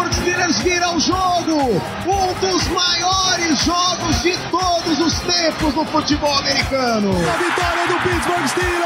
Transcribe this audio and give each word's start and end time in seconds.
O 0.00 0.02
Pittsburgh 0.02 0.12
Steelers 0.14 0.58
vira 0.62 0.96
o 0.96 0.98
jogo! 0.98 1.78
Um 2.06 2.32
dos 2.40 2.68
maiores 2.68 3.62
jogos 3.62 4.22
de 4.22 4.32
todos 4.50 4.98
os 4.98 5.20
tempos 5.20 5.74
no 5.74 5.84
futebol 5.84 6.32
americano! 6.38 7.10
A 7.10 7.36
vitória 7.36 7.86
do 7.86 7.98
Pittsburgh 8.02 8.46
Steelers! 8.48 8.80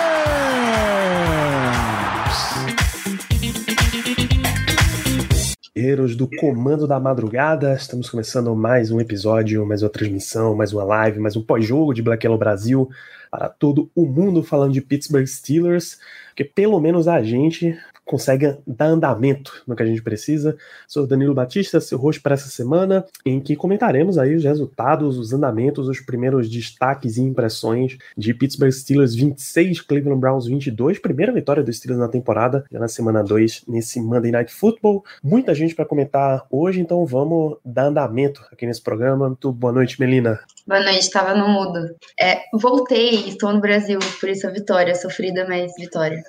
Guerreiros 5.76 6.16
do 6.16 6.28
Comando 6.40 6.88
da 6.88 6.98
Madrugada, 6.98 7.74
estamos 7.74 8.10
começando 8.10 8.52
mais 8.56 8.90
um 8.90 9.00
episódio, 9.00 9.64
mais 9.64 9.84
uma 9.84 9.90
transmissão, 9.90 10.56
mais 10.56 10.72
uma 10.72 10.82
live, 10.82 11.20
mais 11.20 11.36
um 11.36 11.42
pós-jogo 11.42 11.94
de 11.94 12.02
Black 12.02 12.26
Yellow 12.26 12.38
Brasil 12.38 12.90
para 13.30 13.48
todo 13.48 13.88
o 13.94 14.04
mundo 14.04 14.42
falando 14.42 14.72
de 14.72 14.80
Pittsburgh 14.80 15.26
Steelers, 15.26 15.96
porque 16.28 16.42
pelo 16.42 16.80
menos 16.80 17.06
a 17.06 17.22
gente 17.22 17.78
consegue 18.04 18.56
dar 18.66 18.86
andamento 18.86 19.62
no 19.66 19.74
que 19.74 19.82
a 19.82 19.86
gente 19.86 20.02
precisa. 20.02 20.56
Sou 20.86 21.06
Danilo 21.06 21.34
Batista, 21.34 21.80
seu 21.80 21.98
host 21.98 22.20
para 22.20 22.34
essa 22.34 22.48
semana, 22.48 23.04
em 23.24 23.40
que 23.40 23.56
comentaremos 23.56 24.18
aí 24.18 24.34
os 24.34 24.44
resultados, 24.44 25.16
os 25.18 25.32
andamentos, 25.32 25.88
os 25.88 26.00
primeiros 26.00 26.48
destaques 26.48 27.16
e 27.16 27.22
impressões 27.22 27.96
de 28.16 28.34
Pittsburgh 28.34 28.72
Steelers 28.72 29.14
26, 29.14 29.80
Cleveland 29.80 30.20
Browns 30.20 30.46
22, 30.46 30.98
primeira 30.98 31.32
vitória 31.32 31.62
dos 31.62 31.76
Steelers 31.76 32.00
na 32.00 32.08
temporada, 32.08 32.64
já 32.70 32.78
na 32.78 32.88
semana 32.88 33.22
2, 33.22 33.64
nesse 33.66 34.00
Monday 34.00 34.30
Night 34.30 34.52
Football. 34.52 35.04
Muita 35.22 35.54
gente 35.54 35.74
para 35.74 35.84
comentar 35.84 36.46
hoje, 36.50 36.80
então 36.80 37.04
vamos 37.06 37.56
dar 37.64 37.86
andamento 37.86 38.44
aqui 38.52 38.66
nesse 38.66 38.82
programa. 38.82 39.28
Muito 39.28 39.50
boa 39.52 39.72
noite, 39.72 40.00
Melina. 40.00 40.40
Boa 40.66 40.80
noite, 40.80 41.00
estava 41.00 41.34
no 41.34 41.48
mudo. 41.48 41.94
É, 42.18 42.42
voltei, 42.54 43.28
estou 43.28 43.52
no 43.52 43.60
Brasil, 43.60 43.98
por 44.18 44.28
isso 44.28 44.46
a 44.46 44.50
vitória, 44.50 44.94
sofrida, 44.94 45.46
mas 45.46 45.72
vitória. 45.78 46.22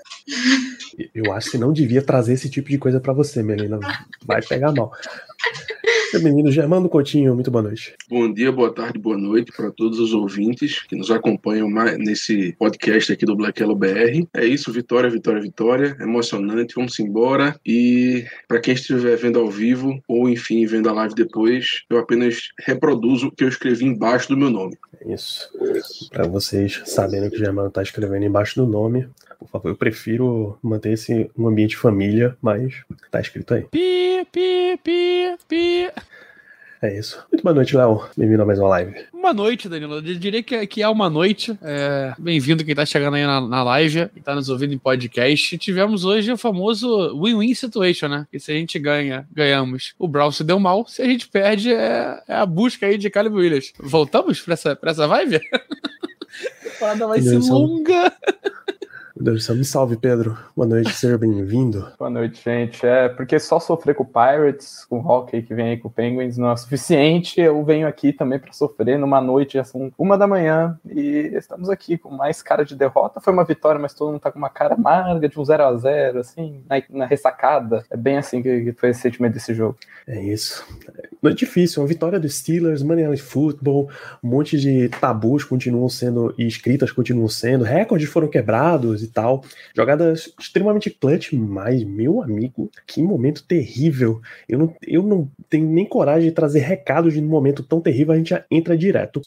Eu 1.14 1.32
acho 1.34 1.52
que 1.52 1.58
não 1.58 1.65
devia 1.72 2.02
trazer 2.02 2.34
esse 2.34 2.50
tipo 2.50 2.70
de 2.70 2.78
coisa 2.78 3.00
para 3.00 3.14
você, 3.14 3.42
Melina. 3.44 3.80
Vai 4.26 4.42
pegar 4.42 4.72
mal. 4.72 4.92
Menino 6.20 6.52
Germano 6.52 6.90
Coutinho, 6.90 7.34
muito 7.34 7.52
boa 7.52 7.64
noite. 7.64 7.96
Bom 8.10 8.32
dia, 8.32 8.52
boa 8.52 8.74
tarde, 8.74 9.00
boa 9.00 9.18
noite 9.18 9.52
para 9.56 9.72
todos 9.72 10.00
os 10.00 10.14
ouvintes 10.14 10.84
que 10.84 10.96
nos 10.96 11.12
acompanham 11.12 11.70
mais 11.70 11.98
nesse 11.98 12.54
podcast 12.54 13.12
aqui 13.14 13.26
do 13.26 13.36
Black 13.36 13.62
Yellow 13.62 13.76
BR. 13.76 14.26
É 14.34 14.46
isso, 14.46 14.72
vitória, 14.72 15.10
vitória, 15.10 15.42
vitória. 15.42 15.98
Emocionante, 16.00 16.76
vamos 16.76 16.98
embora. 17.00 17.60
E 17.66 18.26
para 18.48 18.60
quem 18.60 18.74
estiver 18.74 19.16
vendo 19.18 19.40
ao 19.40 19.50
vivo 19.50 20.02
ou 20.08 20.30
enfim 20.30 20.66
vendo 20.66 20.90
a 20.90 20.94
live 20.94 21.16
depois, 21.16 21.84
eu 21.90 21.98
apenas 21.98 22.50
reproduzo 22.60 23.28
o 23.28 23.32
que 23.32 23.44
eu 23.44 23.50
escrevi 23.50 23.86
embaixo 23.86 24.30
do 24.30 24.38
meu 24.38 24.50
nome. 24.50 24.78
É 25.02 25.14
isso. 25.14 25.50
Para 26.12 26.28
vocês 26.28 26.82
saberem 26.86 27.28
o 27.28 27.32
que 27.32 27.38
o 27.38 27.40
Germano 27.40 27.70
tá 27.70 27.82
escrevendo 27.82 28.26
embaixo 28.26 28.56
do 28.56 28.68
nome, 28.68 29.08
por 29.40 29.50
favor, 29.50 29.70
eu 29.70 29.76
prefiro 29.76 30.58
manter 30.62 30.94
esse 30.94 31.30
um 31.38 31.48
ambiente 31.48 31.78
família, 31.78 32.36
mas 32.42 32.74
tá 33.12 33.20
escrito 33.20 33.54
aí. 33.54 33.64
Pi, 33.64 34.26
pi, 34.32 34.80
pi, 34.84 35.38
pi. 35.48 35.92
É 36.82 36.98
isso. 36.98 37.24
Muito 37.32 37.42
boa 37.42 37.56
noite, 37.56 37.76
Léo. 37.76 38.04
Bem-vindo 38.18 38.44
a 38.44 38.46
mais 38.46 38.60
uma 38.60 38.68
live. 38.70 38.96
Uma 39.14 39.34
noite, 39.34 39.70
Danilo. 39.70 39.96
Eu 39.96 40.02
diria 40.02 40.44
que, 40.44 40.68
que 40.68 40.84
é 40.84 40.90
uma 40.90 41.10
noite. 41.10 41.58
É, 41.62 42.14
Bem-vindo 42.20 42.66
quem 42.66 42.76
tá 42.76 42.86
chegando 42.86 43.16
aí 43.16 43.26
na, 43.26 43.40
na 43.42 43.64
live 43.64 44.10
e 44.16 44.20
tá 44.22 44.36
nos 44.36 44.50
ouvindo 44.50 44.74
em 44.74 44.78
podcast. 44.78 45.58
Tivemos 45.58 46.04
hoje 46.04 46.32
o 46.32 46.38
famoso 46.38 47.18
win-win 47.20 47.54
situation, 47.56 48.08
né? 48.10 48.28
Que 48.30 48.40
se 48.40 48.52
a 48.52 48.56
gente 48.56 48.78
ganha, 48.78 49.26
ganhamos. 49.32 49.96
O 49.98 50.08
Brown 50.08 50.32
se 50.32 50.44
deu 50.44 50.60
mal. 50.60 50.86
Se 50.88 51.02
a 51.02 51.06
gente 51.06 51.28
perde, 51.28 51.74
é, 51.74 52.22
é 52.28 52.36
a 52.36 52.46
busca 52.46 52.86
aí 52.86 52.98
de 52.98 53.10
Caleb 53.10 53.36
Williams. 53.36 53.74
Voltamos 53.80 54.42
pra 54.42 54.54
essa, 54.54 54.76
pra 54.76 54.92
essa 54.92 55.08
vibe? 55.08 55.38
a 55.56 56.80
parada 56.80 57.08
vai 57.08 57.22
ser 57.22 57.30
Beleza. 57.30 57.54
longa. 57.54 58.14
Deus 59.18 59.48
me 59.48 59.64
salve, 59.64 59.96
Pedro. 59.96 60.38
Boa 60.54 60.68
noite, 60.68 60.92
seja 60.92 61.18
bem-vindo. 61.18 61.88
Boa 61.98 62.10
noite, 62.10 62.44
gente. 62.44 62.86
É 62.86 63.08
porque 63.08 63.40
só 63.40 63.62
sofrer 63.62 63.96
com 63.96 64.04
o 64.04 64.06
Pirates, 64.06 64.84
com 64.90 65.00
o 65.00 65.08
Hockey 65.08 65.42
que 65.42 65.56
vem 65.56 65.70
aí 65.70 65.78
com 65.78 65.88
o 65.88 65.92
Penguins 65.92 66.38
não 66.38 66.52
é 66.52 66.58
suficiente. 66.58 67.40
Eu 67.40 67.64
venho 67.64 67.88
aqui 67.88 68.12
também 68.12 68.38
para 68.38 68.52
sofrer 68.52 69.00
numa 69.00 69.22
noite, 69.22 69.54
já 69.54 69.64
são 69.64 69.90
uma 69.98 70.18
da 70.18 70.28
manhã, 70.28 70.78
e 70.86 71.32
estamos 71.34 71.70
aqui 71.70 71.98
com 71.98 72.10
mais 72.10 72.42
cara 72.42 72.66
de 72.66 72.76
derrota. 72.76 73.22
Foi 73.22 73.32
uma 73.32 73.46
vitória, 73.46 73.80
mas 73.80 73.94
todo 73.94 74.12
mundo 74.12 74.20
tá 74.20 74.30
com 74.30 74.38
uma 74.38 74.50
cara 74.50 74.76
amarga 74.76 75.30
de 75.30 75.40
um 75.40 75.46
0 75.46 75.64
a 75.64 75.78
0 75.78 76.20
assim, 76.20 76.62
na, 76.70 76.84
na 76.90 77.06
ressacada. 77.06 77.86
É 77.90 77.96
bem 77.96 78.18
assim 78.18 78.44
que, 78.44 78.66
que 78.66 78.74
foi 78.74 78.90
esse 78.90 79.00
sentimento 79.00 79.34
desse 79.36 79.54
jogo. 79.54 79.78
É 80.06 80.22
isso. 80.22 80.66
Noite 81.22 81.40
difícil, 81.40 81.82
uma 81.82 81.88
vitória 81.88 82.20
dos 82.20 82.36
Steelers, 82.36 82.84
Monday 82.84 83.08
Night 83.08 83.24
Football, 83.24 83.90
um 84.24 84.28
monte 84.28 84.60
de 84.60 84.90
tabus 84.90 85.44
continuam 85.44 85.88
sendo, 85.90 86.36
e 86.38 86.46
escritas 86.46 86.92
continuam 86.92 87.28
sendo, 87.28 87.64
recordes 87.64 88.10
foram 88.10 88.28
quebrados 88.28 89.02
e 89.02 89.08
tal. 89.16 89.44
Jogadas 89.76 90.32
extremamente 90.38 90.92
clutch, 90.92 91.32
mas, 91.34 91.84
meu 91.84 92.22
amigo, 92.22 92.70
que 92.86 93.02
momento 93.02 93.44
terrível. 93.44 94.22
Eu 94.48 94.60
não, 94.60 94.76
eu 94.86 95.02
não 95.02 95.32
tenho 95.50 95.66
nem 95.66 95.86
coragem 95.86 96.30
de 96.30 96.36
trazer 96.36 96.60
recados 96.60 97.14
de 97.14 97.22
um 97.22 97.28
momento 97.28 97.64
tão 97.64 97.80
terrível, 97.80 98.14
a 98.14 98.18
gente 98.18 98.30
já 98.30 98.44
entra 98.52 98.78
direto. 98.78 99.22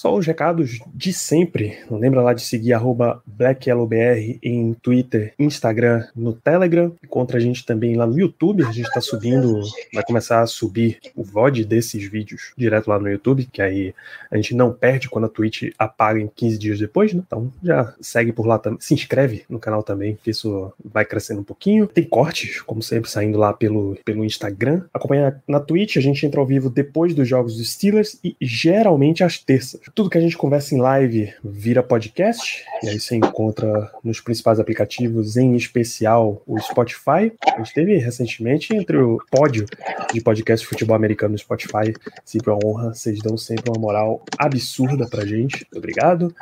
Só 0.00 0.16
os 0.16 0.26
recados 0.26 0.78
de 0.94 1.12
sempre. 1.12 1.76
Lembra 1.90 2.22
lá 2.22 2.32
de 2.32 2.40
seguir 2.40 2.72
arroba 2.72 3.22
BlackYellowBR 3.26 4.38
em 4.42 4.72
Twitter, 4.72 5.34
Instagram, 5.38 6.06
no 6.16 6.32
Telegram. 6.32 6.96
Encontra 7.04 7.36
a 7.36 7.40
gente 7.40 7.66
também 7.66 7.94
lá 7.94 8.06
no 8.06 8.18
YouTube. 8.18 8.64
A 8.64 8.72
gente 8.72 8.88
está 8.88 9.02
subindo, 9.02 9.60
vai 9.92 10.02
começar 10.02 10.40
a 10.40 10.46
subir 10.46 10.98
o 11.14 11.22
VOD 11.22 11.66
desses 11.66 12.02
vídeos 12.02 12.54
direto 12.56 12.88
lá 12.88 12.98
no 12.98 13.10
YouTube, 13.10 13.46
que 13.52 13.60
aí 13.60 13.94
a 14.30 14.36
gente 14.36 14.54
não 14.54 14.72
perde 14.72 15.06
quando 15.06 15.26
a 15.26 15.28
Twitch 15.28 15.64
apaga 15.78 16.18
em 16.18 16.28
15 16.34 16.56
dias 16.56 16.78
depois, 16.78 17.12
né? 17.12 17.22
Então 17.26 17.52
já 17.62 17.94
segue 18.00 18.32
por 18.32 18.46
lá 18.46 18.58
também. 18.58 18.80
Se 18.80 18.94
inscreve 18.94 19.44
no 19.50 19.58
canal 19.58 19.82
também, 19.82 20.16
que 20.24 20.30
isso 20.30 20.72
vai 20.82 21.04
crescendo 21.04 21.42
um 21.42 21.44
pouquinho. 21.44 21.86
Tem 21.86 22.04
cortes, 22.04 22.62
como 22.62 22.82
sempre, 22.82 23.10
saindo 23.10 23.36
lá 23.36 23.52
pelo, 23.52 23.98
pelo 24.02 24.24
Instagram. 24.24 24.82
Acompanha 24.94 25.42
na 25.46 25.60
Twitch, 25.60 25.98
a 25.98 26.00
gente 26.00 26.24
entra 26.24 26.40
ao 26.40 26.46
vivo 26.46 26.70
depois 26.70 27.14
dos 27.14 27.28
jogos 27.28 27.58
dos 27.58 27.70
Steelers 27.70 28.18
e 28.24 28.34
geralmente 28.40 29.22
às 29.22 29.38
terças. 29.38 29.89
Tudo 29.94 30.10
que 30.10 30.18
a 30.18 30.20
gente 30.20 30.36
conversa 30.36 30.74
em 30.74 30.78
live 30.78 31.32
vira 31.42 31.82
podcast, 31.82 32.64
e 32.82 32.88
aí 32.88 33.00
você 33.00 33.16
encontra 33.16 33.90
nos 34.04 34.20
principais 34.20 34.60
aplicativos, 34.60 35.36
em 35.36 35.54
especial 35.56 36.42
o 36.46 36.58
Spotify. 36.60 37.32
A 37.54 37.58
gente 37.58 37.74
teve 37.74 37.96
recentemente 37.96 38.74
entre 38.74 38.96
o 38.98 39.18
pódio 39.30 39.66
de 40.12 40.20
podcast 40.20 40.64
de 40.64 40.68
futebol 40.68 40.96
americano 40.96 41.32
no 41.32 41.38
Spotify. 41.38 41.92
Sempre 42.24 42.50
uma 42.50 42.58
honra, 42.64 42.94
vocês 42.94 43.18
dão 43.20 43.36
sempre 43.36 43.70
uma 43.70 43.80
moral 43.80 44.22
absurda 44.38 45.08
pra 45.08 45.26
gente. 45.26 45.66
Obrigado. 45.74 46.34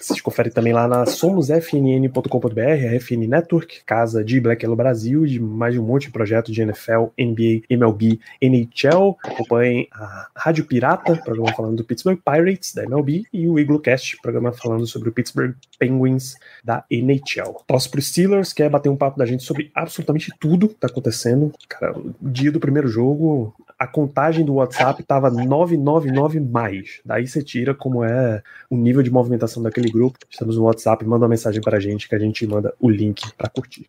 Vocês 0.00 0.20
conferem 0.20 0.52
também 0.52 0.72
lá 0.72 0.86
na 0.86 1.04
somosfnn.com.br, 1.06 2.60
a 2.60 3.00
FN 3.00 3.26
Network, 3.26 3.82
casa 3.84 4.22
de 4.22 4.40
Black 4.40 4.64
Yellow 4.64 4.76
Brasil, 4.76 5.26
de 5.26 5.40
mais 5.40 5.76
um 5.76 5.82
monte 5.82 6.02
de 6.02 6.12
projetos 6.12 6.54
de 6.54 6.62
NFL, 6.62 7.06
NBA, 7.18 7.64
MLB, 7.68 8.20
NHL. 8.40 9.18
Acompanhem 9.24 9.88
a 9.92 10.28
Rádio 10.36 10.64
Pirata, 10.66 11.16
programa 11.16 11.52
falando 11.52 11.76
do 11.76 11.84
Pittsburgh 11.84 12.20
Pirates, 12.24 12.72
da 12.72 12.84
MLB, 12.84 13.24
e 13.32 13.48
o 13.48 13.58
Iglocast, 13.58 14.18
programa 14.22 14.52
falando 14.52 14.86
sobre 14.86 15.08
o 15.08 15.12
Pittsburgh 15.12 15.56
Penguins, 15.80 16.36
da 16.62 16.84
NHL. 16.88 17.64
Tosse 17.66 17.90
pro 17.90 18.00
Steelers, 18.00 18.52
quer 18.52 18.70
bater 18.70 18.88
um 18.88 18.96
papo 18.96 19.18
da 19.18 19.26
gente 19.26 19.42
sobre 19.42 19.72
absolutamente 19.74 20.32
tudo 20.38 20.68
que 20.68 20.76
tá 20.76 20.86
acontecendo. 20.86 21.52
Cara, 21.68 21.96
dia 22.22 22.52
do 22.52 22.60
primeiro 22.60 22.86
jogo, 22.86 23.52
a 23.78 23.86
contagem 23.86 24.44
do 24.44 24.54
WhatsApp 24.54 25.02
tava 25.04 25.30
999 25.30 26.40
mais. 26.40 27.00
Daí 27.04 27.26
você 27.26 27.42
tira 27.42 27.74
como 27.74 28.02
é 28.02 28.42
o 28.68 28.76
nível 28.76 29.02
de 29.02 29.10
movimentação 29.10 29.62
daquele 29.62 29.90
grupo. 29.90 30.18
Estamos 30.28 30.56
no 30.56 30.64
WhatsApp, 30.64 31.04
manda 31.04 31.24
uma 31.24 31.30
mensagem 31.30 31.60
pra 31.60 31.78
gente 31.78 32.08
que 32.08 32.14
a 32.14 32.18
gente 32.18 32.46
manda 32.46 32.74
o 32.80 32.90
link 32.90 33.22
pra 33.36 33.48
curtir. 33.48 33.86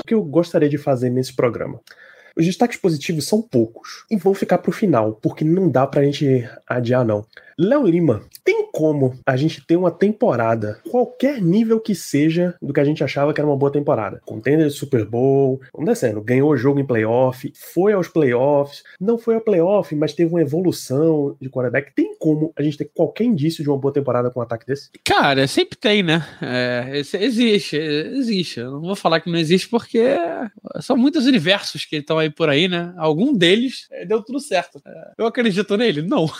O 0.00 0.04
que 0.06 0.14
eu 0.14 0.22
gostaria 0.22 0.68
de 0.68 0.78
fazer 0.78 1.10
nesse 1.10 1.34
programa? 1.34 1.80
Os 2.34 2.46
destaques 2.46 2.78
positivos 2.78 3.26
são 3.26 3.42
poucos 3.42 4.06
e 4.10 4.16
vão 4.16 4.32
ficar 4.32 4.56
pro 4.56 4.72
final, 4.72 5.12
porque 5.12 5.44
não 5.44 5.68
dá 5.68 5.86
pra 5.86 6.02
gente 6.02 6.48
adiar 6.66 7.04
não. 7.04 7.26
Léo 7.58 7.86
Lima, 7.86 8.22
tem 8.42 8.61
como 8.72 9.14
a 9.26 9.36
gente 9.36 9.64
ter 9.64 9.76
uma 9.76 9.90
temporada, 9.90 10.80
qualquer 10.90 11.40
nível 11.40 11.78
que 11.78 11.94
seja 11.94 12.54
do 12.60 12.72
que 12.72 12.80
a 12.80 12.84
gente 12.84 13.04
achava 13.04 13.32
que 13.32 13.40
era 13.40 13.48
uma 13.48 13.56
boa 13.56 13.70
temporada. 13.70 14.20
Contender 14.24 14.66
de 14.66 14.72
Super 14.72 15.04
Bowl, 15.04 15.60
vamos 15.72 15.88
descendo, 15.88 16.22
ganhou 16.22 16.50
o 16.50 16.56
jogo 16.56 16.80
em 16.80 16.86
playoff, 16.86 17.52
foi 17.54 17.92
aos 17.92 18.08
playoffs, 18.08 18.82
não 18.98 19.18
foi 19.18 19.34
ao 19.34 19.40
playoff, 19.40 19.94
mas 19.94 20.14
teve 20.14 20.30
uma 20.30 20.40
evolução 20.40 21.36
de 21.40 21.48
quarterback. 21.48 21.94
Tem 21.94 22.16
como 22.18 22.52
a 22.56 22.62
gente 22.62 22.78
ter 22.78 22.90
qualquer 22.94 23.24
indício 23.24 23.62
de 23.62 23.68
uma 23.68 23.78
boa 23.78 23.92
temporada 23.92 24.30
com 24.30 24.40
um 24.40 24.42
ataque 24.42 24.66
desse? 24.66 24.90
Cara, 25.04 25.46
sempre 25.46 25.76
tem, 25.76 26.02
né? 26.02 26.26
É, 26.40 27.02
existe, 27.20 27.76
existe. 27.76 28.60
Eu 28.60 28.72
não 28.72 28.80
vou 28.80 28.96
falar 28.96 29.20
que 29.20 29.30
não 29.30 29.38
existe 29.38 29.68
porque 29.68 30.16
são 30.80 30.96
muitos 30.96 31.26
universos 31.26 31.84
que 31.84 31.96
estão 31.96 32.18
aí 32.18 32.30
por 32.30 32.48
aí, 32.48 32.68
né? 32.68 32.94
Algum 32.96 33.34
deles 33.34 33.86
é, 33.90 34.06
deu 34.06 34.22
tudo 34.22 34.40
certo. 34.40 34.80
É, 34.86 35.12
eu 35.18 35.26
acredito 35.26 35.76
nele? 35.76 36.02
Não. 36.02 36.30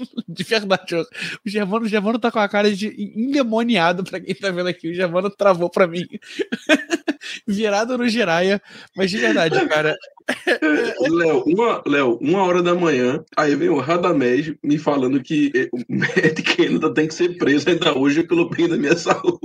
De 0.28 0.44
verdade, 0.44 0.94
o 0.94 1.06
Germano, 1.44 1.84
o 1.84 1.88
Germano 1.88 2.18
tá 2.18 2.30
com 2.30 2.38
a 2.38 2.48
cara 2.48 2.72
de 2.72 2.88
endemoniado 3.16 4.04
pra 4.04 4.20
quem 4.20 4.34
tá 4.34 4.50
vendo 4.50 4.68
aqui. 4.68 4.88
O 4.88 4.94
Germano 4.94 5.30
travou 5.30 5.68
pra 5.68 5.86
mim. 5.86 6.06
Virado 7.46 7.98
no 7.98 8.08
Giraia. 8.08 8.60
Mas 8.96 9.10
de 9.10 9.18
verdade, 9.18 9.66
cara. 9.68 9.96
Léo, 11.00 11.42
uma, 11.46 11.82
Léo, 11.86 12.18
uma 12.20 12.42
hora 12.44 12.62
da 12.62 12.74
manhã, 12.74 13.22
aí 13.36 13.54
vem 13.56 13.68
o 13.68 13.78
Radamés 13.78 14.52
me 14.62 14.78
falando 14.78 15.22
que 15.22 15.68
o 15.72 15.78
Matt 15.88 16.40
Canada 16.56 16.94
tem 16.94 17.08
que 17.08 17.14
ser 17.14 17.36
preso 17.36 17.68
ainda 17.68 17.96
hoje 17.96 18.22
pelo 18.22 18.48
bem 18.48 18.68
da 18.68 18.76
minha 18.76 18.94
saúde. 18.96 19.40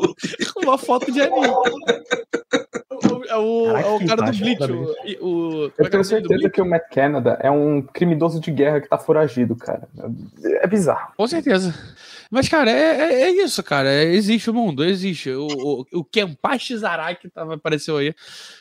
Uma 0.58 0.78
foto 0.78 1.12
de 1.12 1.22
anime. 1.22 1.48
É 3.28 3.36
o, 3.36 3.66
Caraca, 3.68 3.88
é 3.88 3.92
o 3.92 4.08
cara 4.08 4.32
do 4.32 4.38
Bleach. 4.38 4.72
O, 5.22 5.28
o, 5.28 5.72
eu 5.78 5.90
tenho 5.90 6.04
certeza 6.04 6.50
que 6.50 6.62
o 6.62 6.66
Matt 6.66 6.84
Canada 6.92 7.38
é 7.42 7.50
um 7.52 7.82
criminoso 7.82 8.40
de 8.40 8.52
guerra 8.52 8.82
que 8.82 8.90
tá 8.90 8.98
foragido, 8.98 9.56
cara. 9.56 9.88
É 10.62 10.68
bizarro. 10.68 11.14
Com 11.18 11.28
certeza. 11.28 11.74
Mas, 12.30 12.50
cara, 12.50 12.72
é, 12.72 12.74
é, 12.74 13.22
é 13.24 13.44
isso, 13.44 13.62
cara. 13.64 13.90
É, 13.90 14.04
existe 14.14 14.50
o 14.50 14.54
mundo, 14.54 14.84
existe. 14.84 15.30
O, 15.30 15.48
o, 15.48 16.00
o 16.00 16.04
Kenpachi 16.04 16.76
Zaraki 16.78 17.30
tava, 17.30 17.56
apareceu 17.56 17.98
aí. 17.98 18.14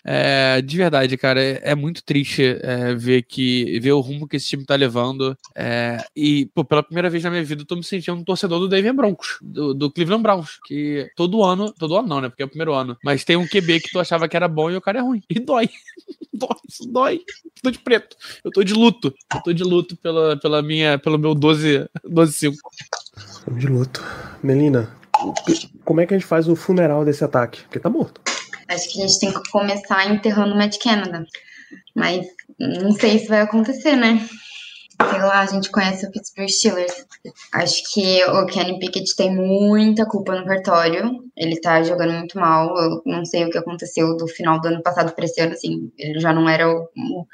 É, 0.05 0.61
de 0.61 0.77
verdade, 0.77 1.17
cara, 1.17 1.43
é, 1.43 1.61
é 1.63 1.75
muito 1.75 2.03
triste 2.05 2.59
é, 2.63 2.95
ver 2.95 3.23
que 3.23 3.79
ver 3.81 3.93
o 3.93 4.01
rumo 4.01 4.29
que 4.29 4.37
esse 4.37 4.49
time 4.49 4.65
tá 4.65 4.75
levando. 4.75 5.37
e, 6.15 6.47
pô, 6.55 6.65
pela 6.65 6.83
primeira 6.83 7.11
vez 7.11 7.25
na 7.25 7.31
minha 7.31 7.45
vida, 7.45 7.63
eu 7.63 7.67
tô 7.67 7.77
me 7.77 7.85
sentindo 7.85 8.17
um 8.17 8.25
torcedor 8.25 8.61
do 8.61 8.69
Denver 8.69 8.95
Broncos, 8.95 9.39
do, 9.43 9.75
do 9.75 9.91
Cleveland 9.91 10.23
Browns. 10.23 10.59
Que 10.67 11.11
todo 11.17 11.43
ano, 11.43 11.73
todo 11.73 11.97
ano 11.97 12.09
não, 12.09 12.21
né? 12.21 12.29
Porque 12.29 12.43
é 12.43 12.47
o 12.47 12.49
primeiro 12.49 12.75
ano. 12.75 12.97
Mas 13.03 13.25
tem 13.25 13.37
um 13.37 13.47
QB 13.47 13.81
que 13.81 13.91
tu 13.91 13.99
achava 13.99 14.29
que 14.29 14.37
era 14.37 14.49
bom 14.55 14.71
e 14.71 14.77
o 14.77 14.81
cara 14.81 14.99
é 14.99 15.03
ruim. 15.03 15.23
E 15.29 15.41
dói. 15.41 15.69
dói, 16.33 16.57
isso 16.69 16.87
dói. 16.87 17.21
Eu 17.45 17.63
tô 17.63 17.71
de 17.71 17.79
preto. 17.79 18.17
Eu 18.45 18.51
tô 18.51 18.63
de 18.63 18.75
luto. 18.75 19.13
Eu 19.35 19.43
tô 19.43 19.53
de 19.53 19.65
luto 19.65 19.97
pela, 19.97 20.37
pela 20.37 20.63
minha, 20.63 20.99
pelo 20.99 21.19
meu 21.19 21.35
12-5. 21.35 21.89
12 22.05 22.51
de 23.59 23.67
luto. 23.67 24.03
Melina, 24.43 24.95
como 25.85 26.01
é 26.01 26.07
que 26.07 26.15
a 26.15 26.19
gente 26.19 26.27
faz 26.27 26.49
o 26.49 26.57
funeral 26.57 27.05
desse 27.05 27.25
ataque? 27.25 27.63
Porque 27.63 27.81
tá 27.81 27.91
morto. 27.91 28.21
Acho 28.69 28.91
que 28.91 29.03
a 29.03 29.07
gente 29.07 29.21
tem 29.21 29.33
que 29.33 29.51
começar 29.51 30.11
enterrando 30.11 30.55
o 30.55 30.57
Matt 30.57 30.79
Canada. 30.79 31.27
Mas 31.95 32.27
não 32.59 32.93
sei 32.93 33.19
se 33.19 33.29
vai 33.29 33.41
acontecer, 33.41 33.97
né? 33.97 34.27
sei 35.11 35.21
lá, 35.21 35.41
a 35.41 35.47
gente 35.47 35.71
conhece 35.71 36.07
o 36.07 36.11
Pittsburgh 36.11 36.49
Steelers. 36.49 37.07
Acho 37.53 37.83
que 37.93 38.25
o 38.25 38.47
Kenny 38.47 38.79
Pickett 38.79 39.17
tem 39.17 39.35
muita 39.35 40.07
culpa 40.07 40.39
no 40.39 40.47
cartório. 40.47 41.24
Ele 41.37 41.61
tá 41.61 41.83
jogando 41.83 42.13
muito 42.13 42.39
mal. 42.39 42.77
Eu 42.77 43.03
não 43.05 43.25
sei 43.25 43.45
o 43.45 43.51
que 43.51 43.59
aconteceu 43.59 44.17
do 44.17 44.27
final 44.29 44.61
do 44.61 44.69
ano 44.69 44.83
passado 44.83 45.13
para 45.15 45.25
esse 45.25 45.41
ano, 45.41 45.53
assim. 45.53 45.91
Ele 45.99 46.21
já 46.21 46.33
não 46.33 46.49
era 46.49 46.69
o, 46.69 46.83
o, 46.97 47.27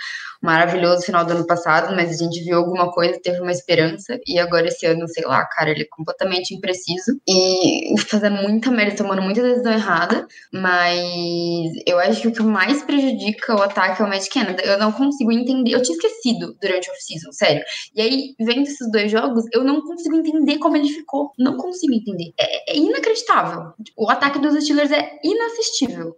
maravilhoso 0.42 1.02
final 1.02 1.24
do 1.24 1.32
ano 1.32 1.46
passado, 1.46 1.94
mas 1.94 2.10
a 2.10 2.24
gente 2.24 2.42
viu 2.42 2.56
alguma 2.56 2.90
coisa, 2.90 3.20
teve 3.22 3.40
uma 3.40 3.52
esperança. 3.52 4.18
E 4.26 4.38
agora 4.38 4.68
esse 4.68 4.86
ano, 4.86 5.06
sei 5.08 5.24
lá, 5.24 5.44
cara, 5.44 5.70
ele 5.70 5.82
é 5.82 5.88
completamente 5.90 6.54
impreciso. 6.54 7.20
E 7.28 7.94
fazendo 8.08 8.36
muita 8.42 8.70
merda, 8.70 8.96
tomando 8.96 9.22
muita 9.22 9.42
decisão 9.42 9.72
errada. 9.72 10.26
Mas 10.52 11.70
eu 11.86 11.98
acho 11.98 12.22
que 12.22 12.28
o 12.28 12.32
que 12.32 12.42
mais 12.42 12.82
prejudica 12.82 13.54
o 13.54 13.62
ataque 13.62 14.00
é 14.00 14.04
o 14.04 14.08
Matt 14.08 14.28
Canada. 14.28 14.62
Eu 14.62 14.78
não 14.78 14.92
consigo 14.92 15.30
entender. 15.30 15.74
Eu 15.74 15.82
tinha 15.82 15.96
esquecido 15.96 16.56
durante 16.60 16.88
o 16.88 16.92
off-season, 16.92 17.32
sério. 17.32 17.62
E 17.94 18.00
aí, 18.00 18.34
vendo 18.40 18.62
esses 18.62 18.90
dois 18.90 19.10
jogos, 19.10 19.44
eu 19.52 19.62
não 19.62 19.82
consigo 19.82 20.16
entender 20.16 20.58
como 20.58 20.76
ele 20.76 20.88
ficou. 20.88 21.32
Não 21.38 21.56
consigo 21.56 21.92
entender. 21.92 22.32
É, 22.38 22.72
é 22.72 22.76
inacreditável. 22.76 23.72
O 23.96 24.10
ataque 24.10 24.38
dos 24.38 24.54
Steelers 24.62 24.90
é 24.90 25.18
inassistível. 25.22 26.16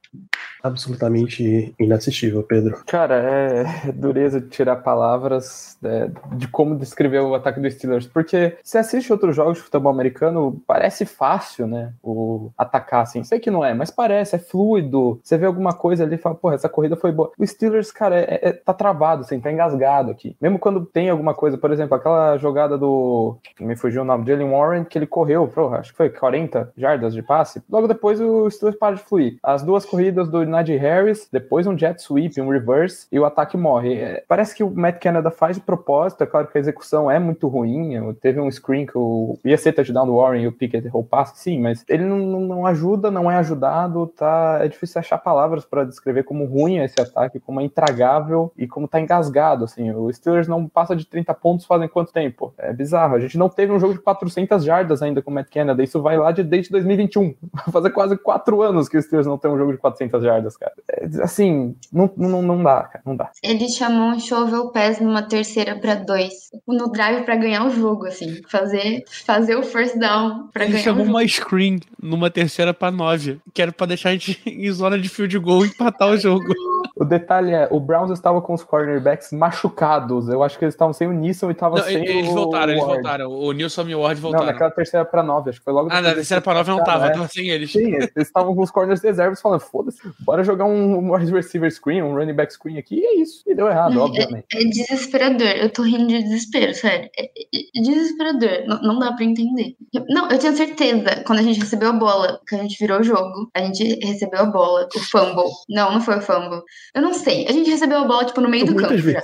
Absolutamente 0.63 1.75
inassistível, 1.79 2.43
Pedro. 2.45 2.83
Cara, 2.87 3.17
é 3.17 3.93
dureza 3.93 4.41
de 4.41 4.49
tirar 4.49 4.77
palavras 4.77 5.77
é, 5.83 6.09
de 6.37 6.47
como 6.47 6.79
descrever 6.79 7.21
o 7.21 7.35
ataque 7.35 7.59
dos 7.59 7.75
Steelers. 7.75 8.07
Porque 8.07 8.57
se 8.63 8.79
assiste 8.79 9.13
outros 9.13 9.35
jogos 9.35 9.59
de 9.59 9.65
futebol 9.65 9.91
americano, 9.91 10.63
parece 10.67 11.05
fácil, 11.05 11.67
né? 11.67 11.93
O 12.03 12.51
atacar 12.57 13.03
assim. 13.03 13.25
Sei 13.25 13.41
que 13.41 13.51
não 13.51 13.65
é, 13.65 13.75
mas 13.75 13.91
parece, 13.91 14.37
é 14.37 14.39
fluido. 14.39 15.21
Você 15.23 15.37
vê 15.37 15.47
alguma 15.47 15.73
coisa 15.73 16.05
ali 16.05 16.15
e 16.15 16.19
fala, 16.19 16.37
porra, 16.37 16.55
essa 16.55 16.69
corrida 16.69 16.97
foi 16.97 17.11
boa. 17.11 17.33
O 17.37 17.47
Steelers, 17.47 17.91
cara, 17.91 18.21
é, 18.21 18.39
é, 18.43 18.53
tá 18.53 18.73
travado, 18.73 19.23
assim, 19.23 19.41
tá 19.41 19.51
engasgado 19.51 20.13
aqui. 20.13 20.37
Mesmo 20.41 20.59
quando 20.59 20.87
tem 20.87 21.11
alguma 21.11 21.35
coisa, 21.35 21.59
por 21.59 21.73
exemplo, 21.73 21.97
aquela 21.97 22.37
jogada 22.39 22.79
do. 22.79 23.37
Me 23.59 23.75
fugiu 23.75 24.03
o 24.03 24.05
nome, 24.05 24.27
Jalen 24.27 24.51
Warren, 24.51 24.85
que 24.85 24.97
ele 24.97 25.07
correu, 25.07 25.49
pro, 25.49 25.75
acho 25.75 25.91
que 25.91 25.97
foi 25.97 26.09
40 26.09 26.73
jardas 26.77 27.15
de 27.15 27.23
passe. 27.23 27.62
Logo 27.71 27.87
depois 27.87 28.21
o 28.21 28.49
Steelers 28.51 28.79
para 28.79 28.97
de 28.97 29.03
fluir. 29.03 29.37
As 29.43 29.63
duas 29.63 29.85
corridas 29.85 30.29
do 30.29 30.45
Najee 30.45 30.77
Harris, 30.77 31.29
depois 31.31 31.67
um 31.67 31.77
jet 31.77 32.01
sweep, 32.01 32.41
um 32.41 32.49
reverse, 32.49 33.07
e 33.11 33.19
o 33.19 33.25
ataque 33.25 33.57
morre. 33.57 33.95
É, 33.95 34.25
parece 34.27 34.55
que 34.55 34.65
o 34.65 34.71
Matt 34.71 35.01
Canada 35.01 35.31
faz 35.31 35.57
de 35.57 35.63
propósito, 35.63 36.23
é 36.23 36.27
claro 36.27 36.47
que 36.49 36.59
a 36.59 36.61
execução 36.61 37.11
é 37.11 37.19
muito 37.19 37.49
ruim. 37.49 38.15
Teve 38.21 38.41
um 38.41 38.51
screen 38.51 38.87
que 38.87 38.97
o, 38.97 39.39
ia 39.45 39.57
ser 39.57 39.73
touchdown 39.73 40.07
do 40.07 40.17
Warren 40.17 40.43
e 40.43 40.47
o 40.47 40.53
Pickett 40.53 40.87
errou 40.87 41.03
o 41.03 41.07
passe, 41.07 41.39
sim, 41.39 41.61
mas 41.61 41.85
ele 41.89 42.05
não, 42.05 42.19
não 42.19 42.67
ajuda, 42.67 43.11
não 43.11 43.31
é 43.31 43.37
ajudado, 43.37 44.07
tá? 44.07 44.59
É 44.61 44.69
difícil 44.69 44.99
achar 44.99 45.19
palavras 45.19 45.65
para 45.65 45.85
descrever 45.85 46.23
como 46.25 46.45
ruim 46.45 46.79
é 46.79 46.85
esse 46.85 47.01
ataque, 47.01 47.41
como 47.41 47.61
é 47.61 47.65
intragável 47.65 48.53
e 48.57 48.67
como 48.67 48.89
tá 48.89 49.01
engasgado, 49.01 49.65
assim. 49.65 49.91
O 49.91 50.13
Steelers 50.13 50.49
não 50.49 50.69
passa 50.69 50.95
de 50.95 51.07
30 51.07 51.33
pontos 51.35 51.67
fazem 51.67 51.89
quanto 51.89 52.13
tempo? 52.13 52.53
É 52.59 52.73
bizarro. 52.73 53.17
A 53.17 53.21
gente 53.21 53.39
não 53.39 53.49
teve 53.49 53.73
um 53.73 53.79
jogo 53.79 53.95
de 53.95 54.01
400 54.01 54.65
jardas 54.65 55.03
ainda 55.03 55.23
com 55.23 55.31
o 55.31 55.35
Matt 55.35 55.51
Canada. 55.51 55.83
Isso 55.83 56.01
vai 56.01 56.17
lá 56.17 56.33
de 56.33 56.43
desde 56.43 56.71
2021. 56.71 57.35
Vai 57.67 57.73
fazer 57.73 57.91
quase 57.91 58.17
quatro 58.17 58.63
anos 58.63 58.89
que 58.89 58.97
os 58.97 59.05
Steelers 59.05 59.27
não 59.27 59.37
tem 59.37 59.51
um 59.51 59.59
jogo 59.59 59.73
de 59.73 59.79
400 59.79 60.23
jardas, 60.23 60.57
cara. 60.57 60.73
É, 60.89 61.23
assim, 61.23 61.77
não, 61.93 62.11
não, 62.17 62.43
não 62.43 62.63
dá, 62.63 62.85
cara. 62.85 63.03
Não 63.05 63.15
dá. 63.15 63.31
Ele 63.43 63.69
chamou 63.69 64.09
um 64.09 64.19
shovel 64.19 64.71
pass 64.71 65.01
numa 65.01 65.23
terceira 65.23 65.79
para 65.79 65.97
dois. 65.97 66.51
No 66.67 66.91
drive 66.91 67.25
para 67.25 67.37
ganhar 67.37 67.67
o 67.67 67.71
jogo, 67.71 68.07
assim. 68.07 68.41
Fazer, 68.49 69.05
fazer 69.27 69.57
o 69.57 69.63
first 69.63 69.99
down 69.99 70.49
para 70.53 70.65
ganhar. 70.65 70.77
Ele 70.77 70.85
chamou 70.85 71.05
uma 71.05 71.27
screen 71.27 71.81
numa 72.01 72.31
terceira 72.31 72.73
para 72.73 72.91
nove. 72.91 73.39
Que 73.53 73.61
era 73.61 73.73
pra 73.73 73.87
deixar 73.87 74.11
a 74.11 74.13
gente 74.13 74.41
em 74.49 74.71
zona 74.73 74.99
de 74.99 75.09
field 75.09 75.39
goal 75.39 75.65
e 75.67 75.69
empatar 75.69 76.09
o 76.09 76.17
jogo. 76.17 76.45
O 76.95 77.05
detalhe 77.05 77.53
é, 77.53 77.69
o 77.71 77.81
Browns 77.81 78.11
estava 78.11 78.41
com 78.43 78.53
os 78.53 78.63
cornerbacks 78.63 79.33
machucados. 79.33 80.29
Eu 80.29 80.43
acho 80.43 80.59
que 80.59 80.65
eles 80.65 80.75
estavam 80.75 80.93
sem 80.93 81.09
o 81.09 81.13
Nissan 81.13 81.49
e 81.49 81.53
estavam 81.53 81.79
sem 81.79 82.07
eles 82.07 82.29
o 82.29 82.35
voltaram, 82.35 82.73
eles 82.73 82.85
voltaram. 82.85 83.31
O 83.31 83.53
Nilson 83.53 83.89
e 83.89 83.95
o 83.95 84.01
Ward 84.01 84.21
voltaram. 84.21 84.45
Não, 84.45 84.53
naquela 84.53 84.71
terceira 84.71 85.05
para 85.05 85.23
nove, 85.23 85.51
acho 85.51 85.59
que 85.59 85.65
foi 85.65 85.73
logo 85.73 85.89
Ah, 85.91 86.01
na 86.01 86.15
terceira 86.15 86.41
para 86.41 86.55
nove 86.55 86.71
não 86.71 86.85
tava, 86.85 87.07
é. 87.07 87.11
tava 87.11 87.29
sem 87.29 87.49
eles. 87.49 87.73
Sim, 87.73 87.95
eles 87.95 88.11
estavam 88.17 88.55
com 88.55 88.63
os 88.63 88.71
corners 88.71 89.03
reservas 89.03 89.41
falando, 89.41 89.61
foda-se, 89.61 90.01
bora 90.21 90.45
jogar 90.45 90.65
um 90.67 91.15
wide 91.15 91.33
receiver 91.33 91.71
screen, 91.71 92.03
um 92.03 92.15
running 92.15 92.35
back 92.35 92.53
screen 92.53 92.79
aqui, 92.79 92.97
e 92.97 93.05
é 93.05 93.15
isso. 93.21 93.43
E 93.47 93.55
deu 93.55 93.69
errado, 93.69 93.99
é, 93.99 94.03
obviamente. 94.03 94.47
É, 94.55 94.59
desesperador, 94.59 95.49
eu 95.49 95.71
tô 95.71 95.83
rindo 95.83 96.09
de 96.09 96.23
desespero, 96.23 96.75
sério. 96.75 97.09
É, 97.19 97.25
é 97.25 97.81
desesperador, 97.83 98.67
não, 98.67 98.83
não 98.83 98.99
dá 98.99 99.13
pra 99.13 99.25
entender. 99.25 99.77
Não, 100.09 100.31
eu 100.31 100.39
tinha 100.39 100.53
certeza, 100.53 101.23
quando 101.27 101.39
a 101.39 101.43
gente 101.43 101.61
recebeu 101.61 101.89
a 101.89 101.93
bola, 101.93 102.41
que 102.47 102.55
a 102.55 102.59
gente 102.59 102.79
virou 102.79 103.01
o 103.01 103.03
jogo, 103.03 103.51
a 103.55 103.61
gente 103.61 103.99
recebeu 104.05 104.41
a 104.41 104.47
bola, 104.47 104.89
o 104.95 105.01
fumble. 105.01 105.51
Não, 105.69 105.93
não 105.93 106.01
foi 106.01 106.19
o 106.19 106.23
fumble. 106.23 106.63
Eu 106.95 107.03
não 107.03 107.15
sei, 107.15 107.47
a 107.49 107.53
gente 107.53 107.71
recebeu 107.71 107.99
a 107.99 108.05
bola, 108.05 108.25
tipo, 108.25 108.41
no 108.41 108.49
meio 108.49 108.67
do 108.67 108.75
campo 108.75 108.99
já. 108.99 109.23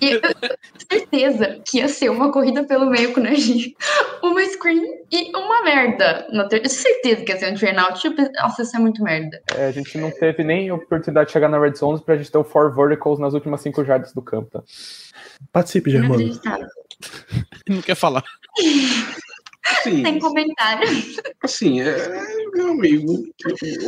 E 0.00 0.12
eu 0.12 0.20
certeza 0.90 1.60
que 1.66 1.78
ia 1.78 1.88
ser 1.88 2.08
uma 2.08 2.32
corrida 2.32 2.64
pelo 2.64 2.88
meio 2.88 3.12
com 3.12 3.20
o 3.20 3.22
Najee, 3.22 3.76
uma 4.22 4.44
screen 4.46 4.84
e 5.10 5.36
uma 5.36 5.62
merda. 5.62 6.26
Eu 6.32 6.48
tenho 6.48 6.68
certeza 6.68 7.24
que 7.24 7.32
ia 7.32 7.38
ser 7.38 7.52
um 7.52 7.56
turnout. 7.56 8.00
Tipo, 8.00 8.22
nossa, 8.40 8.62
isso 8.62 8.76
é 8.76 8.78
muito 8.78 9.02
merda. 9.02 9.40
É, 9.56 9.66
a 9.66 9.72
gente 9.72 9.98
não 9.98 10.10
teve 10.10 10.44
nem 10.44 10.70
oportunidade 10.70 11.26
de 11.26 11.32
chegar 11.32 11.48
na 11.48 11.58
red 11.58 11.74
zone 11.74 12.00
pra 12.00 12.16
gente 12.16 12.30
ter 12.30 12.38
o 12.38 12.44
four 12.44 12.74
verticals 12.74 13.18
nas 13.18 13.34
últimas 13.34 13.60
cinco 13.60 13.84
jardas 13.84 14.12
do 14.12 14.22
campo. 14.22 14.50
Tá? 14.50 14.62
Participe, 15.52 15.90
Germano. 15.90 16.40
Não 17.68 17.82
quer 17.82 17.96
falar. 17.96 18.22
Sim. 19.82 20.02
Sem 20.04 20.18
comentário. 20.18 20.88
Assim, 21.42 21.80
é, 21.80 21.94
Meu 22.54 22.72
amigo, 22.72 23.24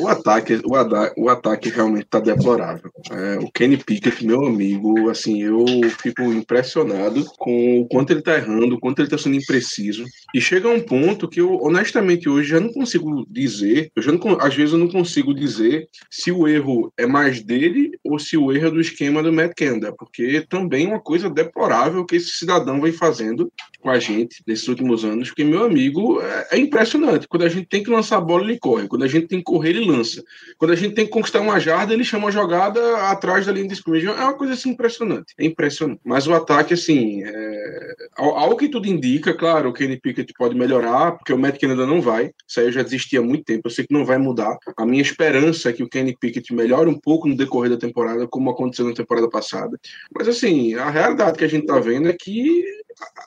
o 0.00 0.08
ataque, 0.08 0.60
o, 0.64 0.74
ada- 0.76 1.12
o 1.16 1.28
ataque 1.28 1.68
realmente 1.70 2.06
tá 2.08 2.20
deplorável. 2.20 2.90
É, 3.10 3.38
o 3.38 3.50
Kenny 3.50 3.76
Pickett, 3.76 4.24
meu 4.24 4.46
amigo, 4.46 5.08
assim, 5.10 5.42
eu 5.42 5.64
fico 5.98 6.22
impressionado 6.22 7.24
com 7.38 7.80
o 7.80 7.88
quanto 7.88 8.12
ele 8.12 8.22
tá 8.22 8.36
errando, 8.36 8.74
o 8.76 8.80
quanto 8.80 9.00
ele 9.00 9.08
tá 9.08 9.18
sendo 9.18 9.36
impreciso. 9.36 10.04
E 10.34 10.40
chega 10.40 10.68
a 10.68 10.72
um 10.72 10.80
ponto 10.80 11.28
que 11.28 11.40
eu, 11.40 11.54
honestamente, 11.62 12.28
hoje 12.28 12.50
já 12.50 12.60
não 12.60 12.72
consigo 12.72 13.24
dizer, 13.28 13.90
eu 13.96 14.02
já 14.02 14.12
não, 14.12 14.20
às 14.40 14.54
vezes 14.54 14.72
eu 14.72 14.78
não 14.78 14.88
consigo 14.88 15.34
dizer 15.34 15.88
se 16.10 16.30
o 16.30 16.46
erro 16.46 16.92
é 16.98 17.06
mais 17.06 17.42
dele 17.42 17.92
ou 18.04 18.18
se 18.18 18.36
o 18.36 18.52
erro 18.52 18.68
é 18.68 18.70
do 18.70 18.80
esquema 18.80 19.22
do 19.22 19.32
Matt 19.32 19.52
Canada, 19.56 19.92
porque 19.98 20.44
também 20.48 20.84
é 20.86 20.88
uma 20.88 21.00
coisa 21.00 21.28
deplorável 21.30 22.04
que 22.04 22.16
esse 22.16 22.28
cidadão 22.30 22.80
vem 22.80 22.92
fazendo 22.92 23.50
com 23.80 23.88
a 23.90 23.98
gente 23.98 24.42
nesses 24.46 24.68
últimos 24.68 25.04
anos, 25.04 25.28
porque, 25.28 25.42
meu 25.44 25.62
amigo, 25.70 26.20
é, 26.20 26.48
é 26.52 26.58
impressionante. 26.58 27.28
Quando 27.28 27.44
a 27.44 27.48
gente 27.48 27.66
tem 27.66 27.82
que 27.82 27.90
lançar 27.90 28.18
a 28.18 28.20
bola, 28.20 28.44
ele 28.44 28.58
corre. 28.58 28.88
Quando 28.88 29.04
a 29.04 29.08
gente 29.08 29.28
tem 29.28 29.38
que 29.38 29.44
correr, 29.44 29.70
ele 29.70 29.84
lança. 29.84 30.22
Quando 30.58 30.72
a 30.72 30.76
gente 30.76 30.94
tem 30.94 31.06
que 31.06 31.10
conquistar 31.10 31.40
uma 31.40 31.58
jarda, 31.58 31.94
ele 31.94 32.04
chama 32.04 32.28
a 32.28 32.30
jogada 32.30 32.80
atrás 33.08 33.46
da 33.46 33.52
linha 33.52 33.68
de 33.68 33.74
scrimmage. 33.74 34.06
É 34.06 34.10
uma 34.10 34.34
coisa 34.34 34.54
assim 34.54 34.70
impressionante. 34.70 35.32
É 35.38 35.44
impressionante. 35.44 36.00
Mas 36.04 36.26
o 36.26 36.34
ataque, 36.34 36.74
assim, 36.74 37.22
é... 37.24 37.94
ao, 38.16 38.36
ao 38.36 38.56
que 38.56 38.68
tudo 38.68 38.86
indica, 38.86 39.32
claro, 39.32 39.70
o 39.70 39.72
Kenny 39.72 39.98
Pickett 39.98 40.32
pode 40.36 40.54
melhorar, 40.54 41.12
porque 41.12 41.32
o 41.32 41.38
Matt 41.38 41.58
Canada 41.60 41.86
não 41.86 42.00
vai. 42.00 42.32
Isso 42.46 42.60
aí 42.60 42.66
eu 42.66 42.72
já 42.72 42.82
desisti 42.82 43.16
há 43.16 43.22
muito 43.22 43.44
tempo. 43.44 43.66
Eu 43.66 43.70
sei 43.70 43.86
que 43.86 43.94
não 43.94 44.04
vai 44.04 44.18
mudar. 44.18 44.58
A 44.76 44.84
minha 44.84 45.02
esperança 45.02 45.70
é 45.70 45.72
que 45.72 45.82
o 45.82 45.88
Kenny 45.88 46.16
Pickett 46.18 46.52
melhore 46.52 46.90
um 46.90 46.98
pouco 46.98 47.28
no 47.28 47.36
decorrer 47.36 47.70
da 47.70 47.76
temporada, 47.76 48.26
como 48.26 48.50
aconteceu 48.50 48.84
na 48.86 48.94
temporada 48.94 49.28
passada. 49.30 49.78
Mas, 50.14 50.28
assim, 50.28 50.74
a 50.74 50.90
realidade 50.90 51.38
que 51.38 51.44
a 51.44 51.48
gente 51.48 51.66
tá 51.66 51.78
vendo 51.78 52.08
é 52.08 52.12
que 52.12 52.64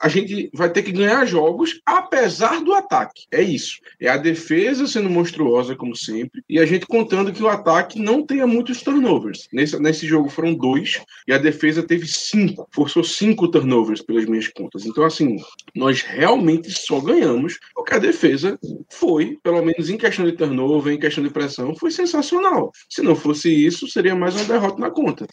a 0.00 0.08
gente 0.08 0.50
vai 0.52 0.70
ter 0.70 0.82
que 0.82 0.92
ganhar 0.92 1.24
jogos 1.26 1.80
apesar 1.84 2.62
do 2.62 2.72
ataque. 2.72 3.26
É 3.30 3.42
isso. 3.42 3.78
É 4.00 4.08
a 4.08 4.16
defesa 4.16 4.86
sendo 4.86 5.10
monstruosa, 5.10 5.74
como 5.76 5.96
sempre, 5.96 6.42
e 6.48 6.58
a 6.58 6.66
gente 6.66 6.86
contando 6.86 7.32
que 7.32 7.42
o 7.42 7.48
ataque 7.48 8.00
não 8.00 8.24
tenha 8.24 8.46
muitos 8.46 8.82
turnovers. 8.82 9.48
Nesse, 9.52 9.78
nesse 9.78 10.06
jogo 10.06 10.28
foram 10.28 10.54
dois, 10.54 11.00
e 11.26 11.32
a 11.32 11.38
defesa 11.38 11.82
teve 11.82 12.06
cinco. 12.06 12.68
Forçou 12.72 13.04
cinco 13.04 13.48
turnovers 13.48 14.02
pelas 14.02 14.26
minhas 14.26 14.48
contas. 14.48 14.84
Então, 14.84 15.04
assim, 15.04 15.36
nós 15.74 16.02
realmente 16.02 16.70
só 16.70 17.00
ganhamos 17.00 17.58
porque 17.74 17.94
a 17.94 17.98
defesa 17.98 18.58
foi, 18.90 19.38
pelo 19.42 19.62
menos 19.64 19.88
em 19.88 19.96
questão 19.96 20.24
de 20.24 20.32
turnover, 20.32 20.94
em 20.94 20.98
questão 20.98 21.22
de 21.22 21.30
pressão, 21.30 21.74
foi 21.74 21.90
sensacional. 21.90 22.72
Se 22.88 23.02
não 23.02 23.14
fosse 23.14 23.48
isso, 23.50 23.88
seria 23.88 24.14
mais 24.14 24.34
uma 24.34 24.44
derrota 24.44 24.80
na 24.80 24.90
conta. 24.90 25.26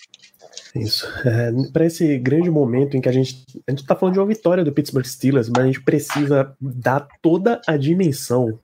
Isso. 0.76 1.06
É, 1.26 1.52
para 1.72 1.86
esse 1.86 2.18
grande 2.18 2.50
momento 2.50 2.96
em 2.96 3.02
que 3.02 3.10
a 3.10 3.12
gente. 3.12 3.46
A 3.68 3.72
gente 3.72 3.86
tá 3.86 3.96
falando 3.96 4.14
de 4.14 4.20
uma 4.20 4.26
vitória 4.26 4.64
do 4.64 4.72
Pittsburgh 4.72 5.06
Steelers, 5.06 5.50
mas 5.50 5.64
a 5.64 5.66
gente 5.66 5.82
precisa 5.82 6.56
dar 6.60 7.08
toda 7.22 7.62
a 7.68 7.76
dimensão 7.76 8.58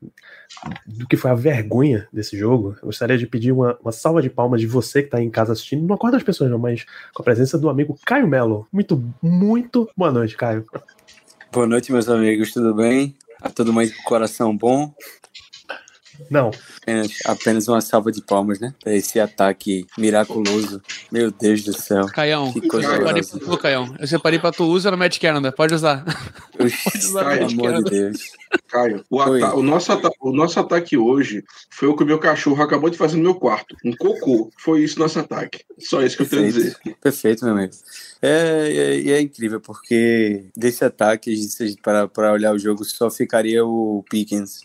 do 0.86 1.06
que 1.06 1.18
foi 1.18 1.32
a 1.32 1.36
vergonha 1.36 2.08
desse 2.12 2.38
jogo. 2.38 2.76
Eu 2.82 2.88
gostaria 2.88 3.18
de 3.18 3.28
pedir 3.28 3.52
uma, 3.52 3.78
uma 3.82 3.92
salva 3.92 4.22
de 4.22 4.30
palmas 4.30 4.62
de 4.62 4.68
você 4.68 5.04
que 5.04 5.10
tá 5.10 5.22
em 5.22 5.30
casa 5.30 5.52
assistindo. 5.52 5.86
Não 5.86 5.96
acorda 5.96 6.18
as 6.18 6.24
pessoas, 6.24 6.50
não, 6.50 6.58
mas 6.58 6.86
com 7.14 7.22
a 7.22 7.26
presença 7.26 7.58
do 7.58 7.70
amigo 7.70 7.98
Caio 8.06 8.28
Melo. 8.28 8.68
Muito, 8.72 9.04
muito 9.22 9.90
boa 9.96 10.12
noite, 10.12 10.38
Caio. 10.38 10.66
Boa 11.52 11.68
noite, 11.68 11.92
meus 11.92 12.08
amigos, 12.08 12.54
tudo 12.54 12.74
bem? 12.74 13.16
A 13.42 13.50
todo 13.50 13.74
mundo 13.74 13.92
com 13.92 14.04
coração 14.04 14.56
bom? 14.56 14.94
Não, 16.30 16.52
Apenas, 16.82 17.12
apenas 17.26 17.68
uma 17.68 17.82
salva 17.82 18.12
de 18.12 18.22
palmas, 18.22 18.60
né? 18.60 18.74
Pra 18.84 18.94
esse 18.94 19.20
ataque 19.20 19.86
miraculoso. 19.98 20.82
Meu 21.12 21.32
Deus 21.32 21.64
do 21.64 21.74
céu. 21.74 22.06
Caião, 22.08 22.52
Que 22.54 22.60
eu 22.66 22.68
coisa 22.70 22.90
separei 22.92 23.24
pra 23.24 23.40
tu, 23.40 23.58
Caião. 23.58 23.96
Eu 24.00 24.08
separei 24.08 24.40
pra 24.40 24.52
tu, 24.52 24.64
usa 24.66 24.90
no 24.92 24.98
Matt 24.98 25.20
Canada. 25.20 25.52
Pode 25.52 25.74
usar. 25.74 26.04
Oxi, 26.60 26.98
usar 27.08 27.26
Pelo 27.30 27.42
Matt 27.42 27.52
amor 27.54 27.66
Canada. 27.66 27.84
de 27.84 27.90
Deus. 28.00 28.20
Caio, 28.70 29.06
o, 29.10 29.22
ata- 29.22 29.56
o 29.56 29.62
nosso 29.64 29.92
ata- 29.92 30.10
o 30.22 30.32
nosso 30.32 30.60
ataque 30.60 30.98
hoje 30.98 31.44
foi 31.70 31.88
o 31.88 31.96
que 31.96 32.04
o 32.04 32.06
meu 32.08 32.18
cachorro 32.20 32.62
acabou 32.64 32.90
de 32.90 32.98
fazer 32.98 33.18
no 33.18 33.24
meu 33.24 33.36
quarto. 33.36 33.76
Um 33.84 33.94
cocô. 33.96 34.50
Foi 34.58 34.82
isso 34.84 34.98
nosso 35.00 35.20
ataque. 35.20 35.62
Só 35.80 36.02
isso 36.02 36.16
que 36.18 36.24
eu 36.24 36.30
tenho 36.30 36.44
a 36.44 36.46
dizer. 36.48 36.76
Perfeito, 37.02 37.44
meu 37.46 37.54
amigo. 37.54 37.74
É, 38.22 39.02
é, 39.06 39.12
é 39.12 39.22
incrível, 39.22 39.60
porque 39.62 40.46
desse 40.56 40.84
ataque, 40.84 41.36
se 41.36 41.64
a 41.64 41.68
gente 41.68 41.82
parar 41.82 42.08
para 42.08 42.32
olhar 42.32 42.54
o 42.54 42.60
jogo, 42.60 42.84
só 42.86 43.10
ficaria 43.12 43.64
o 43.66 44.04
Pickens. 44.10 44.62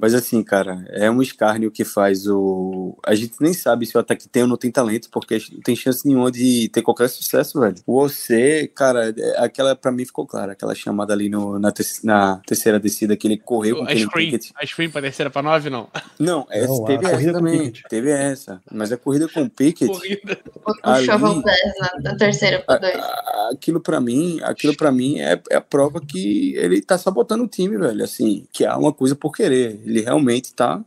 Mas 0.00 0.14
assim, 0.14 0.42
cara, 0.42 0.84
é 0.90 1.10
um 1.10 1.20
escárnio 1.22 1.70
que 1.70 1.84
faz 1.84 2.26
o. 2.26 2.96
A 3.04 3.14
gente 3.14 3.34
nem 3.40 3.52
sabe 3.52 3.86
se 3.86 3.96
o 3.96 4.00
ataque 4.00 4.28
tem 4.28 4.42
ou 4.42 4.48
não 4.48 4.56
tem 4.56 4.70
talento, 4.70 5.08
porque 5.10 5.38
não 5.52 5.60
tem 5.60 5.76
chance 5.76 6.06
nenhuma 6.06 6.30
de 6.30 6.68
ter 6.72 6.82
qualquer 6.82 7.08
sucesso, 7.08 7.60
velho. 7.60 7.74
O 7.86 8.02
OC, 8.04 8.68
cara, 8.74 9.12
é- 9.16 9.44
aquela 9.44 9.74
pra 9.76 9.92
mim 9.92 10.04
ficou 10.04 10.26
clara, 10.26 10.52
aquela 10.52 10.74
chamada 10.74 11.12
ali 11.12 11.28
no, 11.28 11.58
na, 11.58 11.70
te- 11.70 11.82
na 12.04 12.40
terceira 12.46 12.78
descida 12.80 13.16
que 13.16 13.26
ele 13.26 13.36
correu 13.38 13.76
com 13.76 13.82
A 13.82 13.84
aquele 13.86 14.00
screen. 14.06 14.30
Pickett. 14.30 14.52
A 14.56 14.66
screen 14.66 14.90
pra 14.90 15.02
terceira 15.02 15.30
pra 15.30 15.42
nove, 15.42 15.70
não. 15.70 15.88
Não, 16.18 16.46
essa, 16.50 16.66
Não, 16.68 16.84
a 16.84 16.86
teve 16.86 17.04
essa 17.04 17.10
corrida 17.12 17.30
o 17.30 17.34
também. 17.34 17.72
Teve 17.88 18.10
essa. 18.10 18.62
Mas 18.70 18.92
a 18.92 18.96
corrida 18.96 19.28
com 19.28 19.42
o 19.42 19.50
Pickett. 19.50 19.90
Corrida. 19.92 20.38
O, 20.66 20.70
o 20.70 20.74
Ali- 20.82 21.06
Shovel 21.06 21.42
Pass 21.42 21.56
na, 21.78 22.10
na 22.10 22.16
terceira 22.16 22.58
a- 22.58 22.72
por 22.74 22.80
dois. 22.80 22.94
a- 22.96 23.50
aquilo 23.52 23.80
pra 23.80 24.00
mim, 24.00 24.38
aquilo 24.42 24.76
para 24.76 24.90
mim 24.92 25.18
é, 25.18 25.40
é 25.50 25.56
a 25.56 25.60
prova 25.60 26.00
que 26.00 26.54
ele 26.56 26.80
tá 26.80 26.96
sabotando 26.96 27.44
o 27.44 27.48
time, 27.48 27.76
velho. 27.76 28.04
Assim, 28.04 28.46
que 28.52 28.64
há 28.64 28.76
uma 28.76 28.92
coisa 28.92 29.14
por 29.14 29.32
querer. 29.32 29.80
Ele 29.90 30.00
realmente 30.00 30.54
tá 30.54 30.82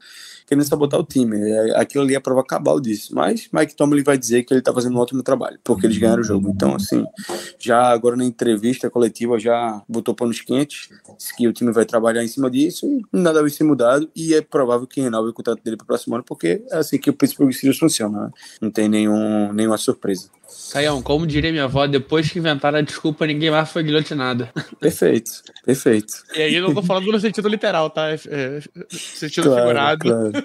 querendo 0.53 0.67
sabotar 0.67 1.00
o 1.00 1.03
time. 1.03 1.38
É- 1.50 1.79
Aquilo 1.79 2.03
ali 2.03 2.13
é 2.13 2.17
a 2.17 2.22
prova 2.22 2.43
cabal 2.43 2.79
disso. 2.79 3.13
Mas 3.15 3.48
Mike 3.51 3.75
Tomlin 3.75 4.03
vai 4.03 4.17
dizer 4.17 4.43
que 4.43 4.53
ele 4.53 4.62
tá 4.62 4.74
fazendo 4.74 4.95
um 4.95 5.00
ótimo 5.00 5.24
trabalho, 5.24 5.60
porque 5.63 5.86
eles 5.88 5.98
ganharam 5.98 6.22
o 6.22 6.25
jogo. 6.25 6.50
Então, 6.50 6.75
assim, 6.75 7.03
já 7.60 7.88
agora 7.89 8.15
na 8.15 8.24
entrevista 8.25 8.89
coletiva 8.89 9.39
já 9.39 9.81
botou 9.88 10.13
panos 10.13 10.39
quentes, 10.41 10.89
disse 11.17 11.36
que 11.36 11.48
o 11.48 11.53
time 11.53 11.72
vai 11.72 11.86
trabalhar 11.86 12.24
em 12.24 12.27
cima 12.27 12.50
disso 12.50 12.86
e 12.86 13.01
nada 13.17 13.41
vai 13.41 13.50
ser 13.50 13.63
mudado. 13.63 14.10
E 14.15 14.33
é 14.33 14.41
provável 14.41 14.86
que 14.88 15.01
renove 15.01 15.29
o 15.29 15.33
contrato 15.33 15.62
dele 15.63 15.77
para 15.77 15.83
o 15.83 15.88
próximo 15.88 16.15
ano, 16.15 16.24
porque 16.24 16.63
é 16.72 16.77
assim 16.77 16.98
que 16.98 17.10
o 17.10 17.13
Pittsburgh 17.13 17.51
Steelers 17.51 17.79
funciona. 17.79 18.25
Né? 18.25 18.31
Não 18.62 18.72
tem 18.72 18.88
nenhum, 18.88 19.51
nenhuma 19.53 19.77
surpresa. 19.77 20.29
Caião, 20.72 21.01
como 21.01 21.25
diria 21.25 21.51
minha 21.51 21.63
avó, 21.63 21.88
depois 21.88 22.29
que 22.29 22.38
inventaram 22.38 22.77
a 22.77 22.81
desculpa, 22.81 23.25
ninguém 23.25 23.50
mais 23.50 23.69
foi 23.69 23.81
guilhotinado. 23.83 24.48
Perfeito, 24.79 25.31
perfeito. 25.65 26.13
E 26.36 26.41
aí 26.43 26.53
eu 26.55 26.62
não 26.62 26.74
tô 26.75 26.83
falando 26.83 27.12
no 27.12 27.19
sentido 27.19 27.48
literal, 27.48 27.89
tá? 27.89 28.12
É, 28.12 28.19
é, 28.27 28.60
sentido 28.91 29.45
Claro, 29.45 29.62
figurado. 29.62 30.00
claro. 30.00 30.42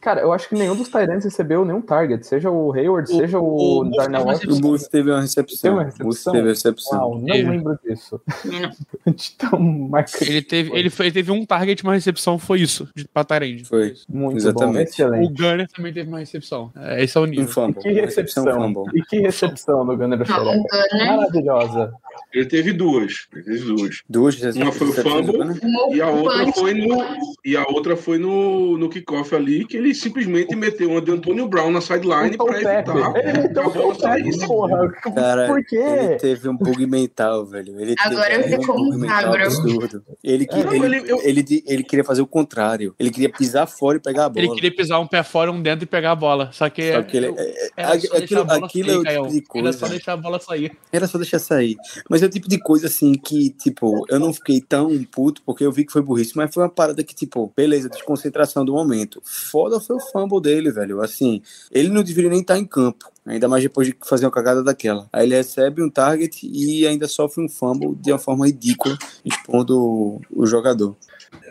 Cara, 0.00 0.20
eu 0.20 0.32
acho 0.32 0.48
que 0.48 0.54
nenhum 0.54 0.76
dos 0.76 0.88
Tyrants 0.88 1.24
recebeu 1.24 1.64
nenhum 1.64 1.80
target, 1.80 2.24
seja 2.24 2.48
o 2.48 2.72
Hayward, 2.72 3.08
seja 3.08 3.40
o, 3.40 3.80
o 3.80 3.84
Darnell 3.90 4.06
teve 4.06 4.22
uma 4.22 4.32
Washington. 4.32 4.54
O 4.54 4.60
Booth 4.60 4.88
teve 4.88 5.10
uma 5.10 5.20
recepção. 5.20 5.58
Teve 5.62 5.74
uma 5.74 5.82
O 5.82 5.84
recepção? 5.86 6.32
teve 6.32 6.48
recepção. 6.48 6.98
Uau, 7.00 7.18
não 7.18 7.24
Teve. 7.26 7.50
lembro 7.50 7.78
disso. 7.84 8.20
Não. 8.44 8.70
Então, 9.34 9.90
Ele 10.20 10.42
teve, 10.42 10.76
ele, 10.76 10.90
foi, 10.90 11.06
ele 11.06 11.12
teve 11.12 11.30
um 11.32 11.44
target, 11.44 11.82
uma 11.82 11.94
recepção, 11.94 12.38
foi 12.38 12.60
isso, 12.60 12.88
de 12.94 13.06
Patarende. 13.06 13.64
Foi. 13.64 13.94
muito 14.08 14.36
Exatamente. 14.36 14.74
bom, 14.74 14.78
O 14.78 14.82
excelente. 14.82 15.32
Gunner 15.42 15.68
também 15.74 15.92
teve 15.92 16.08
uma 16.08 16.18
recepção. 16.18 16.72
É, 16.76 17.02
esse 17.04 17.16
é 17.16 17.20
o 17.20 17.24
Um 17.24 17.26
nível. 17.26 17.48
fumble. 17.48 17.80
Que 17.82 17.88
uma 17.88 18.00
recepção. 18.02 18.44
fumble. 18.74 18.98
E 18.98 19.02
que 19.02 19.18
recepção 19.20 19.86
do 19.86 19.96
Gunner 19.96 20.18
o. 20.20 20.24
Gunner, 20.44 21.16
Maravilhosa. 21.16 21.92
Ele 22.32 22.46
teve 22.46 22.72
duas. 22.72 23.26
Ele 23.32 23.42
teve 23.44 23.58
duas. 23.64 24.02
Duas 24.08 24.40
Uma 24.56 24.72
foi 24.72 24.86
o 24.86 24.90
recepções, 24.90 25.26
fumble? 25.26 25.96
E 25.96 26.00
a 26.02 26.10
outra 26.10 26.52
foi 26.52 26.74
no, 26.74 27.04
e 27.44 27.56
a 27.56 27.62
outra 27.66 27.96
foi 27.96 28.18
no, 28.18 28.76
no 28.76 28.88
kickoff 28.88 29.25
ali, 29.34 29.64
que 29.66 29.76
ele 29.76 29.94
simplesmente 29.94 30.54
meteu 30.54 30.90
uma 30.90 31.00
de 31.00 31.10
Antônio 31.10 31.48
Brown 31.48 31.70
na 31.70 31.80
sideline 31.80 32.34
Então, 32.34 32.46
para 32.46 32.56
evitar 32.60 33.18
Ele 33.28 33.42
meteu 33.42 33.66
o 33.66 34.46
porra. 34.46 34.92
Cara, 35.14 35.46
Por 35.46 35.64
quê? 35.64 35.76
ele 35.76 36.16
teve 36.16 36.48
um 36.48 36.56
bug 36.56 36.86
mental, 36.86 37.44
velho. 37.46 37.80
Ele 37.80 37.94
Agora 37.98 38.28
teve 38.28 38.54
eu 38.56 38.62
sei 38.62 38.74
um 38.74 38.76
bug 38.76 38.96
mental 38.98 39.34
absurdo. 39.34 40.04
Ele, 40.22 40.46
que- 40.46 40.58
ele, 40.58 40.84
ele- 40.96 41.10
eu- 41.10 41.20
ele, 41.22 41.62
ele 41.66 41.82
queria 41.82 42.04
fazer 42.04 42.22
o 42.22 42.26
contrário. 42.26 42.94
Ele 42.98 43.10
queria 43.10 43.30
pisar 43.30 43.66
fora 43.66 43.98
e 43.98 44.00
pegar 44.00 44.26
a 44.26 44.28
bola. 44.28 44.44
Ele 44.46 44.54
queria 44.54 44.74
pisar 44.74 44.98
um 45.00 45.06
pé 45.06 45.22
fora, 45.22 45.50
um 45.50 45.62
dentro 45.62 45.84
e 45.84 45.86
pegar 45.86 46.12
a 46.12 46.16
bola. 46.16 46.50
Só 46.52 46.68
que, 46.68 46.92
Só 46.92 47.02
que 47.02 47.16
ele, 47.16 47.26
é- 47.26 47.30
é- 47.40 47.70
era 47.76 48.00
só 48.00 48.18
deixar 48.18 48.18
aquilo, 48.18 48.40
a 48.40 48.44
bola 48.44 48.66
aquilo 48.66 49.02
sair, 49.02 49.14
é 49.16 49.20
o 49.20 49.26
tipo 49.28 49.52
de 49.54 49.58
Era 49.60 49.72
só 49.72 49.78
coisa. 49.80 49.94
deixar 49.94 50.12
a 50.12 50.16
bola 50.16 50.40
sair. 50.40 50.72
Era 50.92 51.06
só 51.06 51.18
deixar 51.18 51.38
sair. 51.38 51.76
Mas 52.08 52.22
é 52.22 52.26
o 52.26 52.30
tipo 52.30 52.48
de 52.48 52.58
coisa 52.58 52.86
assim 52.86 53.12
que, 53.14 53.50
tipo, 53.50 54.04
eu 54.08 54.18
não 54.18 54.32
fiquei 54.32 54.60
tão 54.60 55.02
puto 55.04 55.42
porque 55.44 55.64
eu 55.64 55.72
vi 55.72 55.84
que 55.84 55.92
foi 55.92 56.02
burrice, 56.02 56.32
mas 56.36 56.52
foi 56.52 56.62
uma 56.62 56.68
parada 56.68 57.02
que, 57.04 57.14
tipo, 57.14 57.52
beleza, 57.56 57.88
desconcentração 57.88 58.64
do 58.64 58.72
momento. 58.72 59.05
Foda 59.22 59.80
foi 59.80 59.96
o 59.96 60.00
fumble 60.00 60.40
dele, 60.40 60.70
velho. 60.70 61.00
Assim, 61.00 61.42
ele 61.70 61.88
não 61.88 62.02
deveria 62.02 62.30
nem 62.30 62.40
estar 62.40 62.58
em 62.58 62.64
campo. 62.64 63.10
Ainda 63.24 63.48
mais 63.48 63.62
depois 63.62 63.88
de 63.88 63.96
fazer 64.04 64.24
uma 64.24 64.30
cagada 64.30 64.62
daquela. 64.62 65.08
Aí 65.12 65.26
ele 65.26 65.34
recebe 65.34 65.82
um 65.82 65.90
target 65.90 66.46
e 66.46 66.86
ainda 66.86 67.08
sofre 67.08 67.44
um 67.44 67.48
fumble 67.48 67.94
de 67.96 68.12
uma 68.12 68.18
forma 68.18 68.46
ridícula, 68.46 68.96
expondo 69.24 70.20
o, 70.30 70.46
jogador. 70.46 70.96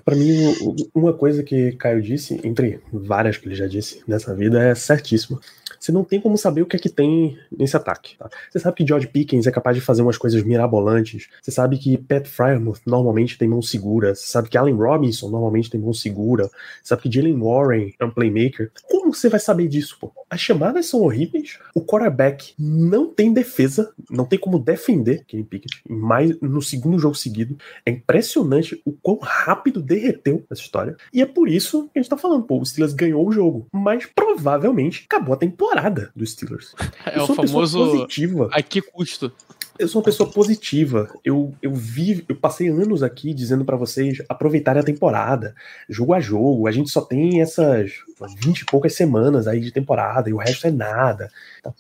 Pra 0.05 0.15
mim, 0.15 0.55
uma 0.93 1.13
coisa 1.13 1.43
que 1.43 1.74
Caio 1.74 2.01
disse, 2.01 2.39
entre 2.43 2.79
várias 2.93 3.38
que 3.38 3.47
ele 3.47 3.55
já 3.55 3.67
disse 3.67 4.01
nessa 4.07 4.33
vida, 4.33 4.63
é 4.63 4.74
certíssimo. 4.74 5.39
Você 5.85 5.91
não 5.91 6.03
tem 6.03 6.19
como 6.19 6.35
saber 6.35 6.63
o 6.63 6.65
que 6.65 6.75
é 6.75 6.79
que 6.79 6.89
tem 6.89 7.37
nesse 7.55 7.77
ataque. 7.77 8.17
Tá? 8.17 8.27
Você 8.49 8.59
sabe 8.59 8.77
que 8.77 8.87
George 8.87 9.07
Pickens 9.07 9.45
é 9.45 9.51
capaz 9.51 9.77
de 9.77 9.81
fazer 9.81 10.01
umas 10.01 10.17
coisas 10.17 10.41
mirabolantes. 10.41 11.27
Você 11.41 11.51
sabe 11.51 11.77
que 11.77 11.95
Pat 11.95 12.25
Frymouth 12.25 12.79
normalmente 12.87 13.37
tem 13.37 13.47
mão 13.47 13.61
segura. 13.61 14.15
Você 14.15 14.25
sabe 14.25 14.49
que 14.49 14.57
Allen 14.57 14.75
Robinson 14.75 15.29
normalmente 15.29 15.69
tem 15.69 15.79
mão 15.79 15.93
segura. 15.93 16.45
Você 16.81 16.87
sabe 16.89 17.03
que 17.03 17.11
Jalen 17.11 17.39
Warren 17.39 17.93
é 17.99 18.05
um 18.05 18.09
playmaker. 18.09 18.71
Como 18.89 19.13
você 19.13 19.29
vai 19.29 19.39
saber 19.39 19.67
disso, 19.67 19.97
pô? 19.99 20.11
As 20.27 20.39
chamadas 20.39 20.87
são 20.87 21.01
horríveis. 21.01 21.59
O 21.75 21.81
quarterback 21.81 22.55
não 22.57 23.13
tem 23.13 23.31
defesa, 23.31 23.93
não 24.09 24.25
tem 24.25 24.39
como 24.39 24.57
defender 24.57 25.23
Kenny 25.25 25.43
Pickett 25.43 25.81
mais 25.87 26.39
no 26.41 26.63
segundo 26.63 26.97
jogo 26.97 27.13
seguido. 27.13 27.55
É 27.85 27.91
impressionante 27.91 28.81
o 28.83 28.91
quão 28.91 29.19
rápido 29.21 29.83
derreteu 29.83 30.43
essa 30.49 30.61
história. 30.61 30.97
E 31.13 31.21
é 31.21 31.25
por 31.27 31.47
isso 31.47 31.89
que 31.93 31.99
a 31.99 32.01
gente 32.01 32.09
tá 32.09 32.17
falando, 32.17 32.43
pô, 32.43 32.59
o 32.59 32.65
Steelers 32.65 32.93
ganhou 32.93 33.27
o 33.27 33.31
jogo, 33.31 33.67
mas 33.71 34.07
provavelmente 34.07 35.05
acabou 35.05 35.35
a 35.35 35.37
temporada 35.37 35.75
do 36.15 36.25
Steelers. 36.25 36.74
É 37.05 37.22
o 37.22 37.27
famoso 37.27 37.77
positiva. 37.79 38.50
a 38.51 38.62
que 38.62 38.82
custo? 38.82 39.32
Eu 39.77 39.89
sou 39.89 40.00
uma 40.00 40.05
pessoa 40.05 40.32
positiva. 40.32 41.10
Eu, 41.24 41.53
eu 41.62 41.74
vi, 41.74 42.24
eu 42.29 42.36
passei 42.36 42.70
anos 42.70 43.03
aqui 43.03 43.34
dizendo 43.34 43.65
para 43.65 43.75
vocês 43.75 44.24
aproveitarem 44.29 44.82
a 44.82 44.86
temporada, 44.86 45.53
jogo 45.89 46.13
a 46.13 46.20
jogo. 46.22 46.67
A 46.67 46.72
gente 46.72 46.89
só 46.89 47.01
tem 47.01 47.41
essas 47.41 47.91
vinte 48.38 48.62
e 48.62 48.65
poucas 48.65 48.94
semanas 48.94 49.48
aí 49.48 49.60
de 49.60 49.72
temporada 49.72 50.29
e 50.29 50.34
o 50.34 50.38
resto 50.38 50.67
é 50.67 50.72
nada. 50.72 51.29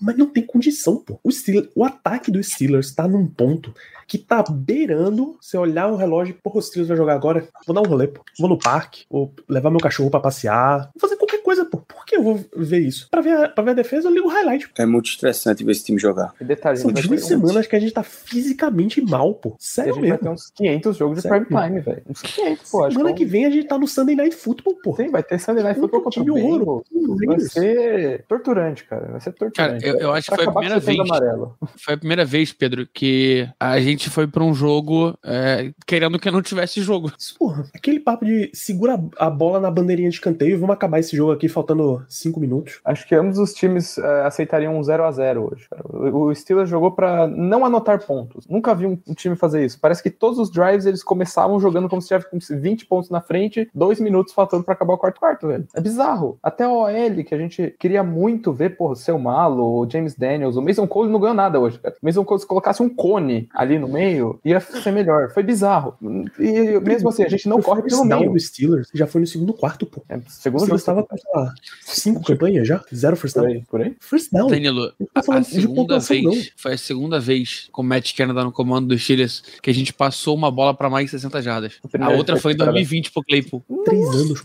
Mas 0.01 0.17
não 0.17 0.27
tem 0.27 0.45
condição, 0.45 0.97
pô. 0.97 1.19
O, 1.23 1.31
Steelers, 1.31 1.69
o 1.73 1.85
ataque 1.85 2.29
do 2.29 2.43
Steelers 2.43 2.91
tá 2.91 3.07
num 3.07 3.25
ponto 3.25 3.73
que 4.07 4.17
tá 4.17 4.43
beirando. 4.43 5.37
Você 5.39 5.57
olhar 5.57 5.87
o 5.87 5.95
relógio, 5.95 6.37
porra, 6.43 6.59
o 6.59 6.61
Steelers 6.61 6.89
vai 6.89 6.97
jogar 6.97 7.13
agora. 7.13 7.47
Vou 7.65 7.73
dar 7.73 7.81
um 7.81 7.89
rolê, 7.89 8.07
pô. 8.07 8.21
Vou 8.37 8.49
no 8.49 8.59
parque, 8.59 9.05
ou 9.09 9.33
levar 9.47 9.69
meu 9.69 9.79
cachorro 9.79 10.09
para 10.09 10.19
passear. 10.19 10.91
Vou 10.93 10.99
fazer 10.99 11.15
qualquer 11.15 11.41
coisa, 11.41 11.63
pô. 11.63 11.77
Por 11.77 12.04
que 12.15 12.19
eu 12.19 12.23
vou 12.23 12.45
ver 12.55 12.79
isso? 12.79 13.07
Pra 13.09 13.21
ver 13.21 13.31
a, 13.31 13.49
pra 13.49 13.63
ver 13.63 13.71
a 13.71 13.73
defesa, 13.75 14.07
eu 14.07 14.13
ligo 14.13 14.27
o 14.27 14.31
highlight. 14.31 14.69
É 14.77 14.85
muito 14.85 15.07
estressante 15.09 15.63
ver 15.63 15.71
esse 15.71 15.83
time 15.83 15.99
jogar. 15.99 16.33
E 16.39 16.43
detalhe, 16.43 16.77
São 16.77 16.91
duas 16.91 17.23
semanas 17.25 17.67
que 17.67 17.75
a 17.75 17.79
gente 17.79 17.93
tá 17.93 18.03
fisicamente 18.03 19.01
mal, 19.01 19.33
pô. 19.33 19.55
Sério 19.59 19.93
gente 19.95 20.01
vai 20.01 20.11
mesmo. 20.11 20.23
ter 20.23 20.29
uns 20.29 20.51
500 20.51 20.97
jogos 20.97 21.15
de 21.17 21.21
Sério 21.23 21.45
prime 21.45 21.61
time, 21.61 21.79
velho. 21.81 22.01
Uns 22.09 22.21
500, 22.21 22.71
pô. 22.71 22.83
Acho 22.85 22.97
Semana 22.97 23.13
que 23.13 23.25
que 23.25 23.25
vem 23.25 23.45
a 23.45 23.49
gente 23.49 23.67
tá 23.67 23.77
no 23.77 23.87
Sunday 23.87 24.15
Night 24.15 24.35
Football, 24.35 24.75
pô. 24.83 24.95
Sim, 24.95 25.09
vai 25.09 25.23
ter 25.23 25.39
Sunday 25.39 25.63
Night 25.63 25.79
Football 25.79 26.01
contra 26.01 26.21
o 26.21 26.25
Bengals. 26.25 26.83
Vai 27.25 27.39
ser 27.39 28.23
torturante, 28.27 28.83
cara. 28.85 29.07
Vai 29.11 29.21
ser 29.21 29.33
Cara, 29.33 29.51
torturante. 29.79 29.85
eu, 29.87 29.95
eu 29.97 30.11
acho 30.13 30.29
que 30.29 30.35
foi 30.35 30.45
a 30.45 30.51
primeira 30.51 30.79
vez. 30.79 30.99
amarelo. 30.99 31.57
Foi 31.77 31.93
a 31.93 31.97
primeira 31.97 32.25
vez, 32.25 32.51
Pedro, 32.53 32.87
que 32.93 33.47
a 33.59 33.79
gente 33.79 34.09
foi 34.09 34.27
pra 34.27 34.43
um 34.43 34.53
jogo 34.53 35.17
é, 35.23 35.71
querendo 35.85 36.19
que 36.19 36.29
não 36.31 36.41
tivesse 36.41 36.81
jogo. 36.81 37.11
Porra, 37.37 37.65
aquele 37.73 37.99
papo 37.99 38.25
de 38.25 38.49
segura 38.53 38.99
a 39.17 39.29
bola 39.29 39.59
na 39.59 39.71
bandeirinha 39.71 40.09
de 40.09 40.15
escanteio 40.15 40.51
e 40.53 40.55
vamos 40.55 40.73
acabar 40.75 40.99
esse 40.99 41.15
jogo 41.15 41.31
aqui 41.31 41.47
faltando 41.47 42.04
cinco 42.09 42.39
minutos. 42.39 42.79
Acho 42.83 43.07
que 43.07 43.15
ambos 43.15 43.37
os 43.39 43.53
times 43.53 43.97
eh, 43.97 44.21
aceitariam 44.25 44.77
um 44.77 44.83
0 44.83 45.03
a 45.03 45.11
0 45.11 45.49
hoje. 45.51 45.67
O 45.83 46.25
o 46.25 46.33
Steelers 46.35 46.69
jogou 46.69 46.91
pra 46.91 47.27
não 47.27 47.63
anotar 47.65 48.03
pontos. 48.03 48.47
Nunca 48.47 48.73
vi 48.73 48.85
um, 48.87 48.97
um 49.07 49.13
time 49.13 49.35
fazer 49.35 49.63
isso. 49.63 49.79
Parece 49.79 50.01
que 50.01 50.09
todos 50.09 50.39
os 50.39 50.49
drives 50.49 50.85
eles 50.85 51.03
começavam 51.03 51.59
jogando 51.59 51.87
como 51.87 52.01
se 52.01 52.07
tivesse 52.07 52.29
com 52.29 52.39
20 52.39 52.85
pontos 52.87 53.09
na 53.11 53.21
frente, 53.21 53.69
dois 53.75 53.99
minutos 53.99 54.33
faltando 54.33 54.63
pra 54.63 54.73
acabar 54.73 54.93
o 54.93 54.97
quarto 54.97 55.19
quarto, 55.19 55.47
velho. 55.47 55.67
É 55.75 55.79
bizarro. 55.81 56.39
Até 56.41 56.67
o 56.67 56.71
OL, 56.83 57.23
que 57.23 57.35
a 57.35 57.37
gente 57.37 57.75
queria 57.79 58.03
muito 58.03 58.51
ver, 58.51 58.75
porra, 58.75 58.93
o 58.93 58.95
seu 58.95 59.19
Malo, 59.19 59.81
o 59.81 59.89
James 59.89 60.15
Daniels, 60.15 60.55
o 60.55 60.61
Mason 60.61 60.87
Cole 60.87 61.11
não 61.11 61.19
ganhou 61.19 61.35
nada 61.35 61.59
hoje, 61.59 61.77
cara. 61.79 61.95
O 62.01 62.05
Mason 62.05 62.23
Cole, 62.25 62.39
se 62.41 62.47
colocasse 62.47 62.81
um 62.81 62.89
cone 62.89 63.47
ali 63.53 63.77
no 63.77 63.87
meio, 63.87 64.39
ia 64.43 64.59
ser 64.59 64.91
melhor. 64.91 65.29
Foi 65.31 65.43
bizarro. 65.43 65.95
E 66.39 66.79
mesmo 66.79 67.09
assim, 67.09 67.23
a 67.23 67.29
gente 67.29 67.47
não 67.47 67.57
O 67.57 67.63
corre 67.63 67.81
pelo 67.83 68.03
meio. 68.05 68.31
do 68.31 68.39
Steelers 68.39 68.89
já 68.93 69.05
foi 69.05 69.21
no 69.21 69.27
segundo 69.27 69.53
quarto, 69.53 69.85
pô. 69.85 70.01
É, 70.09 70.17
O 70.17 70.23
segundo 70.27 70.61
Steelers 70.61 70.83
jogo 70.85 70.95
tava 70.97 71.03
com, 71.03 71.17
sei 71.17 71.31
lá, 71.33 71.53
cinco 71.99 72.23
campanhas 72.23 72.67
já? 72.67 72.83
Zero 72.93 73.15
first 73.15 73.35
por 73.35 73.41
down. 73.43 73.51
aí, 73.53 73.63
por 73.69 73.81
aí. 73.81 73.95
First 73.99 74.31
down. 74.31 74.47
Danilo, 74.47 74.91
a, 75.13 75.37
a 75.37 75.43
segunda 75.43 75.99
vez, 75.99 76.23
não. 76.23 76.33
foi 76.55 76.73
a 76.73 76.77
segunda 76.77 77.19
vez 77.19 77.67
com 77.71 77.81
o 77.81 77.85
Matt 77.85 78.13
Canada 78.15 78.43
no 78.43 78.51
comando 78.51 78.87
dos 78.87 79.03
Steelers 79.03 79.43
que 79.61 79.69
a 79.69 79.73
gente 79.73 79.93
passou 79.93 80.35
uma 80.35 80.49
bola 80.51 80.73
pra 80.73 80.89
mais 80.89 81.05
de 81.05 81.11
60 81.11 81.41
jardas. 81.41 81.73
A 81.99 82.09
outra 82.11 82.37
foi 82.37 82.53
em 82.53 82.55
que 82.55 82.61
era- 82.61 82.71
2020 82.71 83.11
pro 83.11 83.23
Claypool. 83.23 83.63
Três 83.85 84.07
anos, 84.09 84.43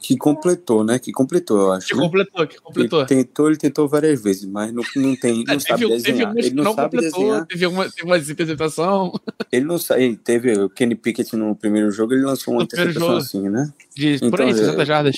Que 0.00 0.16
completou, 0.16 0.84
né? 0.84 0.98
Que 0.98 1.12
completou, 1.12 1.60
eu 1.60 1.72
acho. 1.72 1.88
Que 1.88 1.94
né? 1.94 2.02
completou, 2.02 2.46
que 2.46 2.60
completou. 2.60 2.98
Ele 3.00 3.06
tentou, 3.08 3.46
ele 3.48 3.56
tentou 3.56 3.88
várias 3.88 4.22
vezes, 4.22 4.44
mas 4.44 4.72
não, 4.72 4.82
não 4.96 5.16
tem, 5.16 5.44
não 5.44 5.54
Ah, 5.54 5.60
sabe 5.60 5.86
teve, 5.86 6.02
teve 6.02 6.12
desenhar. 6.12 6.30
umas 6.32 6.36
Ele 6.38 6.50
que 6.50 6.56
não, 6.56 6.64
não 6.64 6.74
sabe 6.74 6.90
completou, 6.96 7.20
desenhar. 7.20 7.46
teve 7.46 7.66
uma, 7.66 7.90
teve 7.90 8.06
uma 8.06 8.18
interceptação 8.18 9.12
Ele 9.50 9.64
não 9.64 9.78
sabe. 9.78 10.16
Teve 10.16 10.52
o 10.58 10.68
Kenny 10.70 10.94
Pickett 10.94 11.34
no 11.36 11.54
primeiro 11.54 11.90
jogo, 11.90 12.12
ele 12.14 12.22
lançou 12.22 12.54
uma 12.54 12.58
No 12.60 12.64
interceptação 12.64 13.16
assim, 13.16 13.48
né? 13.48 13.70
De 13.94 14.18
por 14.18 14.40
Então, 14.40 14.46
aí, 14.46 14.52
é, 14.52 14.56
60 14.56 14.84
jardas. 14.84 15.16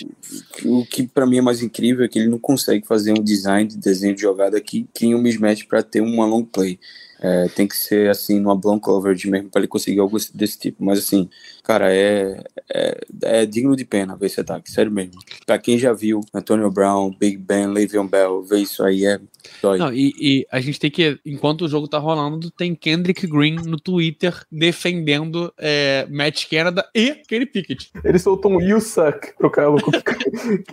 O 0.65 0.85
que 0.85 1.07
pra 1.07 1.27
mim 1.27 1.39
é 1.39 1.43
mais 1.43 1.63
incrível 1.63 2.05
é 2.05 2.09
que 2.09 2.19
ele 2.19 2.29
não 2.29 2.39
consegue 2.39 2.87
fazer 2.87 3.13
um 3.13 3.23
design 3.23 3.69
de 3.69 3.77
desenho 3.77 4.15
de 4.15 4.23
jogada 4.23 4.61
que 4.61 4.87
cria 4.95 5.17
um 5.17 5.23
mismatch 5.23 5.65
pra 5.67 5.83
ter 5.83 6.01
uma 6.01 6.27
long 6.27 6.45
play. 6.45 6.79
É, 7.21 7.49
tem 7.49 7.67
que 7.67 7.77
ser 7.77 8.11
assim, 8.11 8.39
numa 8.39 8.57
blown 8.57 8.79
coverage 8.79 9.29
mesmo, 9.31 9.51
pra 9.51 9.61
ele 9.61 9.69
conseguir 9.69 10.01
algo 10.01 10.17
desse 10.35 10.59
tipo. 10.59 10.85
Mas 10.85 10.99
assim, 10.99 11.29
cara, 11.63 11.95
é, 11.95 12.43
é, 12.73 13.01
é 13.23 13.47
digno 13.47 13.77
de 13.77 13.85
pena 13.85 14.17
ver 14.17 14.27
esse 14.27 14.41
ataque, 14.41 14.71
sério 14.71 14.93
mesmo. 14.93 15.15
Pra 15.47 15.59
quem 15.59 15.79
já 15.79 15.93
viu 15.93 16.21
Antonio 16.35 16.71
Brown, 16.71 17.11
Big 17.19 17.37
Ben, 17.37 17.67
Le'Veon 17.69 18.07
Bell, 18.07 18.43
ver 18.43 18.59
isso 18.59 18.83
aí 18.83 19.07
é 19.07 19.21
dói. 19.63 19.79
Não, 19.79 19.93
e, 19.93 20.13
e 20.21 20.47
a 20.51 20.61
gente 20.61 20.79
tem 20.79 20.91
que, 20.91 21.19
enquanto 21.25 21.63
o 21.63 21.69
jogo 21.69 21.89
tá 21.89 21.99
rolando, 21.99 22.51
tem 22.51 22.75
Kendrick 22.75 23.27
Green 23.27 23.57
no 23.57 23.79
Twitter 23.79 24.45
defendendo 24.51 25.53
é, 25.59 26.07
Matt 26.11 26.49
Canada 26.49 26.87
e 26.95 27.15
Kenny 27.27 27.47
Pickett. 27.47 27.91
Ele 28.05 28.19
soltou 28.19 28.53
um 28.53 28.61
You 28.61 28.81
Suck 28.81 29.35
pro 29.37 29.51
cara 29.51 29.69
louco. 29.69 29.91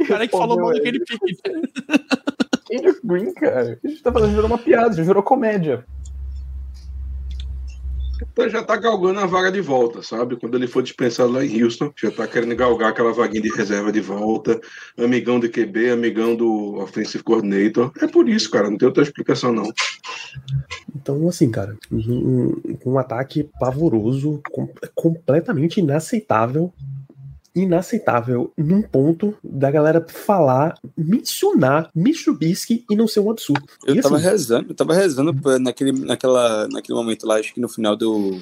O 0.01 0.07
cara 0.07 0.27
que 0.27 0.31
falou 0.31 0.59
mal 0.59 0.73
do 0.73 0.81
Kenny 0.81 0.99
Pickett. 0.99 1.41
Kendrick 2.65 2.99
Green, 3.03 3.33
cara. 3.33 3.79
A 3.83 3.87
gente 3.87 4.01
tá 4.01 4.11
fazendo 4.11 4.33
virou 4.33 4.47
uma 4.47 4.57
piada, 4.57 4.93
já 4.95 5.03
virou 5.03 5.21
comédia. 5.21 5.85
Então 8.41 8.49
já 8.49 8.63
tá 8.63 8.75
galgando 8.75 9.19
a 9.19 9.25
vaga 9.25 9.51
de 9.51 9.61
volta, 9.61 10.01
sabe? 10.01 10.35
Quando 10.35 10.55
ele 10.55 10.67
for 10.67 10.81
dispensado 10.81 11.31
lá 11.31 11.45
em 11.45 11.61
Houston, 11.63 11.91
já 11.95 12.09
tá 12.09 12.27
querendo 12.27 12.55
galgar 12.55 12.89
aquela 12.89 13.13
vaguinha 13.13 13.43
de 13.43 13.55
reserva 13.55 13.91
de 13.91 14.01
volta, 14.01 14.59
amigão 14.97 15.39
do 15.39 15.47
QB, 15.49 15.91
amigão 15.91 16.35
do 16.35 16.75
Offensive 16.79 17.23
Coordinator. 17.23 17.91
É 18.01 18.07
por 18.07 18.27
isso, 18.27 18.49
cara, 18.49 18.69
não 18.69 18.77
tem 18.77 18.87
outra 18.87 19.03
explicação, 19.03 19.53
não. 19.53 19.71
Então, 20.95 21.27
assim, 21.27 21.51
cara, 21.51 21.77
um, 21.91 22.55
um 22.85 22.97
ataque 22.97 23.47
pavoroso, 23.59 24.41
com- 24.51 24.69
completamente 24.95 25.79
inaceitável. 25.79 26.73
Inaceitável 27.53 28.51
num 28.57 28.81
ponto 28.81 29.35
da 29.43 29.69
galera 29.69 30.05
falar, 30.07 30.77
mencionar 30.97 31.89
Mitsubishi 31.93 32.85
e 32.89 32.95
não 32.95 33.07
ser 33.07 33.19
um 33.19 33.29
absurdo. 33.29 33.63
Eu 33.85 33.95
E, 33.95 34.01
tava 34.01 34.15
assim, 34.15 34.25
rezando, 34.25 34.71
eu 34.71 34.75
tava 34.75 34.93
rezando 34.93 35.33
pra- 35.33 35.59
naquele, 35.59 35.91
naquela, 35.91 36.67
naquele 36.69 36.97
momento 36.97 37.25
lá, 37.27 37.35
acho 37.35 37.53
que 37.53 37.59
no 37.59 37.67
final 37.67 37.95
do, 37.95 38.39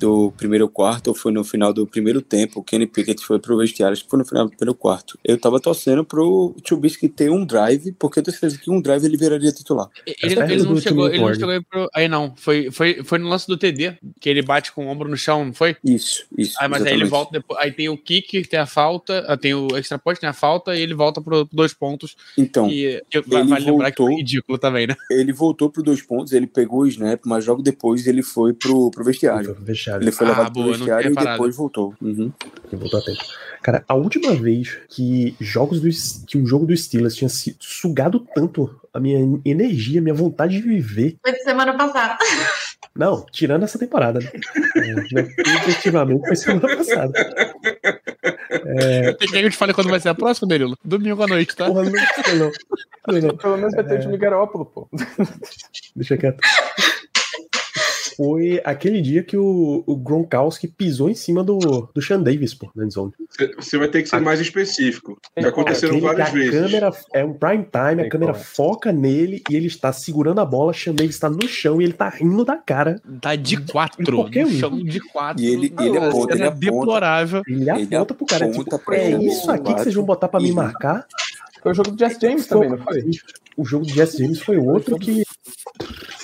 do 0.00 0.32
primeiro 0.32 0.66
quarto, 0.68 1.08
ou 1.08 1.14
foi 1.14 1.30
no 1.30 1.44
final 1.44 1.72
do 1.72 1.86
primeiro 1.86 2.22
tempo, 2.22 2.60
o 2.60 2.64
Kenny 2.64 2.86
Pickett 2.86 3.22
foi 3.24 3.38
pro 3.38 3.58
vestiário, 3.58 3.92
acho 3.92 4.02
que 4.04 4.10
foi 4.10 4.18
no 4.18 4.24
final 4.24 4.46
do 4.46 4.50
primeiro 4.56 4.74
quarto. 4.74 5.18
Eu 5.22 5.38
tava 5.38 5.60
torcendo 5.60 6.02
pro 6.04 6.56
Trubisky 6.64 7.06
ter 7.08 7.30
um 7.30 7.44
drive, 7.44 7.92
porque 7.98 8.18
eu 8.18 8.22
tenho 8.22 8.36
certeza 8.36 8.60
que 8.60 8.70
um 8.70 8.80
drive 8.80 9.04
ele 9.04 9.16
viraria 9.18 9.52
titular. 9.52 9.88
Ele, 10.06 10.34
perto 10.34 10.50
ele 10.50 10.62
não 10.62 10.80
chegou, 10.80 11.08
ele 11.08 11.18
não 11.18 11.34
chegou 11.34 11.50
aí 11.50 11.60
pro. 11.62 11.88
Aí 11.94 12.08
não, 12.08 12.34
foi, 12.34 12.70
foi, 12.70 13.02
foi 13.04 13.18
no 13.18 13.28
lance 13.28 13.46
do 13.46 13.56
TD, 13.58 13.98
que 14.18 14.28
ele 14.28 14.40
bate 14.42 14.72
com 14.72 14.86
o 14.86 14.88
ombro 14.88 15.08
no 15.08 15.16
chão, 15.16 15.44
não 15.44 15.52
foi? 15.52 15.76
Isso, 15.84 16.24
isso. 16.36 16.56
Ah, 16.58 16.68
mas 16.68 16.82
aí 16.82 16.94
ele 16.94 17.04
exatamente. 17.04 17.10
volta 17.10 17.32
depois. 17.32 17.60
Aí 17.60 17.70
tem 17.70 17.88
o 17.90 17.98
kick, 17.98 18.42
tem 18.48 18.58
a 18.58 18.66
falta, 18.66 19.24
ah, 19.28 19.36
tem 19.36 19.52
o 19.52 19.76
extra 19.76 19.98
point, 19.98 20.18
tem 20.18 20.28
a 20.30 20.32
falta, 20.32 20.74
e 20.74 20.80
ele 20.80 20.94
volta 20.94 21.20
pro 21.20 21.44
dois 21.52 21.74
pontos. 21.74 22.16
Então, 22.38 22.70
E, 22.70 23.02
que 23.10 23.20
vai, 23.20 23.42
ele 23.42 23.50
vale 23.50 23.64
lembrar 23.66 23.90
que 23.90 23.98
foi 23.98 24.06
voltou- 24.06 24.18
ridículo 24.18 24.56
também, 24.58 24.86
né? 24.86 24.96
ele 25.10 25.32
voltou 25.32 25.68
pro 25.68 25.82
dois 25.82 26.00
pontos, 26.00 26.32
ele 26.32 26.46
pegou 26.46 26.80
o 26.80 26.86
snap, 26.86 27.20
mas 27.26 27.46
logo 27.46 27.60
depois 27.60 28.06
ele 28.06 28.22
foi 28.22 28.54
pro, 28.54 28.90
pro 28.90 29.04
vestiário. 29.04 29.54
vestiário. 29.60 29.89
Ele 29.96 30.12
foi 30.12 30.26
Ah, 30.26 30.30
levado 30.30 30.52
boa, 30.52 30.66
pro 30.66 30.74
vestiário 30.76 31.12
e 31.12 31.14
depois 31.14 31.56
voltou. 31.56 31.94
Uhum. 32.00 32.32
que 32.68 32.76
voltou 32.76 33.00
a 33.00 33.02
tempo. 33.02 33.20
Cara, 33.62 33.84
a 33.88 33.94
última 33.94 34.34
vez 34.34 34.78
que 34.88 35.34
jogos 35.40 35.80
do, 35.80 35.88
que 36.26 36.38
um 36.38 36.46
jogo 36.46 36.66
do 36.66 36.76
Steelers 36.76 37.14
tinha 37.14 37.28
se- 37.28 37.56
sugado 37.60 38.20
tanto 38.34 38.74
a 38.92 38.98
minha 38.98 39.40
energia, 39.44 40.00
a 40.00 40.02
minha 40.02 40.14
vontade 40.14 40.54
de 40.56 40.62
viver. 40.62 41.16
Foi 41.22 41.32
de 41.32 41.42
semana 41.42 41.76
passada. 41.76 42.16
Não, 42.96 43.24
tirando 43.30 43.62
essa 43.62 43.78
temporada, 43.78 44.18
né? 44.18 44.30
É, 44.76 44.94
né, 44.94 45.28
Efetivamente 45.68 46.26
foi 46.26 46.34
semana 46.34 46.76
passada. 46.76 47.12
Tem 49.18 49.28
que 49.28 49.36
eu 49.36 49.50
te 49.50 49.56
falei 49.56 49.74
quando 49.74 49.88
vai 49.90 50.00
ser 50.00 50.08
a 50.08 50.14
próxima, 50.14 50.48
Danilo? 50.48 50.76
Domingo 50.84 51.22
à 51.22 51.26
noite, 51.26 51.54
tá? 51.54 51.66
Porra, 51.66 51.84
não, 51.84 51.92
não, 51.92 53.20
não. 53.20 53.36
Pelo 53.36 53.56
menos 53.56 53.74
vai 53.74 53.84
ter 53.84 53.98
o 53.98 54.00
time 54.00 54.16
Garópolo, 54.18 54.66
pô. 54.66 54.88
Deixa 55.94 56.16
quieto. 56.16 56.40
Foi 58.22 58.60
aquele 58.66 59.00
dia 59.00 59.22
que 59.22 59.34
o, 59.34 59.82
o 59.86 59.96
Gronkowski 59.96 60.68
pisou 60.68 61.08
em 61.08 61.14
cima 61.14 61.42
do, 61.42 61.56
do 61.94 62.02
Sean 62.02 62.20
Davis, 62.22 62.52
pô, 62.52 62.70
na 62.76 62.84
endzone. 62.84 63.12
Você- 63.56 63.78
vai 63.78 63.88
ter 63.88 64.02
que 64.02 64.10
ser 64.10 64.20
mais 64.20 64.40
específico. 64.40 65.18
Já 65.38 65.48
aconteceram 65.48 65.96
Aquele 65.96 66.00
que 66.02 66.06
várias 66.18 66.28
a 66.28 66.32
vezes. 66.32 66.60
câmera 66.60 66.90
é 67.14 67.24
um 67.24 67.32
prime 67.32 67.64
time, 67.64 67.94
a 67.94 67.96
Sei 68.00 68.08
câmera 68.10 68.32
é. 68.32 68.34
foca 68.34 68.92
nele 68.92 69.42
e 69.48 69.56
ele 69.56 69.68
está 69.68 69.90
segurando 69.90 70.38
a 70.38 70.44
bola, 70.44 70.74
Sean 70.74 70.94
Davis 70.94 71.14
está 71.14 71.30
no 71.30 71.48
chão 71.48 71.80
e 71.80 71.84
ele 71.84 71.94
tá 71.94 72.10
rindo 72.10 72.44
da 72.44 72.58
cara. 72.58 73.00
Tá 73.22 73.34
de 73.36 73.56
quatro, 73.62 74.16
Qualquer 74.16 74.44
um. 74.44 74.50
chão 74.50 74.76
de 74.84 75.00
quatro. 75.00 75.42
E 75.42 75.46
ele- 75.46 75.72
Não, 75.74 75.86
ele 75.86 75.96
aponta, 75.98 76.34
ele 76.34 76.42
é 76.42 76.46
aponta. 76.46 76.60
deplorável. 76.66 77.42
Ele 77.48 77.70
Ele 77.70 77.94
aponta 77.96 78.12
pro 78.14 78.26
cara, 78.26 78.44
aponta 78.44 78.78
tipo, 78.78 78.92
é 78.92 79.10
isso 79.22 79.50
aqui 79.50 79.72
que 79.74 79.80
vocês 79.82 79.94
vão 79.94 80.04
botar 80.04 80.28
pra 80.28 80.40
me 80.40 80.52
marcar? 80.52 81.06
Foi 81.62 81.72
o 81.72 81.74
jogo 81.74 81.90
do 81.92 81.98
Jess 81.98 82.18
James 82.20 82.46
também, 82.46 82.68
não 82.68 82.78
foi? 82.78 83.02
O 83.56 83.64
jogo 83.64 83.84
do 83.86 83.92
Jess 83.92 84.12
James 84.18 84.40
foi 84.40 84.58
outro 84.58 84.98
que. 84.98 85.22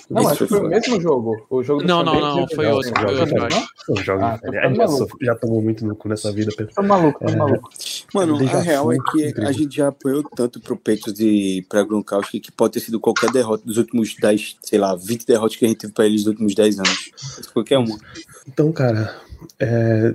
Não, 0.08 0.28
acho 0.28 0.46
que 0.46 0.46
foi 0.46 0.60
o 0.60 0.68
mesmo 0.68 1.00
jogo. 1.00 1.46
O 1.50 1.62
jogo 1.62 1.82
do 1.82 1.88
Não, 1.88 2.04
não, 2.04 2.20
não, 2.20 2.48
foi 2.48 2.66
outro, 2.66 2.92
foi 2.94 3.14
outro, 3.18 3.36
não, 3.36 3.46
acho. 3.46 3.66
Ah, 4.20 4.40
A 4.42 4.68
gente 4.68 5.08
já, 5.20 5.34
tomou 5.34 5.60
muito 5.60 5.84
no 5.84 5.96
cu 5.96 6.08
nessa 6.08 6.30
vida, 6.32 6.52
Pedro. 6.56 6.74
Tô 6.74 6.82
maluco, 6.82 7.24
tô 7.24 7.36
maluco. 7.36 7.70
Mano, 8.14 8.36
a 8.36 8.60
real 8.60 8.92
é 8.92 8.96
que 8.96 9.28
incrível. 9.28 9.48
a 9.48 9.52
gente 9.52 9.76
já 9.76 9.88
apanhou 9.88 10.22
tanto 10.22 10.60
pro 10.60 10.76
Patriots 10.76 11.18
e 11.18 11.64
pra 11.68 11.82
Gronkowski 11.82 12.38
que 12.38 12.52
pode 12.52 12.74
ter 12.74 12.80
sido 12.80 13.00
qualquer 13.00 13.30
derrota 13.32 13.64
dos 13.66 13.78
últimos 13.78 14.14
10, 14.14 14.56
sei 14.62 14.78
lá, 14.78 14.94
20 14.94 15.26
derrotas 15.26 15.56
que 15.56 15.64
a 15.64 15.68
gente 15.68 15.78
teve 15.78 15.92
pra 15.92 16.06
eles 16.06 16.20
nos 16.20 16.28
últimos 16.28 16.54
10 16.54 16.78
anos. 16.78 17.10
Qualquer 17.52 17.78
uma. 17.78 17.98
Então, 18.46 18.70
cara, 18.70 19.14
é, 19.58 20.14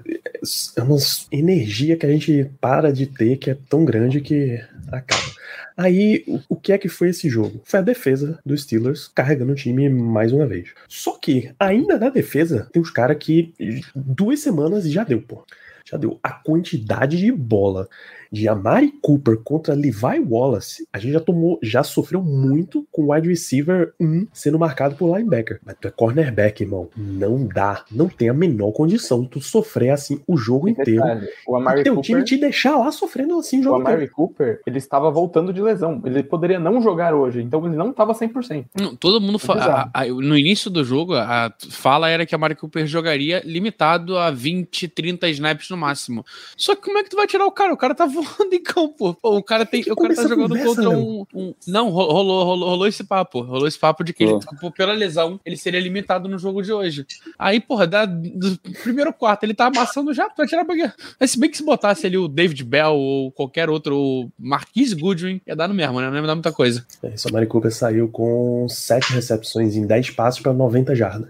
é 0.77 0.81
uma 0.81 0.97
energia 1.31 1.97
que 1.97 2.05
a 2.05 2.09
gente 2.09 2.49
para 2.59 2.91
de 2.91 3.07
ter 3.07 3.37
que 3.37 3.49
é 3.49 3.57
tão 3.69 3.83
grande 3.83 4.21
que 4.21 4.59
acaba. 4.91 5.30
Aí, 5.75 6.25
o, 6.49 6.55
que 6.55 6.73
é 6.73 6.77
que 6.77 6.89
foi 6.89 7.09
esse 7.09 7.29
jogo? 7.29 7.61
Foi 7.63 7.79
a 7.79 7.83
defesa 7.83 8.39
dos 8.45 8.63
Steelers 8.63 9.07
carregando 9.07 9.53
o 9.53 9.55
time 9.55 9.89
mais 9.89 10.31
uma 10.31 10.45
vez. 10.45 10.69
Só 10.87 11.17
que, 11.17 11.51
ainda 11.59 11.97
na 11.97 12.09
defesa, 12.09 12.69
tem 12.71 12.81
os 12.81 12.91
caras 12.91 13.17
que 13.19 13.53
duas 13.95 14.39
semanas 14.39 14.89
já 14.89 15.03
deu, 15.03 15.21
pô. 15.21 15.45
Já 15.89 15.97
deu. 15.97 16.19
A 16.21 16.31
quantidade 16.31 17.17
de 17.17 17.31
bola 17.31 17.89
de 18.31 18.47
Amari 18.47 18.93
Cooper 19.01 19.37
contra 19.43 19.73
Levi 19.73 20.19
Wallace, 20.27 20.87
a 20.93 20.97
gente 20.97 21.11
já 21.13 21.19
tomou, 21.19 21.59
já 21.61 21.83
sofreu 21.83 22.21
muito 22.23 22.87
com 22.91 23.03
o 23.03 23.13
wide 23.13 23.27
receiver 23.27 23.93
1 23.99 24.27
sendo 24.31 24.57
marcado 24.57 24.95
por 24.95 25.13
linebacker. 25.15 25.59
Mas 25.65 25.75
tu 25.81 25.87
é 25.87 25.91
cornerback, 25.91 26.63
irmão. 26.63 26.89
Não 26.95 27.45
dá. 27.45 27.83
Não 27.91 28.07
tem 28.07 28.29
a 28.29 28.33
menor 28.33 28.71
condição 28.71 29.21
de 29.23 29.27
tu 29.29 29.41
sofrer 29.41 29.89
assim 29.89 30.21
o 30.25 30.37
jogo 30.37 30.69
inteiro. 30.69 31.01
detalhe, 31.01 31.27
o 31.45 31.55
Amari 31.57 31.83
teu 31.83 31.95
Cooper, 31.95 32.05
time 32.09 32.23
te 32.23 32.37
deixar 32.37 32.77
lá 32.77 32.89
sofrendo 32.91 33.37
assim 33.37 33.57
o 33.57 33.59
o 33.59 33.63
jogo 33.63 33.75
Amari 33.77 33.95
inteiro. 33.95 34.13
Cooper, 34.13 34.61
ele 34.65 34.77
estava 34.77 35.11
voltando 35.11 35.51
de 35.51 35.61
lesão. 35.61 36.01
Ele 36.05 36.23
poderia 36.23 36.59
não 36.59 36.81
jogar 36.81 37.13
hoje, 37.13 37.41
então 37.41 37.65
ele 37.65 37.75
não 37.75 37.89
estava 37.91 38.13
100%. 38.13 38.65
Não, 38.79 38.95
Todo 38.95 39.19
mundo 39.19 39.39
fa- 39.39 39.55
bizarro. 39.55 39.91
a- 39.93 40.01
a- 40.03 40.07
no 40.07 40.37
início 40.37 40.69
do 40.71 40.83
jogo, 40.85 41.15
a 41.15 41.53
fala 41.69 42.07
era 42.09 42.25
que 42.25 42.33
a 42.33 42.37
Mari 42.37 42.55
Cooper 42.55 42.85
jogaria 42.87 43.41
limitado 43.45 44.17
a 44.17 44.31
20, 44.31 44.87
30 44.87 45.27
snaps 45.29 45.69
no 45.69 45.75
máximo. 45.75 46.23
Só 46.55 46.75
que 46.75 46.81
como 46.83 46.97
é 46.97 47.03
que 47.03 47.09
tu 47.09 47.17
vai 47.17 47.27
tirar 47.27 47.45
o 47.45 47.51
cara? 47.51 47.73
O 47.73 47.77
cara 47.77 47.93
tá 47.93 48.05
voando 48.05 48.20
em 48.51 48.61
campo. 48.63 49.13
Pô, 49.21 49.37
o 49.37 49.43
cara 49.43 49.65
tem, 49.65 49.83
Que 49.83 49.91
o 49.91 49.95
cara 49.95 50.15
tá 50.15 50.23
jogando 50.27 50.49
conversa, 50.49 50.67
contra 50.75 50.89
um, 50.89 51.25
um- 51.33 51.53
Não, 51.67 51.89
ro- 51.89 52.11
rolou, 52.11 52.43
rolou, 52.43 52.69
rolou 52.69 52.87
esse 52.87 53.03
papo. 53.03 53.41
Rolou 53.41 53.67
esse 53.67 53.77
papo 53.79 54.03
de 54.03 54.13
que 54.13 54.23
ele, 54.23 54.31
Rolou. 54.33 54.45
tipo, 54.47 54.71
pela 54.71 54.93
lesão, 54.93 55.39
ele 55.45 55.57
seria 55.57 55.79
limitado 55.79 56.27
no 56.29 56.37
jogo 56.37 56.61
de 56.61 56.71
hoje. 56.71 57.05
Aí, 57.37 57.59
porra, 57.59 57.85
da, 57.87 58.05
do 58.05 58.57
primeiro 58.83 59.11
quarto, 59.13 59.43
ele 59.43 59.53
tá 59.53 59.67
amassando 59.67 60.13
já, 60.13 60.29
vai 60.37 60.47
tirar 60.47 60.65
pra? 60.65 60.75
Mas 61.19 61.31
se 61.31 61.39
bem 61.39 61.49
que 61.49 61.57
se 61.57 61.63
botasse 61.63 62.05
ali 62.07 62.17
o 62.17 62.27
David 62.27 62.63
Bell 62.63 62.93
ou 62.93 63.31
qualquer 63.31 63.69
outro, 63.69 63.97
o 63.97 64.31
Marquise 64.39 64.95
Goodwin, 64.95 65.41
ia 65.45 65.55
dar 65.55 65.67
no 65.67 65.73
mesmo, 65.73 65.99
né? 65.99 66.09
Não 66.09 66.15
ia 66.17 66.21
dar 66.21 66.35
muita 66.35 66.51
coisa. 66.51 66.85
É, 67.03 67.09
Isso, 67.09 67.27
a 67.27 67.31
Mari 67.31 67.47
Cooper 67.47 67.71
saiu 67.73 68.07
com 68.07 68.65
7 68.69 69.13
recepções 69.13 69.75
em 69.75 69.85
10 69.85 70.11
passos 70.11 70.41
para 70.41 70.53
90 70.53 70.95
jardas. 70.95 71.29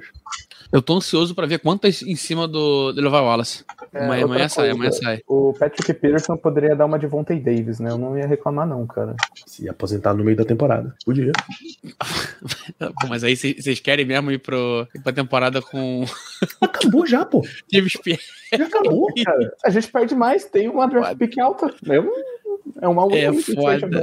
Eu 0.71 0.81
tô 0.81 0.95
ansioso 0.95 1.35
pra 1.35 1.45
ver 1.45 1.59
quantas 1.59 2.01
em 2.01 2.15
cima 2.15 2.47
do, 2.47 2.93
do 2.93 3.01
Levi 3.01 3.15
Wallace. 3.15 3.65
É, 3.93 4.05
amanhã, 4.05 4.47
sai, 4.47 4.65
coisa, 4.65 4.71
amanhã 4.73 4.91
sai. 4.91 5.21
O 5.27 5.53
Patrick 5.53 5.93
Peterson 5.93 6.37
poderia 6.37 6.75
dar 6.75 6.85
uma 6.85 6.97
de 6.97 7.07
Vontae 7.07 7.39
Davis, 7.39 7.79
né? 7.79 7.91
Eu 7.91 7.97
não 7.97 8.17
ia 8.17 8.25
reclamar, 8.25 8.65
não, 8.65 8.87
cara. 8.87 9.15
Se 9.45 9.67
aposentar 9.67 10.13
no 10.13 10.23
meio 10.23 10.37
da 10.37 10.45
temporada. 10.45 10.95
Podia. 11.05 11.31
Pô, 12.79 13.07
mas 13.09 13.23
aí 13.23 13.35
vocês 13.35 13.79
querem 13.79 14.05
mesmo 14.05 14.31
ir, 14.31 14.39
pro, 14.39 14.87
ir 14.95 15.01
pra 15.01 15.11
temporada 15.11 15.61
com 15.61 16.05
Acabou 16.61 17.05
já, 17.05 17.25
pô. 17.25 17.45
James 17.71 17.93
Pierre? 17.97 18.21
Já 18.57 18.65
acabou. 18.65 19.07
Cara, 19.23 19.53
a 19.63 19.69
gente 19.69 19.91
perde 19.91 20.15
mais, 20.15 20.45
tem 20.45 20.69
uma 20.69 20.87
draft 20.87 21.17
pick 21.17 21.37
alta. 21.39 21.73
Eu, 21.85 22.11
é 22.81 22.87
uma 22.87 23.03
É 23.15 23.33
foda. 23.33 24.01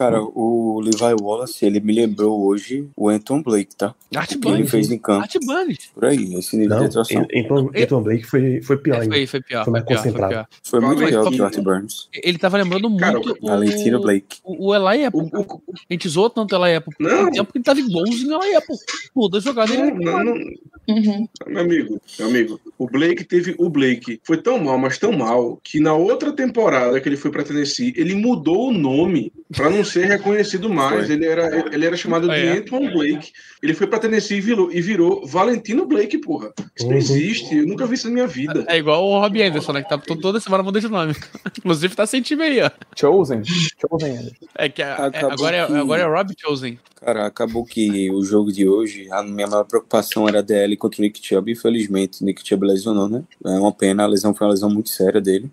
Cara, 0.00 0.22
o 0.22 0.80
Levi 0.80 1.14
Wallace, 1.22 1.62
ele 1.66 1.78
me 1.78 1.92
lembrou 1.92 2.40
hoje 2.46 2.88
o 2.96 3.10
Anton 3.10 3.42
Blake, 3.42 3.76
tá? 3.76 3.94
Art 4.16 4.28
que 4.30 4.34
ele 4.36 4.40
Bunny. 4.56 4.66
fez 4.66 4.90
em 4.90 4.96
campo. 4.96 5.20
Art 5.20 5.34
Bunny. 5.44 5.76
Por 5.94 6.06
aí, 6.06 6.34
esse 6.36 6.56
nível 6.56 6.76
de 6.78 6.82
Não, 6.84 6.88
atuação. 6.88 7.26
então 7.30 7.70
Anton 7.76 8.02
Blake 8.02 8.22
foi, 8.24 8.62
foi 8.62 8.78
pior 8.78 8.94
É, 8.96 9.00
ainda. 9.02 9.14
foi, 9.14 9.26
foi 9.26 9.42
pior, 9.42 9.64
Foi 9.64 9.64
foi 9.64 9.72
mais 9.72 9.84
pior, 9.84 9.96
foi 9.98 10.04
concentrado. 10.12 10.32
pior. 10.32 10.46
Foi 10.64 10.80
muito 10.80 10.98
melhor 11.00 11.30
que 11.30 11.38
o 11.40 11.44
Art 11.44 11.58
Burns. 11.58 12.08
Ele 12.14 12.38
tava 12.38 12.56
lembrando 12.56 12.88
muito 12.88 13.00
Cara, 13.02 13.20
o, 13.20 13.46
Valentino 13.46 14.00
Blake. 14.00 14.38
o, 14.42 14.68
o 14.68 14.74
Eli 14.74 15.04
Apple. 15.04 15.20
O- 15.20 15.40
o- 15.42 15.62
A 15.90 15.92
gente 15.92 16.08
zoou 16.08 16.30
tanto 16.30 16.56
o 16.56 16.64
Eli 16.66 16.76
Apple. 16.76 16.94
Por 16.96 17.06
Não. 17.06 17.30
tempo 17.30 17.52
que 17.52 17.58
ele 17.58 17.64
tava 17.64 17.80
igualzinho 17.80 18.34
ao 18.36 18.42
Eli 18.42 18.56
Apple. 18.56 18.76
Toda 19.14 19.38
jogada 19.40 19.74
ele 19.74 19.92
Não, 20.02 20.24
não, 20.24 20.34
não. 20.34 20.44
Uhum. 20.88 21.28
Meu 21.46 21.60
amigo, 21.62 22.00
meu 22.18 22.28
amigo, 22.28 22.60
o 22.78 22.86
Blake 22.86 23.22
teve. 23.24 23.54
O 23.58 23.68
Blake 23.68 24.18
foi 24.24 24.38
tão 24.38 24.58
mal, 24.58 24.78
mas 24.78 24.98
tão 24.98 25.12
mal, 25.12 25.60
que 25.62 25.78
na 25.78 25.92
outra 25.94 26.32
temporada 26.32 26.98
que 27.00 27.08
ele 27.08 27.16
foi 27.18 27.30
pra 27.30 27.44
Tennessee, 27.44 27.92
ele 27.96 28.14
mudou 28.14 28.70
o 28.70 28.72
nome 28.72 29.30
pra 29.54 29.68
não 29.70 29.84
ser 29.84 30.06
reconhecido 30.06 30.68
mais. 30.68 31.06
Foi. 31.06 31.14
Ele 31.14 31.26
era, 31.26 31.74
ele 31.74 31.84
era 31.86 31.96
chamado 31.96 32.28
de 32.28 32.34
É. 32.34 32.58
Antoine 32.58 32.90
Blake. 32.92 33.32
Ele 33.62 33.74
foi 33.74 33.86
pra 33.86 33.98
Tennessee 33.98 34.38
e 34.38 34.40
virou, 34.40 34.72
e 34.72 34.80
virou 34.80 35.26
Valentino 35.26 35.86
Blake, 35.86 36.18
porra. 36.18 36.52
Isso 36.76 36.86
não 36.86 36.92
Uhum. 36.92 36.98
existe, 36.98 37.56
eu 37.56 37.66
nunca 37.66 37.86
vi 37.86 37.94
isso 37.94 38.06
na 38.08 38.14
minha 38.14 38.26
vida. 38.26 38.64
É 38.68 38.76
igual 38.78 39.04
o 39.06 39.20
Robbie 39.20 39.42
Anderson, 39.42 39.72
né? 39.72 39.82
Que 39.82 39.88
tá 39.88 39.98
to- 39.98 40.16
toda 40.16 40.40
semana 40.40 40.62
mudando 40.62 40.82
de 40.82 40.88
nome. 40.88 41.14
Inclusive 41.58 41.94
tá 41.94 42.06
sem 42.06 42.22
time 42.22 42.42
aí, 42.42 42.60
ó. 42.62 42.70
Chosen. 42.98 43.42
Chosen. 43.44 44.30
É 44.56 44.68
que 44.68 44.82
a- 44.82 45.10
é- 45.12 45.24
agora, 45.24 45.56
é, 45.56 45.60
agora 45.62 46.02
é 46.02 46.06
Rob 46.06 46.32
Chosen. 46.38 46.78
Cara, 47.00 47.26
acabou 47.26 47.64
que 47.64 48.10
o 48.10 48.22
jogo 48.22 48.52
de 48.52 48.68
hoje, 48.68 49.08
a 49.10 49.22
minha 49.22 49.46
maior 49.46 49.64
preocupação 49.64 50.28
era 50.28 50.40
a 50.40 50.42
DL 50.42 50.76
contra 50.76 51.00
o 51.00 51.02
Nick 51.02 51.26
Chubb. 51.26 51.50
Infelizmente, 51.50 52.22
o 52.22 52.26
Nick 52.26 52.46
Chubb 52.46 52.66
lesionou, 52.66 53.08
né? 53.08 53.22
É 53.44 53.50
uma 53.58 53.72
pena, 53.72 54.04
a 54.04 54.06
lesão 54.06 54.34
foi 54.34 54.46
uma 54.46 54.52
lesão 54.52 54.68
muito 54.70 54.90
séria 54.90 55.20
dele. 55.20 55.50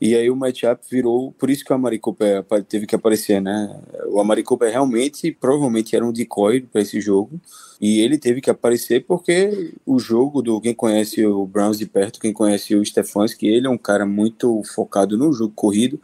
E 0.00 0.14
aí 0.14 0.30
o 0.30 0.36
matchup 0.36 0.82
virou, 0.90 1.32
por 1.32 1.48
isso 1.50 1.64
que 1.64 1.72
o 1.72 1.76
Amari 1.76 1.98
Cooper 1.98 2.44
teve 2.68 2.86
que 2.86 2.94
aparecer, 2.94 3.40
né? 3.40 3.80
O 4.08 4.20
Amari 4.20 4.42
Cooper 4.42 4.70
realmente, 4.70 5.30
provavelmente 5.32 5.94
era 5.94 6.04
um 6.04 6.12
decoy 6.12 6.60
para 6.60 6.82
esse 6.82 7.00
jogo. 7.00 7.40
E 7.80 8.00
ele 8.00 8.18
teve 8.18 8.40
que 8.40 8.50
aparecer 8.50 9.04
porque 9.04 9.72
o 9.84 9.98
jogo 9.98 10.42
do 10.42 10.60
quem 10.60 10.74
conhece 10.74 11.24
o 11.24 11.46
Browns 11.46 11.78
de 11.78 11.86
perto, 11.86 12.20
quem 12.20 12.32
conhece 12.32 12.74
o 12.74 12.84
Stefanski, 12.84 13.46
ele 13.46 13.66
é 13.66 13.70
um 13.70 13.78
cara 13.78 14.06
muito 14.06 14.62
focado 14.74 15.16
no 15.16 15.32
jogo 15.32 15.52
corrido. 15.54 16.00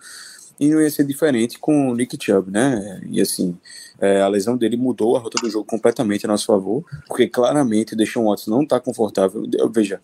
E 0.58 0.68
não 0.68 0.80
ia 0.80 0.90
ser 0.90 1.04
diferente 1.04 1.58
com 1.58 1.90
o 1.90 1.94
Nick 1.94 2.18
Chubb, 2.22 2.50
né? 2.50 3.00
E 3.10 3.18
assim, 3.18 3.56
é, 3.98 4.20
a 4.20 4.28
lesão 4.28 4.58
dele 4.58 4.76
mudou 4.76 5.16
a 5.16 5.20
rota 5.20 5.38
do 5.42 5.48
jogo 5.48 5.64
completamente 5.64 6.26
a 6.26 6.28
nosso 6.28 6.44
favor, 6.44 6.84
porque 7.06 7.26
claramente 7.26 7.94
o 7.94 7.96
Deshaun 7.96 8.26
Watson 8.26 8.50
não 8.50 8.66
tá 8.66 8.78
confortável. 8.78 9.42
Veja, 9.72 10.02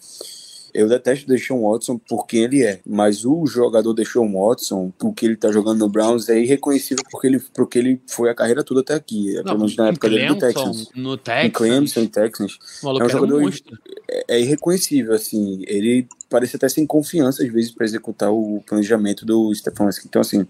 eu 0.74 0.88
detesto 0.88 1.24
o 1.24 1.28
Deshaun 1.28 1.70
Watson 1.70 1.98
por 1.98 2.26
quem 2.26 2.44
ele 2.44 2.62
é, 2.62 2.80
mas 2.86 3.24
o 3.24 3.46
jogador 3.46 3.92
Deshaun 3.94 4.32
Watson, 4.32 4.92
o 5.02 5.12
que 5.12 5.26
ele 5.26 5.36
tá 5.36 5.50
jogando 5.50 5.78
no 5.78 5.88
Browns, 5.88 6.28
é 6.28 6.38
irreconhecível 6.38 7.02
porque 7.10 7.26
ele, 7.26 7.40
porque 7.54 7.78
ele 7.78 8.00
foi 8.06 8.28
a 8.30 8.34
carreira 8.34 8.62
toda 8.62 8.80
até 8.80 8.94
aqui, 8.94 9.34
pelo 9.42 9.58
menos 9.58 9.76
na 9.76 9.86
em 9.86 9.88
época 9.90 10.08
dele 10.10 10.28
no 10.28 10.38
Clemson, 10.38 10.62
Texans. 10.62 10.88
no 10.94 11.14
Em 11.14 11.18
Texas. 11.18 11.52
Clemson, 11.52 12.00
em 12.00 12.06
Texans, 12.08 12.58
É 12.82 12.86
um 12.86 12.90
um 13.04 13.08
jogador- 13.08 13.40
monstro. 13.40 13.78
é, 14.10 14.36
é 14.36 14.40
irreconhecível, 14.40 15.14
assim, 15.14 15.62
ele 15.66 16.06
parece 16.28 16.56
até 16.56 16.68
sem 16.68 16.86
confiança 16.86 17.42
às 17.44 17.52
vezes 17.52 17.70
para 17.70 17.84
executar 17.86 18.30
o 18.32 18.62
planejamento 18.66 19.24
do 19.24 19.54
Stefanski. 19.54 20.06
Então, 20.08 20.20
assim, 20.20 20.46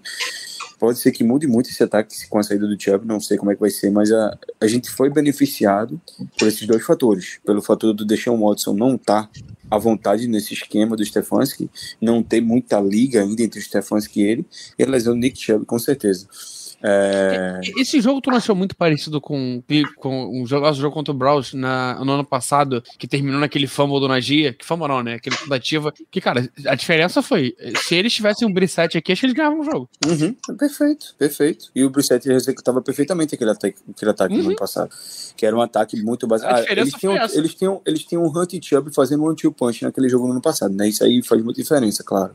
pode 0.79 0.99
ser 0.99 1.11
que 1.13 1.23
mude 1.25 1.47
muito 1.47 1.71
esse 1.71 1.83
ataque 1.83 2.15
com 2.29 2.39
a 2.39 2.43
saída 2.43 2.67
do 2.67 2.81
Chubb, 2.81 3.07
não 3.07 3.19
sei 3.21 3.37
como 3.39 3.51
é 3.51 3.55
que 3.55 3.61
vai 3.61 3.71
ser, 3.71 3.91
mas 3.91 4.13
a, 4.13 4.37
a 4.61 4.67
gente 4.67 4.91
foi 4.91 5.09
beneficiado 5.11 6.01
por 6.39 6.49
esses 6.49 6.67
dois 6.67 6.85
fatores, 6.85 7.39
pelo 7.45 7.63
fator 7.63 7.93
do 7.95 8.05
Deshaun 8.05 8.39
Watson 8.41 8.75
não 8.75 8.95
estar 8.97 9.31
à 9.71 9.79
vontade 9.79 10.27
nesse 10.29 10.55
esquema 10.55 10.97
do 10.97 11.05
Stefanski, 11.05 11.71
não 12.01 12.23
ter 12.23 12.41
muita 12.41 12.81
liga 12.81 13.23
ainda 13.23 13.43
entre 13.43 13.59
o 13.59 13.63
Stefanski 13.63 14.21
e 14.21 14.25
ele, 14.25 14.47
e 14.79 14.83
a 14.83 14.87
lesão 14.87 15.15
do 15.15 15.21
Nick 15.21 15.39
Chubb, 15.39 15.65
com 15.65 15.79
certeza. 15.79 16.29
É, 16.89 17.61
Esse 17.79 18.01
jogo 18.01 18.21
tu 18.21 18.31
não 18.31 18.37
achou 18.37 18.55
muito 18.55 18.77
parecido 18.77 19.21
com, 19.21 19.63
com 19.97 20.43
o 20.43 20.47
jogo, 20.47 20.67
nosso 20.67 20.81
jogo 20.81 20.95
contra 20.95 21.13
o 21.13 21.17
Browns 21.17 21.53
na, 21.53 22.03
no 22.05 22.13
ano 22.13 22.25
passado, 22.25 22.83
que 22.99 23.09
terminou 23.09 23.41
naquele 23.41 23.67
fumble 23.67 23.99
do 23.99 24.07
Nagia, 24.07 24.53
que 24.53 24.65
fumble 24.65 24.87
não, 24.89 25.03
né? 25.03 25.15
Aquele 25.15 25.37
tentativa. 25.37 25.93
Que, 26.11 26.21
cara, 26.21 26.49
a 26.67 26.75
diferença 26.77 27.21
foi, 27.23 27.57
se 27.85 27.95
eles 27.97 28.13
tivessem 28.15 28.47
um 28.47 28.53
Brissette 28.53 28.97
aqui, 28.97 29.13
acho 29.13 29.21
que 29.21 29.27
eles 29.27 29.37
ganhavam 29.37 29.61
o 29.61 29.65
jogo. 29.65 29.89
Uhum, 30.07 30.35
perfeito, 30.57 31.15
perfeito. 31.19 31.67
E 31.75 31.83
o 31.83 31.91
Brissett 31.91 32.29
executava 32.31 32.81
perfeitamente 32.81 33.35
aquele 33.35 33.51
ataque, 33.51 33.79
aquele 33.91 34.11
ataque 34.11 34.35
no 34.35 34.41
Uhum. 34.41 34.47
ano 34.49 34.57
passado, 34.57 34.91
que 35.37 35.45
era 35.45 35.57
um 35.57 35.61
ataque 35.61 36.01
muito 36.01 36.27
A 36.27 36.29
baseado. 36.29 36.61
diferença 36.61 36.81
eles, 36.81 36.95
tinham, 37.01 37.17
eles, 37.35 37.55
tinham, 37.55 37.83
eles 37.87 38.05
tinham 38.05 38.23
um 38.23 38.29
Hunt 38.29 38.53
e 38.53 38.61
Chubb 38.63 38.95
fazendo 38.95 39.25
um 39.25 39.35
two 39.35 39.51
punch 39.53 39.83
naquele 39.83 40.09
jogo 40.09 40.27
no 40.27 40.33
ano 40.33 40.41
passado, 40.43 40.75
né? 40.75 40.89
Isso 40.89 41.03
aí 41.03 41.23
faz 41.23 41.43
muita 41.43 41.61
diferença, 41.61 42.05
claro. 42.05 42.35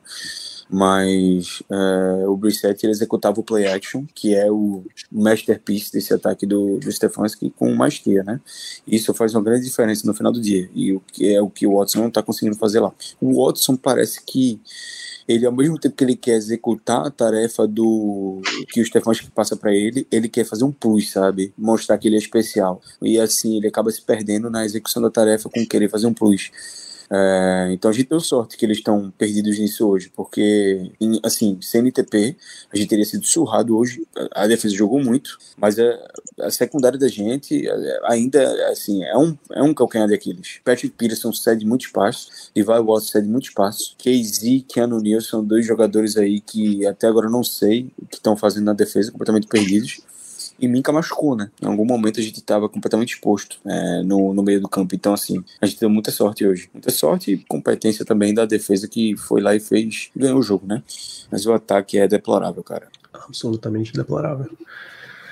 Mas 0.73 1.62
é, 1.69 2.27
o 2.27 2.38
Brissett 2.38 2.86
ele 2.86 2.93
executava 2.93 3.41
o 3.41 3.43
play 3.43 3.67
action, 3.67 4.05
que 4.15 4.34
é 4.34 4.49
o 4.49 4.86
masterpiece 5.12 5.91
desse 5.91 6.13
ataque 6.13 6.45
do, 6.45 6.79
do 6.79 6.89
Stefanski 6.89 7.49
com 7.57 7.75
maestria, 7.75 8.23
né? 8.23 8.39
Isso 8.88 9.13
faz 9.13 9.36
uma 9.36 9.43
grande 9.43 9.65
diferença 9.65 10.07
no 10.07 10.13
final 10.13 10.31
do 10.31 10.39
dia. 10.39 10.69
E 10.73 10.93
o 10.93 11.01
que 11.01 11.36
é 11.36 11.41
o 11.41 11.49
que 11.49 11.67
o 11.67 11.77
Watson 11.77 11.99
não 11.99 12.07
está 12.07 12.23
conseguindo 12.23 12.55
fazer 12.55 12.79
lá. 12.79 12.93
O 13.19 13.45
Watson 13.45 13.75
parece 13.75 14.23
que 14.25 14.62
ele 15.27 15.45
ao 15.45 15.51
mesmo 15.51 15.77
tempo 15.77 15.95
que 15.95 16.03
ele 16.05 16.15
quer 16.15 16.36
executar 16.36 17.05
a 17.05 17.12
tarefa 17.12 17.67
do 17.67 18.41
que 18.69 18.79
o 18.79 18.86
Stefanski 18.86 19.29
passa 19.31 19.57
para 19.57 19.73
ele, 19.73 20.07
ele 20.10 20.29
quer 20.29 20.45
fazer 20.45 20.63
um 20.63 20.71
plus, 20.71 21.12
sabe? 21.12 21.53
Mostrar 21.57 21.97
que 21.97 22.07
ele 22.07 22.15
é 22.15 22.19
especial. 22.19 22.81
E 23.01 23.19
assim, 23.19 23.57
ele 23.57 23.67
acaba 23.67 23.91
se 23.91 24.01
perdendo 24.01 24.49
na 24.49 24.63
execução 24.63 25.01
da 25.01 25.10
tarefa 25.10 25.49
com 25.49 25.65
querer 25.65 25.89
fazer 25.89 26.07
um 26.07 26.13
plus. 26.13 26.49
É, 27.13 27.69
então 27.74 27.91
a 27.91 27.93
gente 27.93 28.08
deu 28.08 28.21
sorte 28.21 28.56
que 28.56 28.65
eles 28.65 28.78
estão 28.78 29.12
perdidos 29.12 29.60
nisso 29.60 29.86
hoje, 29.86 30.10
porque, 30.15 30.91
em, 31.00 31.19
assim, 31.24 31.60
sem 31.62 31.82
NTP, 31.82 32.38
a 32.71 32.78
gente 32.78 32.88
teria 32.88 33.04
sido 33.04 33.26
surrado 33.26 33.78
hoje. 33.78 34.08
A 34.34 34.47
defesa 34.47 34.74
jogou 34.74 35.04
muito, 35.04 35.38
mas 35.58 35.78
a, 35.78 35.84
a 36.39 36.50
secundária 36.50 36.97
da 36.97 37.10
gente 37.10 37.67
ainda, 38.06 38.69
assim, 38.69 39.04
é 39.04 39.17
um, 39.17 39.38
é 39.52 39.62
um 39.62 39.74
calcanhar 39.74 40.08
daqueles. 40.08 40.62
Patrick 40.63 40.95
Peterson 40.95 41.34
cede 41.34 41.65
muito 41.65 41.86
espaço, 41.86 42.30
Levi 42.56 42.80
Watts 42.82 43.10
cede 43.10 43.28
muito 43.28 43.50
espaço. 43.50 43.93
KZ 43.97 44.63
Keanu 44.69 45.02
Neal 45.02 45.19
são 45.19 45.43
dois 45.43 45.65
jogadores 45.65 46.15
aí 46.15 46.39
que 46.39 46.86
até 46.88 47.08
agora 47.08 47.28
eu 47.28 47.32
não 47.32 47.43
sei 47.43 47.91
o 48.02 48.06
que 48.06 48.15
estão 48.15 48.38
fazendo 48.38 48.65
na 48.65 48.74
defesa, 48.74 49.12
completamente 49.12 49.47
perdidos 49.47 50.02
e 50.62 50.67
Minka 50.67 50.91
machucou, 50.91 51.36
né? 51.36 51.50
Em 51.62 51.65
algum 51.65 51.84
momento 51.84 52.19
a 52.19 52.24
gente 52.24 52.38
estava 52.38 52.69
completamente 52.69 53.15
exposto 53.15 53.58
é, 53.65 54.04
no, 54.04 54.34
no 54.34 54.43
meio 54.43 54.62
do 54.62 54.69
campo. 54.69 54.93
Então, 54.93 55.13
assim, 55.13 55.43
a 55.60 55.65
gente 55.65 55.80
deu 55.80 55.89
muita 55.89 56.12
sorte 56.12 56.45
hoje. 56.45 56.69
Muita 56.71 56.91
sorte 56.91 57.34
e 57.34 57.38
competência 57.38 58.06
também 58.06 58.34
da 58.34 58.45
defesa 58.45 58.88
que 58.88 59.17
foi 59.17 59.41
lá 59.41 59.56
e 59.56 59.60
fez, 59.60 60.12
ganhou 60.15 60.39
o 60.39 60.43
jogo, 60.43 60.67
né? 60.67 60.84
Mas 61.32 61.45
o 61.45 61.54
ataque 61.54 61.97
é 61.97 62.08
deplorável, 62.08 62.63
cara. 62.63 62.88
Absolutamente 63.12 63.91
deplorável. 63.91 64.50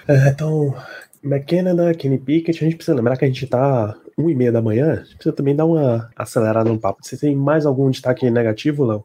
É, 0.07 0.29
então, 0.29 0.75
McKenna, 1.23 1.93
Kenny 1.93 2.17
Pickett, 2.17 2.57
a 2.59 2.67
gente 2.67 2.75
precisa 2.75 2.95
lembrar 2.95 3.15
que 3.15 3.25
a 3.25 3.27
gente 3.27 3.45
tá 3.45 3.95
um 4.17 4.29
e 4.29 4.35
meia 4.35 4.51
da 4.51 4.61
manhã, 4.61 4.93
a 4.93 4.95
gente 4.97 5.15
precisa 5.15 5.33
também 5.33 5.55
dar 5.55 5.65
uma 5.65 6.09
acelerada 6.15 6.69
no 6.69 6.79
papo. 6.79 6.99
Você 7.01 7.15
tem 7.15 7.35
mais 7.35 7.65
algum 7.65 7.89
destaque 7.89 8.29
negativo, 8.29 8.85
Léo? 8.85 9.03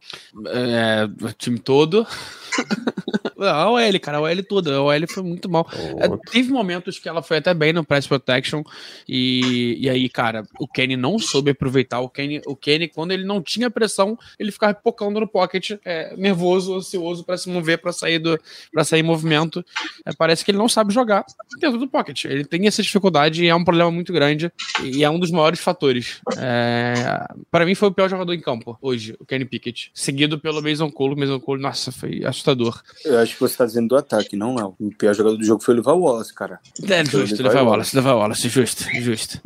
É, 0.48 1.08
o 1.24 1.32
time 1.32 1.58
todo. 1.58 2.06
A 3.50 3.70
OL, 3.70 4.00
cara, 4.00 4.18
a 4.18 4.20
OL 4.20 4.42
toda. 4.42 4.74
A 4.76 4.82
OL 4.82 5.08
foi 5.08 5.22
muito 5.22 5.48
mal. 5.48 5.68
É, 5.98 6.30
teve 6.30 6.50
momentos 6.50 6.98
que 6.98 7.08
ela 7.08 7.22
foi 7.22 7.38
até 7.38 7.52
bem 7.54 7.72
no 7.72 7.84
Press 7.84 8.06
Protection. 8.06 8.62
E, 9.08 9.76
e 9.80 9.90
aí, 9.90 10.08
cara, 10.08 10.44
o 10.58 10.66
Kenny 10.66 10.96
não 10.96 11.18
soube 11.18 11.50
aproveitar. 11.50 12.00
O 12.00 12.08
Kenny, 12.08 12.40
o 12.46 12.56
Kenny, 12.56 12.88
quando 12.88 13.12
ele 13.12 13.24
não 13.24 13.42
tinha 13.42 13.70
pressão, 13.70 14.18
ele 14.38 14.52
ficava 14.52 14.74
pipocando 14.74 15.20
no 15.20 15.28
pocket, 15.28 15.72
é, 15.84 16.16
nervoso, 16.16 16.74
ansioso 16.74 17.24
para 17.24 17.36
se 17.36 17.48
mover, 17.48 17.78
para 17.78 17.92
sair 17.92 18.18
do 18.18 18.38
para 18.72 18.84
sair 18.84 19.00
em 19.00 19.04
movimento. 19.04 19.64
É, 20.04 20.12
parece 20.12 20.44
que 20.44 20.50
ele 20.50 20.58
não 20.58 20.68
sabe 20.68 20.92
jogar 20.92 21.24
dentro 21.60 21.78
do 21.78 21.88
pocket. 21.88 22.24
Ele 22.24 22.44
tem 22.44 22.66
essa 22.66 22.82
dificuldade 22.82 23.44
e 23.44 23.48
é 23.48 23.54
um 23.54 23.64
problema 23.64 23.90
muito 23.90 24.12
grande. 24.12 24.52
E 24.82 25.04
é 25.04 25.10
um 25.10 25.18
dos 25.18 25.30
maiores 25.30 25.60
fatores. 25.60 26.20
É, 26.38 27.26
para 27.50 27.64
mim, 27.64 27.74
foi 27.74 27.88
o 27.88 27.92
pior 27.92 28.08
jogador 28.08 28.32
em 28.32 28.40
campo 28.40 28.76
hoje, 28.80 29.16
o 29.18 29.24
Kenny 29.24 29.44
Pickett. 29.44 29.90
Seguido 29.94 30.38
pelo 30.38 30.62
Mason 30.62 30.90
Cole. 30.90 31.16
Mason 31.16 31.40
Cole, 31.40 31.62
nossa, 31.62 31.92
foi 31.92 32.24
assustador. 32.24 32.82
Eu 33.04 33.18
acho 33.18 33.33
que 33.34 33.40
você 33.40 33.56
tá 33.56 33.66
dizendo 33.66 33.88
do 33.88 33.96
ataque, 33.96 34.36
não, 34.36 34.54
não. 34.54 34.74
O 34.78 34.90
pior 34.90 35.14
jogador 35.14 35.36
do 35.36 35.44
jogo 35.44 35.62
foi 35.62 35.74
o 35.74 35.76
Levi 35.78 35.88
Wallace, 35.88 36.34
cara. 36.34 36.60
É, 36.88 37.04
justo, 37.04 37.42
Levi 37.42 37.56
Wallace, 37.56 37.96
Levi 37.96 38.08
Wallace, 38.08 38.48
justo, 38.48 38.84
justo. 39.00 39.40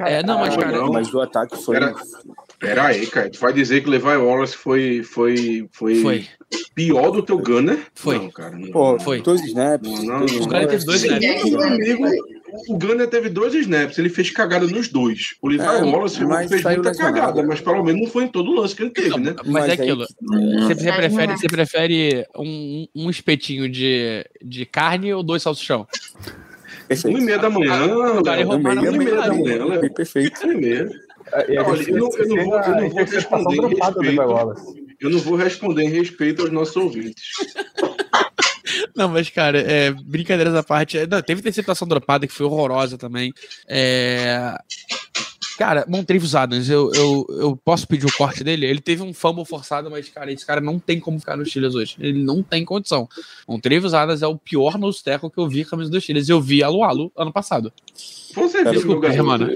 É, 0.00 0.22
não, 0.22 0.38
mas, 0.38 0.56
cara, 0.56 0.72
não, 0.72 0.92
mas 0.92 1.12
o 1.12 1.20
ataque 1.20 1.56
foi. 1.56 1.78
Pera, 1.78 1.94
pera 2.58 2.86
aí, 2.86 3.06
cara. 3.06 3.30
Tu 3.30 3.38
vai 3.38 3.52
dizer 3.52 3.80
que 3.82 3.88
o 3.88 3.90
Levi 3.90 4.06
Wallace 4.06 4.56
foi, 4.56 5.02
foi, 5.02 5.68
foi, 5.72 5.94
foi. 6.02 6.28
pior 6.74 7.10
do 7.10 7.22
teu 7.22 7.38
Gunner? 7.38 7.78
Foi. 7.94 8.18
Não, 8.18 8.30
cara. 8.30 8.56
Não, 8.56 8.70
Pô, 8.70 8.98
Foi. 9.00 9.22
dois 9.22 9.42
snaps. 9.44 9.88
Não, 9.88 10.02
não, 10.04 10.18
dois 10.20 10.32
não. 10.32 10.42
O 10.42 10.48
cara 10.48 10.66
teve 10.66 10.84
dois 10.84 11.02
snaps. 11.02 11.54
Amigo, 11.54 12.33
o 12.68 12.78
Gunner 12.78 13.08
teve 13.08 13.28
dois 13.28 13.54
snaps, 13.54 13.98
ele 13.98 14.08
fez 14.08 14.30
cagada 14.30 14.66
nos 14.66 14.88
dois. 14.88 15.34
O 15.42 15.48
Levi 15.48 15.62
É, 15.64 15.82
Wallace 15.82 16.24
mas 16.24 16.48
fez 16.50 16.62
muita 16.62 16.88
lesionado. 16.90 17.14
cagada, 17.16 17.42
mas 17.42 17.60
pelo 17.60 17.82
menos 17.84 18.02
não 18.02 18.08
foi 18.10 18.24
em 18.24 18.28
todo 18.28 18.52
lance 18.54 18.74
que 18.76 18.82
ele 18.82 18.90
teve, 18.90 19.18
né? 19.18 19.34
Mas, 19.44 19.46
Mas 19.52 19.68
é 19.68 19.72
aquilo. 19.72 20.04
Você, 20.06 20.74
você 20.74 20.92
prefere, 20.92 21.32
você 21.36 21.46
prefere 21.46 22.26
um, 22.36 22.86
um 22.94 23.10
espetinho 23.10 23.68
de, 23.68 24.24
de 24.42 24.64
carne 24.66 25.12
ou 25.12 25.22
dois 25.22 25.42
salsichão? 25.42 25.86
Perfeito. 26.88 27.16
Um 27.16 27.20
e 27.20 27.24
meia 27.24 27.38
da 27.38 27.48
manhã, 27.50 27.86
O 28.18 28.22
cara 28.22 28.46
Um 28.46 28.54
e 28.54 28.98
meia 28.98 29.14
da 29.16 29.32
manhã, 29.34 29.64
Léo. 29.64 29.80
Foi 29.80 29.90
perfeito. 29.90 30.46
Um 30.46 30.52
e 30.52 30.56
meia. 30.56 30.88
Olha, 31.32 31.76
gente 31.78 31.90
eu 31.90 31.96
não- 31.98 32.10
eu 32.18 32.28
não 32.28 32.44
vou- 32.44 32.58
eu 32.60 32.76
não 32.76 32.88
responder 33.04 33.56
em 33.56 33.68
respeito. 33.74 34.54
Eu 35.00 35.10
não 35.10 35.18
vou 35.18 35.36
responder 35.36 35.82
em 35.82 35.88
respeito 35.88 36.42
aos 36.42 36.50
nossos 36.52 36.76
ouvintes. 36.76 37.24
Não, 38.94 39.08
mas, 39.08 39.28
cara, 39.30 39.58
é, 39.60 39.90
brincadeiras 39.90 40.54
à 40.54 40.62
parte. 40.62 40.98
é, 40.98 41.06
Não, 41.06 41.20
teve 41.22 41.40
interceptação 41.40 41.86
dropada 41.86 42.26
que 42.26 42.32
foi 42.32 42.46
horrorosa 42.46 42.96
também. 42.98 43.32
É. 43.68 44.56
Cara, 45.56 45.84
Montrevious 45.86 46.34
Adams, 46.34 46.68
eu, 46.68 46.90
eu, 46.94 47.26
eu 47.38 47.56
posso 47.56 47.86
pedir 47.86 48.06
o 48.06 48.12
corte 48.16 48.42
dele? 48.42 48.66
Ele 48.66 48.80
teve 48.80 49.02
um 49.02 49.14
fumble 49.14 49.44
forçado, 49.44 49.88
mas, 49.88 50.08
cara, 50.08 50.32
esse 50.32 50.44
cara 50.44 50.60
não 50.60 50.80
tem 50.80 50.98
como 50.98 51.20
ficar 51.20 51.36
nos 51.36 51.48
Steelers 51.48 51.76
hoje. 51.76 51.94
Ele 52.00 52.24
não 52.24 52.42
tem 52.42 52.64
condição. 52.64 53.08
Montrevious 53.46 53.94
Adams 53.94 54.20
é 54.22 54.26
o 54.26 54.36
pior 54.36 54.76
nose 54.76 55.02
tackle 55.04 55.30
que 55.30 55.38
eu 55.38 55.48
vi 55.48 55.62
com 55.62 55.68
a 55.68 55.70
camisa 55.72 55.90
dos 55.92 56.02
Steelers. 56.02 56.28
Eu 56.28 56.40
vi 56.40 56.60
Alu 56.62 56.82
Alu 56.82 57.12
ano 57.16 57.32
passado. 57.32 57.72
Você 58.34 58.64
viu, 58.64 58.64
meu 58.64 58.72
Desculpa, 58.72 59.08
garoto. 59.08 59.24
mano. 59.24 59.48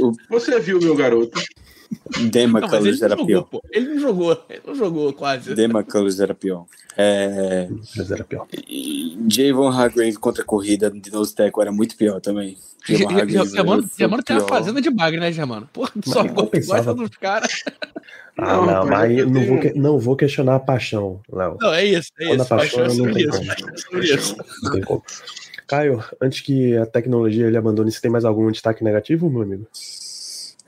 O 0.00 0.12
Você 0.30 0.58
viu, 0.58 0.80
meu 0.80 0.96
garoto. 0.96 1.38
Dema 2.30 2.60
Não, 2.60 2.68
mas 2.68 2.72
ele 2.72 2.80
Colors 2.82 3.00
não 3.00 3.06
era 3.06 3.14
jogou, 3.16 3.26
pior. 3.26 3.42
pô. 3.44 3.62
Ele 3.70 3.88
não 3.88 4.00
jogou. 4.00 4.44
Ele 4.48 4.60
não 4.66 4.74
jogou 4.74 5.12
quase. 5.12 5.54
Dema 5.54 5.82
Colors 5.84 6.20
era 6.20 6.34
pior. 6.34 6.64
É, 6.96 7.68
Mas 7.96 8.10
era 8.10 8.22
pior. 8.24 8.46
e 8.68 9.16
Javon 9.28 9.68
Hargrave 9.68 10.14
contra 10.14 10.42
a 10.42 10.46
corrida 10.46 10.90
de 10.90 11.10
nose 11.10 11.34
tackle 11.34 11.62
era 11.62 11.72
muito 11.72 11.96
pior 11.96 12.20
também. 12.20 12.58
Javon 12.86 13.08
Hargrave 13.18 13.48
Germano, 13.50 14.22
tem 14.22 14.36
uma 14.36 14.48
fazenda 14.48 14.80
de 14.80 14.90
bagre, 14.90 15.18
né, 15.20 15.32
Germano? 15.32 15.68
Porra, 15.72 15.90
só 16.04 16.22
gosta 16.24 16.46
pensava- 16.50 16.94
dos 16.94 17.10
caras. 17.16 17.62
Ah, 18.34 18.56
Não, 18.56 18.64
não, 18.66 18.86
mas 18.86 19.26
não 19.30 19.46
vou, 19.46 19.60
que- 19.60 19.72
não 19.74 19.98
vou 19.98 20.16
questionar 20.16 20.54
a 20.54 20.58
paixão, 20.58 21.20
Léo. 21.30 21.58
Não, 21.60 21.70
é 21.74 21.84
isso, 21.84 22.10
é 22.18 22.28
Quando 22.28 22.40
a 22.40 22.42
isso. 22.44 22.48
paixão 22.48 22.80
Paixão 22.80 23.04
é 23.04 23.06
não 23.06 23.12
tem 23.14 23.22
isso. 23.28 23.30
como. 23.38 23.46
Paixão 23.46 23.98
é 24.00 24.04
isso. 24.04 24.36
Não 24.62 24.72
tem 24.72 24.80
como. 24.82 25.02
Caio, 25.66 26.04
antes 26.18 26.40
que 26.40 26.74
a 26.78 26.86
tecnologia 26.86 27.46
ele 27.46 27.58
abandone, 27.58 27.92
você 27.92 28.00
tem 28.00 28.10
mais 28.10 28.24
algum 28.24 28.50
destaque 28.50 28.82
negativo, 28.82 29.28
meu 29.28 29.42
amigo? 29.42 29.66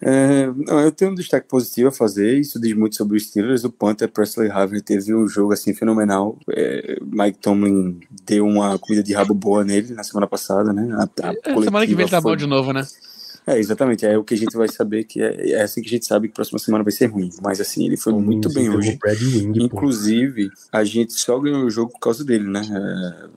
É, 0.01 0.47
não, 0.49 0.81
eu 0.81 0.93
tenho 0.93 1.13
um 1.13 1.15
destaque 1.15 1.49
positivo 1.49 1.89
a 1.89 1.93
fazer, 1.93 2.39
isso 2.39 2.61
diz 2.61 2.75
muito 2.75 2.95
sobre 2.97 3.17
os 3.17 3.25
Steelers. 3.27 3.65
O 3.65 3.71
Panther 3.71 4.11
Presley 4.11 4.51
Harvey 4.51 4.83
teve 4.83 5.15
um 5.15 5.27
jogo 5.27 5.53
assim 5.53 5.73
fenomenal. 5.73 6.39
É, 6.51 6.99
Mike 7.03 7.39
Tomlin 7.39 8.01
deu 8.27 8.45
uma 8.47 8.79
comida 8.79 9.03
de 9.03 9.15
rabo 9.15 9.33
boa 9.35 9.65
nele 9.65 9.95
na 9.95 10.03
semana 10.05 10.27
passada, 10.27 10.73
né? 10.73 10.89
A, 10.95 11.29
a 11.29 11.33
É, 11.33 11.63
Semana 11.63 11.87
que 11.87 11.95
vem 11.95 12.07
tá 12.07 12.21
foi- 12.21 12.31
mal 12.33 12.37
de 12.37 12.47
novo, 12.47 12.73
né? 12.73 12.87
É, 13.47 13.59
exatamente. 13.59 14.07
É 14.07 14.17
o 14.17 14.25
que 14.25 14.35
a 14.35 14.37
gente 14.37 14.57
vai 14.57 14.69
saber 14.69 15.05
que 15.05 15.21
é, 15.21 15.51
é 15.53 15.63
assim 15.63 15.83
que 15.83 15.89
a 15.89 15.91
gente 15.91 16.07
sabe 16.07 16.29
que 16.29 16.35
próxima 16.35 16.59
semana 16.59 16.83
vai 16.83 16.93
ser 16.93 17.07
ruim. 17.07 17.31
Mas 17.43 17.61
assim, 17.61 17.85
ele 17.85 17.97
foi 17.97 18.13
muito 18.15 18.53
bem 18.53 18.71
hoje. 18.71 18.99
Wing, 19.05 19.55
pô. 19.55 19.65
Inclusive, 19.65 20.51
a 20.73 20.83
gente 20.83 21.13
só 21.13 21.39
ganhou 21.39 21.65
o 21.65 21.71
jogo 21.71 21.93
por 21.93 22.01
causa 22.01 22.25
dele, 22.25 22.49
né? 22.49 22.63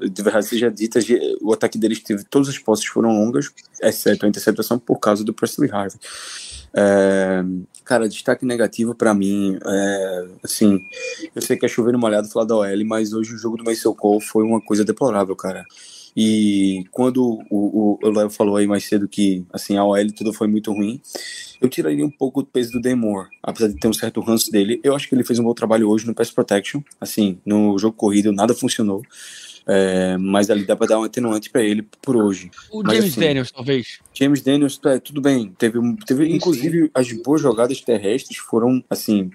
É, 0.02 0.08
de 0.08 0.22
verdade 0.22 0.46
seja 0.46 0.72
dita, 0.72 1.00
a 1.00 1.02
o 1.42 1.54
ataque 1.54 1.78
deles 1.78 2.00
teve 2.00 2.24
todas 2.24 2.48
as 2.48 2.58
posses 2.58 2.86
foram 2.86 3.12
longas, 3.12 3.52
exceto 3.82 4.26
a 4.26 4.30
interceptação 4.30 4.80
por 4.80 5.00
causa 5.00 5.24
do 5.24 5.34
Presley 5.34 5.70
Harvey. 5.70 6.00
É, 6.74 7.44
cara, 7.84 8.08
destaque 8.08 8.46
negativo 8.46 8.94
pra 8.94 9.14
mim, 9.14 9.58
é, 9.66 10.28
assim, 10.44 10.86
eu 11.36 11.42
sei 11.42 11.58
que 11.58 11.66
é 11.66 11.70
chover 11.70 11.92
no 11.92 12.00
molhado 12.00 12.30
falar 12.30 12.46
da 12.46 12.56
OL, 12.56 12.86
mas 12.86 13.14
hoje 13.14 13.34
o 13.34 13.38
jogo 13.38 13.58
do 13.58 13.64
Mason 13.64 13.94
Cole 13.94 14.22
foi 14.22 14.44
uma 14.44 14.62
coisa 14.62 14.86
deplorável, 14.86 15.36
cara. 15.36 15.66
E 16.20 16.84
quando 16.90 17.24
o, 17.24 17.46
o, 17.52 18.00
o 18.02 18.10
Léo 18.10 18.32
falou 18.32 18.56
aí 18.56 18.66
mais 18.66 18.84
cedo 18.86 19.08
que 19.08 19.46
assim, 19.54 19.78
a 19.78 19.86
OL 19.86 20.12
tudo 20.16 20.34
foi 20.34 20.48
muito 20.48 20.74
ruim, 20.74 21.00
eu 21.62 21.70
tiraria 21.70 22.04
um 22.04 22.10
pouco 22.10 22.42
do 22.42 22.48
peso 22.48 22.72
do 22.72 22.82
Demore, 22.82 23.30
apesar 23.44 23.68
de 23.68 23.76
ter 23.76 23.88
um 23.88 23.94
certo 23.94 24.20
ranço 24.20 24.52
dele. 24.52 24.82
Eu 24.84 24.96
acho 24.96 25.08
que 25.08 25.14
ele 25.14 25.24
fez 25.24 25.38
um 25.38 25.44
bom 25.44 25.54
trabalho 25.54 25.88
hoje 25.88 26.08
no 26.08 26.16
Pass 26.16 26.32
Protection. 26.32 26.82
Assim, 27.00 27.38
no 27.46 27.78
jogo 27.78 27.96
corrido 27.96 28.32
nada 28.32 28.56
funcionou. 28.56 29.04
É, 29.68 30.18
mas 30.18 30.50
ali 30.50 30.66
dá 30.66 30.76
pra 30.76 30.88
dar 30.88 31.00
um 31.00 31.04
atenuante 31.04 31.50
pra 31.50 31.62
ele 31.62 31.86
por 32.02 32.16
hoje. 32.16 32.50
O 32.72 32.82
Mas, 32.82 32.98
James 32.98 33.12
assim, 33.12 33.20
Daniels, 33.20 33.52
talvez. 33.52 34.00
James 34.14 34.42
Daniels, 34.42 34.80
é, 34.86 35.00
tudo 35.00 35.22
bem. 35.22 35.54
Teve, 35.58 35.80
teve 36.06 36.34
inclusive, 36.34 36.90
as 36.94 37.12
boas 37.12 37.42
jogadas 37.42 37.82
terrestres 37.82 38.38
foram, 38.38 38.82
assim, 38.90 39.30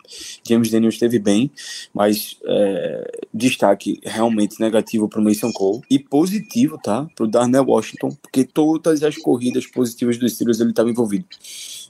James 0.46 0.70
Daniels 0.70 0.94
esteve 0.94 1.18
bem, 1.18 1.50
mas 1.92 2.38
é, 2.46 3.20
destaque 3.32 4.00
realmente 4.02 4.58
negativo 4.58 5.08
pro 5.08 5.22
Mason 5.22 5.52
Cole 5.52 5.82
e 5.90 5.98
positivo, 5.98 6.78
tá? 6.82 7.06
Pro 7.14 7.28
Darnell 7.28 7.64
Washington, 7.64 8.16
porque 8.22 8.44
todas 8.44 9.02
as 9.02 9.16
corridas 9.16 9.66
positivas 9.66 10.16
dos 10.16 10.32
Steelers 10.32 10.60
ele 10.60 10.70
estava 10.70 10.90
envolvido. 10.90 11.26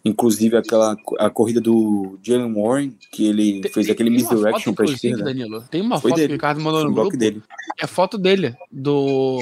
Inclusive 0.05 0.57
aquela 0.57 0.97
a 1.19 1.31
corrida 1.31 1.61
do 1.61 2.19
Jalen 2.23 2.53
Warren, 2.53 2.93
que 3.11 3.27
ele 3.29 3.61
Tem- 3.61 3.71
fez 3.73 3.89
aquele 3.89 4.11
tem 4.11 4.19
uma 4.25 4.33
misdirection 4.35 4.75
pra 4.75 4.85
esquerda. 4.87 5.23
Danilo. 5.25 5.63
Tem 5.71 5.81
uma 5.81 6.01
Foi 6.01 6.11
foto 6.11 6.17
que 6.19 6.23
dele. 6.23 6.33
o 6.33 6.37
Ricardo 6.37 6.61
mandou 6.61 6.81
No 6.83 6.89
no 6.89 6.95
bloco 6.95 7.11
grupo. 7.11 7.21
dele. 7.21 7.43
É 7.81 7.87
foto 7.87 8.19
dele, 8.19 8.55
do. 8.71 9.39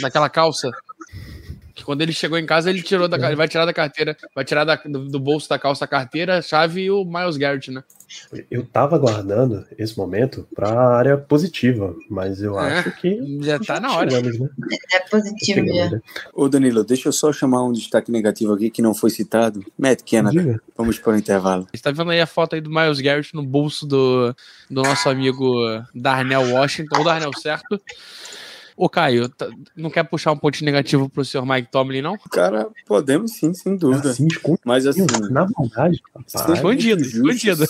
daquela 0.00 0.28
calça. 0.28 0.70
Que 1.74 1.82
quando 1.84 2.02
ele 2.02 2.12
chegou 2.12 2.38
em 2.38 2.46
casa, 2.46 2.70
ele 2.70 2.82
tirou 2.82 3.08
da 3.08 3.18
ca- 3.18 3.26
ele 3.26 3.36
vai 3.36 3.48
tirar 3.48 3.64
da 3.66 3.72
carteira, 3.72 4.16
vai 4.34 4.44
tirar 4.44 4.64
da- 4.64 4.76
do, 4.76 5.06
do 5.08 5.18
bolso 5.18 5.48
da 5.48 5.58
calça 5.58 5.84
a 5.84 5.88
carteira, 5.88 6.38
a 6.38 6.42
chave 6.42 6.82
e 6.82 6.90
o 6.90 7.04
Miles 7.04 7.36
Garrett, 7.36 7.70
né? 7.72 7.82
Eu 8.48 8.64
tava 8.64 8.94
aguardando 8.94 9.66
esse 9.76 9.98
momento 9.98 10.46
pra 10.54 10.70
área 10.96 11.16
positiva, 11.18 11.92
mas 12.08 12.40
eu 12.40 12.56
É, 12.60 12.78
acho 12.78 12.92
que. 13.00 13.38
Já 13.42 13.58
tá 13.58 13.80
na 13.80 13.92
hora. 13.96 14.08
Chegamos, 14.08 14.38
né? 14.38 14.48
É 14.92 15.00
positivo 15.00 15.58
Chegamos, 15.66 15.76
já. 15.76 15.90
né? 15.90 16.00
Ô 16.32 16.48
Danilo, 16.48 16.84
deixa 16.84 17.08
eu 17.08 17.12
só 17.12 17.32
chamar 17.32 17.64
um 17.64 17.72
destaque 17.72 18.12
negativo 18.12 18.52
aqui 18.52 18.70
que 18.70 18.80
não 18.80 18.94
foi 18.94 19.10
citado. 19.10 19.64
Matt 19.76 20.02
Canada. 20.08 20.38
Diga. 20.40 20.60
Vamos 20.76 20.96
para 21.00 21.14
o 21.14 21.18
intervalo. 21.18 21.66
Você 21.74 21.82
tá 21.82 21.90
vendo 21.90 22.12
aí 22.12 22.20
a 22.20 22.26
foto 22.26 22.54
aí 22.54 22.60
do 22.60 22.70
Miles 22.70 23.00
Garrett 23.00 23.34
no 23.34 23.42
bolso 23.42 23.84
do, 23.84 24.32
do 24.70 24.82
nosso 24.82 25.08
amigo 25.08 25.52
Darnell 25.92 26.52
Washington, 26.52 27.00
o 27.00 27.04
Darnell 27.04 27.32
certo. 27.36 27.80
Ô, 28.76 28.88
Caio, 28.88 29.28
tá- 29.28 29.48
não 29.76 29.88
quer 29.88 30.02
puxar 30.02 30.32
um 30.32 30.36
ponto 30.36 30.64
negativo 30.64 31.08
pro 31.08 31.24
senhor 31.24 31.46
Mike 31.46 31.70
Tomlin, 31.70 32.02
não? 32.02 32.18
Cara, 32.30 32.68
podemos 32.86 33.32
sim, 33.32 33.54
sem 33.54 33.76
dúvida. 33.76 34.10
Assim, 34.10 34.26
escondido, 34.26 34.60
Mas 34.64 34.86
assim, 34.86 35.06
na 35.30 35.46
sendo 35.46 36.00
rapaz. 36.14 36.56
Escondido, 36.58 36.98
muito 37.00 37.38
justo, 37.38 37.64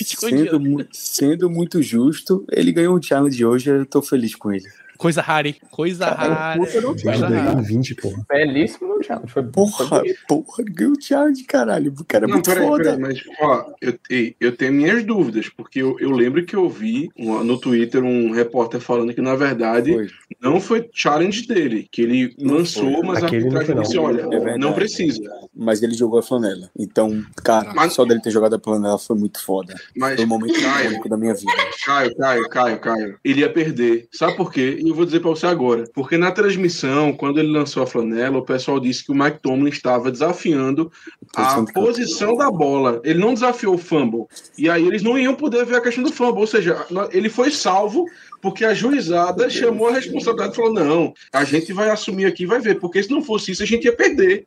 escondido. 0.00 0.44
Sendo, 0.50 0.60
mu- 0.60 0.86
sendo 0.92 1.50
muito 1.50 1.82
justo, 1.82 2.44
ele 2.52 2.72
ganhou 2.72 2.96
um 2.96 3.02
challenge 3.02 3.42
hoje, 3.44 3.70
eu 3.70 3.86
tô 3.86 4.02
feliz 4.02 4.34
com 4.34 4.52
ele. 4.52 4.66
Coisa 5.00 5.22
rara, 5.22 5.48
hein? 5.48 5.56
Coisa 5.70 6.06
rara. 6.10 6.58
puta 6.58 6.72
Desde 6.92 7.08
rara. 7.22 7.54
2020, 7.54 7.94
porra. 7.94 8.22
Belíssimo 8.28 8.96
no 8.96 9.02
challenge. 9.02 9.32
Foi, 9.32 9.42
Porra, 9.44 10.02
porra, 10.28 10.62
ganhou 10.68 10.92
um 10.92 11.00
challenge, 11.00 11.42
caralho. 11.44 11.94
O 11.98 12.04
cara 12.04 12.26
é 12.26 12.28
Não, 12.28 12.34
muito 12.34 12.50
peraí, 12.50 12.66
foda. 12.68 12.84
peraí, 12.84 12.98
mas 13.00 13.20
ó, 13.40 13.64
eu, 13.80 13.98
eu 14.38 14.54
tenho 14.54 14.74
minhas 14.74 15.02
dúvidas, 15.02 15.48
porque 15.48 15.80
eu, 15.80 15.98
eu 15.98 16.10
lembro 16.10 16.44
que 16.44 16.54
eu 16.54 16.68
vi 16.68 17.08
uma- 17.16 17.42
no 17.42 17.58
Twitter 17.58 18.04
um 18.04 18.30
repórter 18.32 18.78
falando 18.78 19.14
que, 19.14 19.22
na 19.22 19.34
verdade, 19.34 19.90
Foi. 19.94 20.08
não 20.38 20.60
foi 20.60 20.86
challenge 20.92 21.46
dele, 21.46 21.88
que 21.90 22.02
ele 22.02 22.34
Não 22.38 22.56
lançou, 22.56 22.92
foi. 22.98 23.06
mas 23.06 23.22
a 23.22 23.26
Aquele 23.26 23.44
não 23.48 23.64
foi, 23.64 23.74
disse: 23.76 23.94
não. 23.96 24.02
olha, 24.04 24.20
É 24.20 24.28
verdade. 24.28 24.58
não 24.58 24.72
precisa. 24.74 25.22
Mas 25.56 25.82
ele 25.82 25.94
jogou 25.94 26.18
a 26.18 26.22
flanela. 26.22 26.68
Então, 26.78 27.24
cara, 27.42 27.72
Mas- 27.74 27.94
só 27.94 28.04
dele 28.04 28.20
ter 28.20 28.30
jogado 28.30 28.54
a 28.56 28.60
flanela 28.60 28.98
foi 28.98 29.16
muito 29.16 29.42
foda. 29.42 29.74
Mas, 29.96 30.16
Foi 30.16 30.26
um 30.26 30.28
momento 30.28 30.60
Caio, 30.60 31.00
da 31.08 31.16
minha 31.16 31.32
vida. 31.32 31.50
Caio, 31.86 32.14
Caio, 32.16 32.48
Caio, 32.50 32.78
Caio, 32.80 33.18
ele 33.24 33.40
ia 33.40 33.50
perder. 33.50 34.06
Sabe 34.12 34.36
por 34.36 34.52
quê? 34.52 34.78
Eu 34.90 34.96
vou 34.96 35.04
dizer 35.04 35.20
pra 35.20 35.30
você 35.30 35.46
agora. 35.46 35.84
Porque 35.94 36.18
na 36.18 36.32
transmissão, 36.32 37.12
quando 37.12 37.38
ele 37.38 37.52
lançou 37.52 37.80
a 37.80 37.86
flanela, 37.86 38.38
o 38.38 38.44
pessoal 38.44 38.80
disse 38.80 39.04
que 39.04 39.12
o 39.12 39.14
Mike 39.14 39.38
Tomlin 39.40 39.70
estava 39.70 40.10
desafiando 40.10 40.90
a 41.36 41.64
posição 41.72 42.36
da 42.36 42.50
bola. 42.50 43.00
Ele 43.04 43.20
não 43.20 43.32
desafiou 43.32 43.76
o 43.76 43.78
fumble. 43.78 44.26
E 44.58 44.68
aí 44.68 44.84
eles 44.84 45.00
não 45.00 45.16
iam 45.16 45.36
poder 45.36 45.64
ver 45.64 45.76
a 45.76 45.80
questão 45.80 46.02
do 46.02 46.12
fumble. 46.12 46.40
Ou 46.40 46.46
seja, 46.46 46.84
ele 47.12 47.28
foi 47.28 47.52
salvo 47.52 48.04
porque 48.42 48.64
a 48.64 48.74
juizada 48.74 49.48
chamou 49.48 49.88
a 49.88 49.92
responsabilidade 49.92 50.54
e 50.54 50.56
falou: 50.56 50.72
não, 50.72 51.14
a 51.32 51.44
gente 51.44 51.72
vai 51.72 51.88
assumir 51.88 52.26
aqui 52.26 52.42
e 52.42 52.46
vai 52.46 52.58
ver. 52.58 52.80
Porque 52.80 53.00
se 53.00 53.10
não 53.10 53.22
fosse 53.22 53.52
isso, 53.52 53.62
a 53.62 53.66
gente 53.66 53.84
ia 53.84 53.94
perder. 53.94 54.44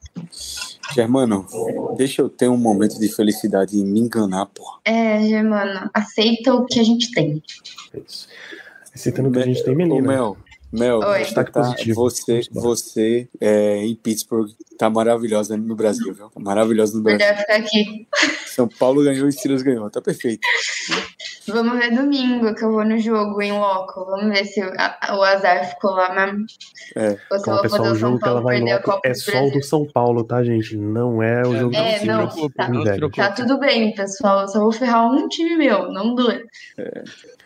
Germano, 0.93 1.47
deixa 1.95 2.21
eu 2.21 2.27
ter 2.27 2.49
um 2.49 2.57
momento 2.57 2.99
de 2.99 3.07
felicidade 3.07 3.77
e 3.77 3.85
me 3.85 4.01
enganar, 4.01 4.47
porra. 4.47 4.79
É, 4.83 5.21
Germano, 5.21 5.89
aceita 5.93 6.53
o 6.53 6.65
que 6.65 6.81
a 6.81 6.83
gente 6.83 7.11
tem. 7.13 7.41
É 7.93 7.99
isso. 8.05 8.27
Que 8.95 9.09
a 9.39 9.41
gente 9.45 9.63
tem 9.63 9.73
Ô, 9.73 9.77
menina. 9.77 10.07
Mel, 10.07 10.37
Mel, 10.71 10.99
Oi. 10.99 11.19
Destaque 11.19 11.51
tá- 11.51 11.61
positivo. 11.61 11.95
você, 11.95 12.41
você 12.51 13.27
é, 13.39 13.77
em 13.85 13.95
Pittsburgh 13.95 14.49
tá 14.77 14.89
maravilhosa 14.89 15.55
no 15.57 15.75
Brasil, 15.75 16.13
viu? 16.13 16.29
Tá 16.29 16.39
maravilhosa 16.39 16.97
no 16.97 17.03
Brasil. 17.03 17.19
Melhor 17.19 17.37
ficar 17.39 17.55
aqui. 17.55 18.07
São 18.47 18.67
Paulo 18.67 19.03
ganhou 19.03 19.27
e 19.27 19.31
Steelers 19.31 19.61
ganhou, 19.63 19.89
tá 19.89 20.01
perfeito. 20.01 20.47
Vamos 21.47 21.77
ver 21.77 21.93
domingo 21.93 22.55
que 22.55 22.63
eu 22.63 22.71
vou 22.71 22.85
no 22.85 22.97
jogo 22.97 23.41
em 23.41 23.51
loco. 23.51 24.05
Vamos 24.05 24.27
ver 24.33 24.45
se 24.45 24.61
o, 24.63 24.71
a- 24.77 25.15
o 25.17 25.21
azar 25.23 25.69
ficou 25.69 25.91
lá 25.91 26.13
mesmo. 26.13 26.45
É. 26.95 27.17
Ou 27.31 27.37
se 27.39 27.45
Calma, 27.45 27.61
pessoal, 27.61 27.91
o 27.91 27.95
jogo 27.95 28.17
que 28.19 28.27
ela 28.27 28.41
Paulo 28.41 28.63
vai 28.63 28.79
Copa 28.81 29.01
é 29.07 29.11
do 29.11 29.19
só 29.19 29.45
o 29.45 29.51
do 29.51 29.63
São 29.63 29.85
Paulo, 29.91 30.23
tá, 30.23 30.43
gente? 30.43 30.77
Não 30.77 31.21
é 31.21 31.41
o 31.41 31.55
jogo 31.57 31.75
É, 31.75 31.99
do 31.99 32.05
não, 32.05 32.29
Steelers. 32.31 32.53
tá. 32.55 32.69
Não. 32.69 33.09
Tá 33.11 33.31
tudo 33.31 33.59
bem, 33.59 33.93
pessoal. 33.93 34.41
Eu 34.41 34.47
só 34.47 34.59
vou 34.59 34.71
ferrar 34.71 35.05
um 35.11 35.27
time 35.27 35.57
meu, 35.57 35.91
não 35.91 36.15
dois. 36.15 36.41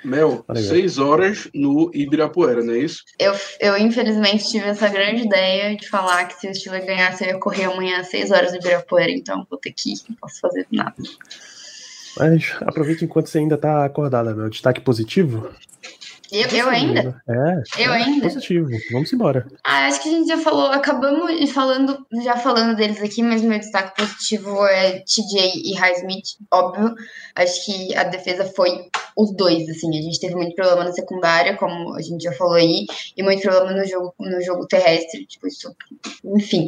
Mel, 0.03 0.45
aí, 0.47 0.63
seis 0.63 0.97
horas 0.97 1.49
no 1.53 1.91
Ibirapuera, 1.93 2.63
não 2.63 2.73
é 2.73 2.79
isso? 2.79 3.03
Eu, 3.19 3.33
eu, 3.59 3.77
infelizmente, 3.77 4.49
tive 4.49 4.65
essa 4.65 4.87
grande 4.87 5.23
ideia 5.23 5.75
de 5.75 5.87
falar 5.89 6.25
que 6.25 6.39
se 6.39 6.47
o 6.47 6.55
Steelers 6.55 6.85
ganhasse, 6.85 7.23
eu 7.23 7.29
ia 7.29 7.39
correr 7.39 7.65
amanhã 7.65 7.99
às 7.99 8.07
6 8.09 8.31
horas 8.31 8.51
do 8.51 8.57
Ibirapuera, 8.57 9.11
então 9.11 9.45
vou 9.49 9.59
ter 9.59 9.73
que 9.73 9.93
ir, 9.93 9.97
não 10.07 10.15
posso 10.15 10.39
fazer 10.39 10.67
nada. 10.71 10.95
Mas 12.17 12.55
aproveite 12.61 13.05
enquanto 13.05 13.27
você 13.27 13.39
ainda 13.39 13.57
tá 13.57 13.85
acordada, 13.85 14.33
meu. 14.33 14.49
Destaque 14.49 14.81
positivo? 14.81 15.49
Eu, 16.31 16.47
eu 16.49 16.69
ainda? 16.69 17.21
É. 17.27 17.83
Eu 17.85 17.93
é 17.93 18.03
ainda? 18.03 18.23
Positivo. 18.23 18.67
Vamos 18.91 19.13
embora. 19.13 19.47
Ah, 19.63 19.87
acho 19.87 20.01
que 20.01 20.09
a 20.09 20.11
gente 20.11 20.27
já 20.27 20.37
falou, 20.37 20.67
acabamos 20.67 21.49
falando, 21.51 22.05
já 22.23 22.35
falando 22.37 22.75
deles 22.75 23.01
aqui, 23.01 23.23
mas 23.23 23.41
meu 23.41 23.57
destaque 23.57 23.95
positivo 23.95 24.65
é 24.65 24.99
TJ 24.99 25.61
e 25.63 25.73
Highsmith, 25.73 26.37
óbvio. 26.51 26.93
Acho 27.35 27.65
que 27.65 27.95
a 27.95 28.03
defesa 28.03 28.45
foi 28.45 28.89
os 29.15 29.35
dois, 29.35 29.69
assim. 29.69 29.97
A 29.97 30.01
gente 30.01 30.19
teve 30.19 30.35
muito 30.35 30.55
problema 30.55 30.83
na 30.83 30.91
secundária, 30.91 31.55
como 31.55 31.95
a 31.95 32.01
gente 32.01 32.23
já 32.23 32.33
falou 32.33 32.55
aí, 32.55 32.85
e 33.15 33.23
muito 33.23 33.41
problema 33.41 33.71
no 33.71 33.87
jogo, 33.87 34.13
no 34.19 34.41
jogo 34.41 34.67
terrestre, 34.67 35.25
tipo, 35.25 35.47
isso, 35.47 35.73
enfim. 36.25 36.67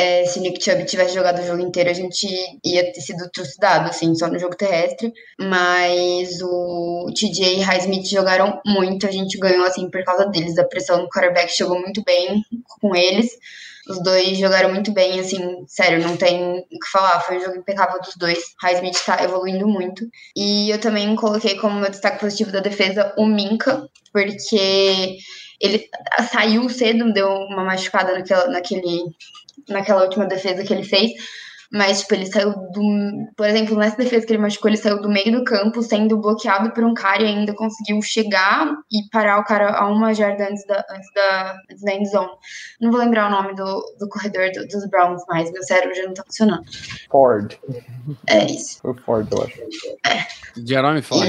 É, 0.00 0.24
se 0.24 0.40
Nick 0.40 0.64
Chubb 0.64 0.82
tivesse 0.86 1.12
jogado 1.12 1.42
o 1.42 1.46
jogo 1.46 1.60
inteiro, 1.60 1.90
a 1.90 1.92
gente 1.92 2.26
ia 2.64 2.90
ter 2.90 3.02
sido 3.02 3.28
trucidado, 3.30 3.90
assim, 3.90 4.14
só 4.14 4.28
no 4.28 4.38
jogo 4.38 4.56
terrestre. 4.56 5.12
Mas 5.38 6.40
o 6.40 7.12
TJ 7.14 7.58
e 7.58 7.60
Highsmith 7.60 8.06
jogaram 8.06 8.62
muito, 8.64 9.06
a 9.06 9.10
gente 9.10 9.36
ganhou, 9.38 9.66
assim, 9.66 9.90
por 9.90 10.02
causa 10.02 10.24
deles. 10.24 10.56
A 10.56 10.64
pressão 10.64 11.02
do 11.02 11.08
quarterback 11.10 11.52
chegou 11.52 11.78
muito 11.78 12.02
bem 12.02 12.42
com 12.80 12.96
eles. 12.96 13.28
Os 13.90 14.02
dois 14.02 14.38
jogaram 14.38 14.72
muito 14.72 14.90
bem, 14.90 15.20
assim, 15.20 15.66
sério, 15.66 16.02
não 16.02 16.16
tem 16.16 16.60
o 16.60 16.78
que 16.78 16.90
falar. 16.90 17.20
Foi 17.20 17.36
um 17.36 17.40
jogo 17.40 17.58
impecável 17.58 18.00
dos 18.00 18.16
dois. 18.16 18.54
Highsmith 18.62 19.04
tá 19.04 19.22
evoluindo 19.22 19.68
muito. 19.68 20.08
E 20.34 20.70
eu 20.70 20.80
também 20.80 21.14
coloquei 21.14 21.56
como 21.56 21.78
meu 21.78 21.90
destaque 21.90 22.20
positivo 22.20 22.50
da 22.50 22.60
defesa 22.60 23.12
o 23.18 23.26
Minka, 23.26 23.86
porque 24.14 25.18
ele 25.60 25.84
saiu 26.32 26.68
cedo, 26.70 27.12
deu 27.12 27.28
uma 27.28 27.62
machucada 27.62 28.14
naquela, 28.14 28.46
naquele, 28.48 29.02
naquela 29.68 30.02
última 30.04 30.26
defesa 30.26 30.64
que 30.64 30.72
ele 30.72 30.84
fez. 30.84 31.12
Mas, 31.72 32.00
tipo, 32.00 32.14
ele 32.14 32.26
saiu 32.26 32.50
do. 32.50 33.30
Por 33.36 33.46
exemplo, 33.46 33.76
nessa 33.76 33.96
defesa 33.96 34.26
que 34.26 34.32
ele 34.32 34.42
machucou, 34.42 34.68
ele 34.68 34.76
saiu 34.76 35.00
do 35.00 35.08
meio 35.08 35.30
do 35.30 35.44
campo, 35.44 35.80
sendo 35.84 36.20
bloqueado 36.20 36.72
por 36.72 36.82
um 36.82 36.92
cara 36.92 37.22
e 37.22 37.26
ainda 37.26 37.54
conseguiu 37.54 38.02
chegar 38.02 38.72
e 38.90 39.08
parar 39.12 39.38
o 39.38 39.44
cara 39.44 39.70
a 39.76 39.86
uma 39.86 40.12
jarda 40.12 40.48
antes 40.50 40.66
da, 40.66 40.84
antes 40.90 41.08
da, 41.14 41.56
antes 41.70 41.84
da 41.84 41.94
endzone. 41.94 42.32
Não 42.80 42.90
vou 42.90 42.98
lembrar 42.98 43.28
o 43.28 43.30
nome 43.30 43.54
do, 43.54 43.84
do 44.00 44.08
corredor 44.08 44.50
do- 44.50 44.66
dos 44.66 44.90
Browns 44.90 45.22
mais, 45.28 45.52
meu 45.52 45.62
cérebro 45.62 45.94
já 45.94 46.02
não 46.02 46.14
tá 46.14 46.24
funcionando. 46.24 46.64
Ford. 47.08 47.56
É 48.28 48.46
isso. 48.46 48.80
Foi 48.82 48.94
Ford, 49.06 49.28
eu 49.30 49.42
acho. 49.44 49.60
Jerome 50.66 51.02
Ford. 51.02 51.22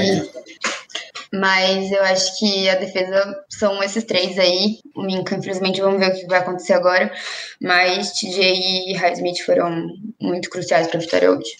Mas 1.34 1.90
eu 1.90 2.02
acho 2.02 2.38
que 2.38 2.68
a 2.68 2.74
defesa 2.74 3.44
são 3.48 3.82
esses 3.82 4.04
três 4.04 4.38
aí. 4.38 4.80
O 4.94 5.02
Minka, 5.02 5.34
infelizmente, 5.34 5.80
vamos 5.80 5.98
ver 5.98 6.10
o 6.10 6.14
que 6.14 6.26
vai 6.26 6.40
acontecer 6.40 6.74
agora. 6.74 7.10
Mas 7.60 8.12
TJ 8.12 8.90
e 8.90 8.92
Highsmith 8.94 9.40
foram 9.44 9.88
muito 10.20 10.50
cruciais 10.50 10.88
para 10.88 10.98
a 10.98 11.00
vitória 11.00 11.30
hoje. 11.30 11.50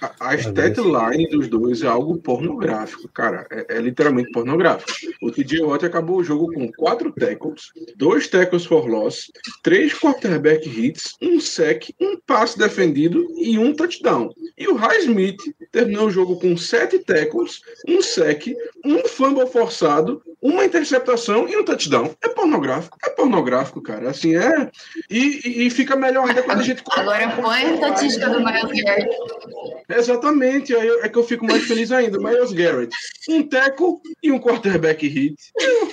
A, 0.00 0.28
a 0.30 0.34
stat 0.36 0.76
line 0.78 1.28
dos 1.28 1.48
dois 1.48 1.82
é 1.82 1.86
algo 1.88 2.18
pornográfico, 2.18 3.08
cara. 3.08 3.46
É, 3.50 3.76
é 3.76 3.80
literalmente 3.80 4.30
pornográfico. 4.30 4.90
O 5.22 5.30
TJ 5.30 5.62
Watt 5.62 5.84
acabou 5.84 6.16
o 6.18 6.24
jogo 6.24 6.52
com 6.52 6.70
quatro 6.72 7.10
tackles, 7.12 7.72
dois 7.96 8.28
tackles 8.28 8.64
for 8.64 8.86
loss, 8.86 9.30
três 9.62 9.92
quarterback 9.94 10.68
hits, 10.68 11.14
um 11.20 11.40
sec, 11.40 11.90
um 12.00 12.16
passe 12.26 12.58
defendido 12.58 13.26
e 13.36 13.58
um 13.58 13.74
touchdown. 13.74 14.30
E 14.56 14.68
o 14.68 14.74
Highsmith 14.74 15.38
terminou 15.72 16.06
o 16.06 16.10
jogo 16.10 16.38
com 16.38 16.56
sete 16.56 16.98
tackles, 17.00 17.60
um 17.86 18.00
sec, 18.02 18.46
um 18.84 19.06
fumble 19.08 19.46
forçado, 19.46 20.22
uma 20.40 20.64
interceptação 20.64 21.48
e 21.48 21.56
um 21.56 21.64
touchdown. 21.64 22.14
É 22.22 22.28
pornográfico, 22.28 22.96
é 23.04 23.10
pornográfico, 23.10 23.82
cara. 23.82 24.10
Assim 24.10 24.36
é. 24.36 24.70
E, 25.10 25.40
e- 25.44 25.66
e 25.66 25.70
fica 25.70 25.96
melhor 25.96 26.28
ainda 26.28 26.42
quando 26.42 26.60
a 26.60 26.62
gente. 26.62 26.82
Agora 26.92 27.28
põe 27.30 27.56
a 27.64 27.74
estatística 27.74 28.28
do 28.30 28.38
Miles 28.44 28.82
Garrett. 28.84 29.08
Exatamente, 29.88 30.74
é 30.74 31.08
que 31.08 31.18
eu 31.18 31.24
fico 31.24 31.46
mais 31.46 31.64
feliz 31.64 31.90
ainda. 31.90 32.18
Miles 32.18 32.52
Garrett, 32.52 32.94
um 33.28 33.42
tackle 33.42 33.96
e 34.22 34.30
um 34.30 34.38
quarterback 34.38 35.06
hit. 35.06 35.36
Eu- 35.58 35.88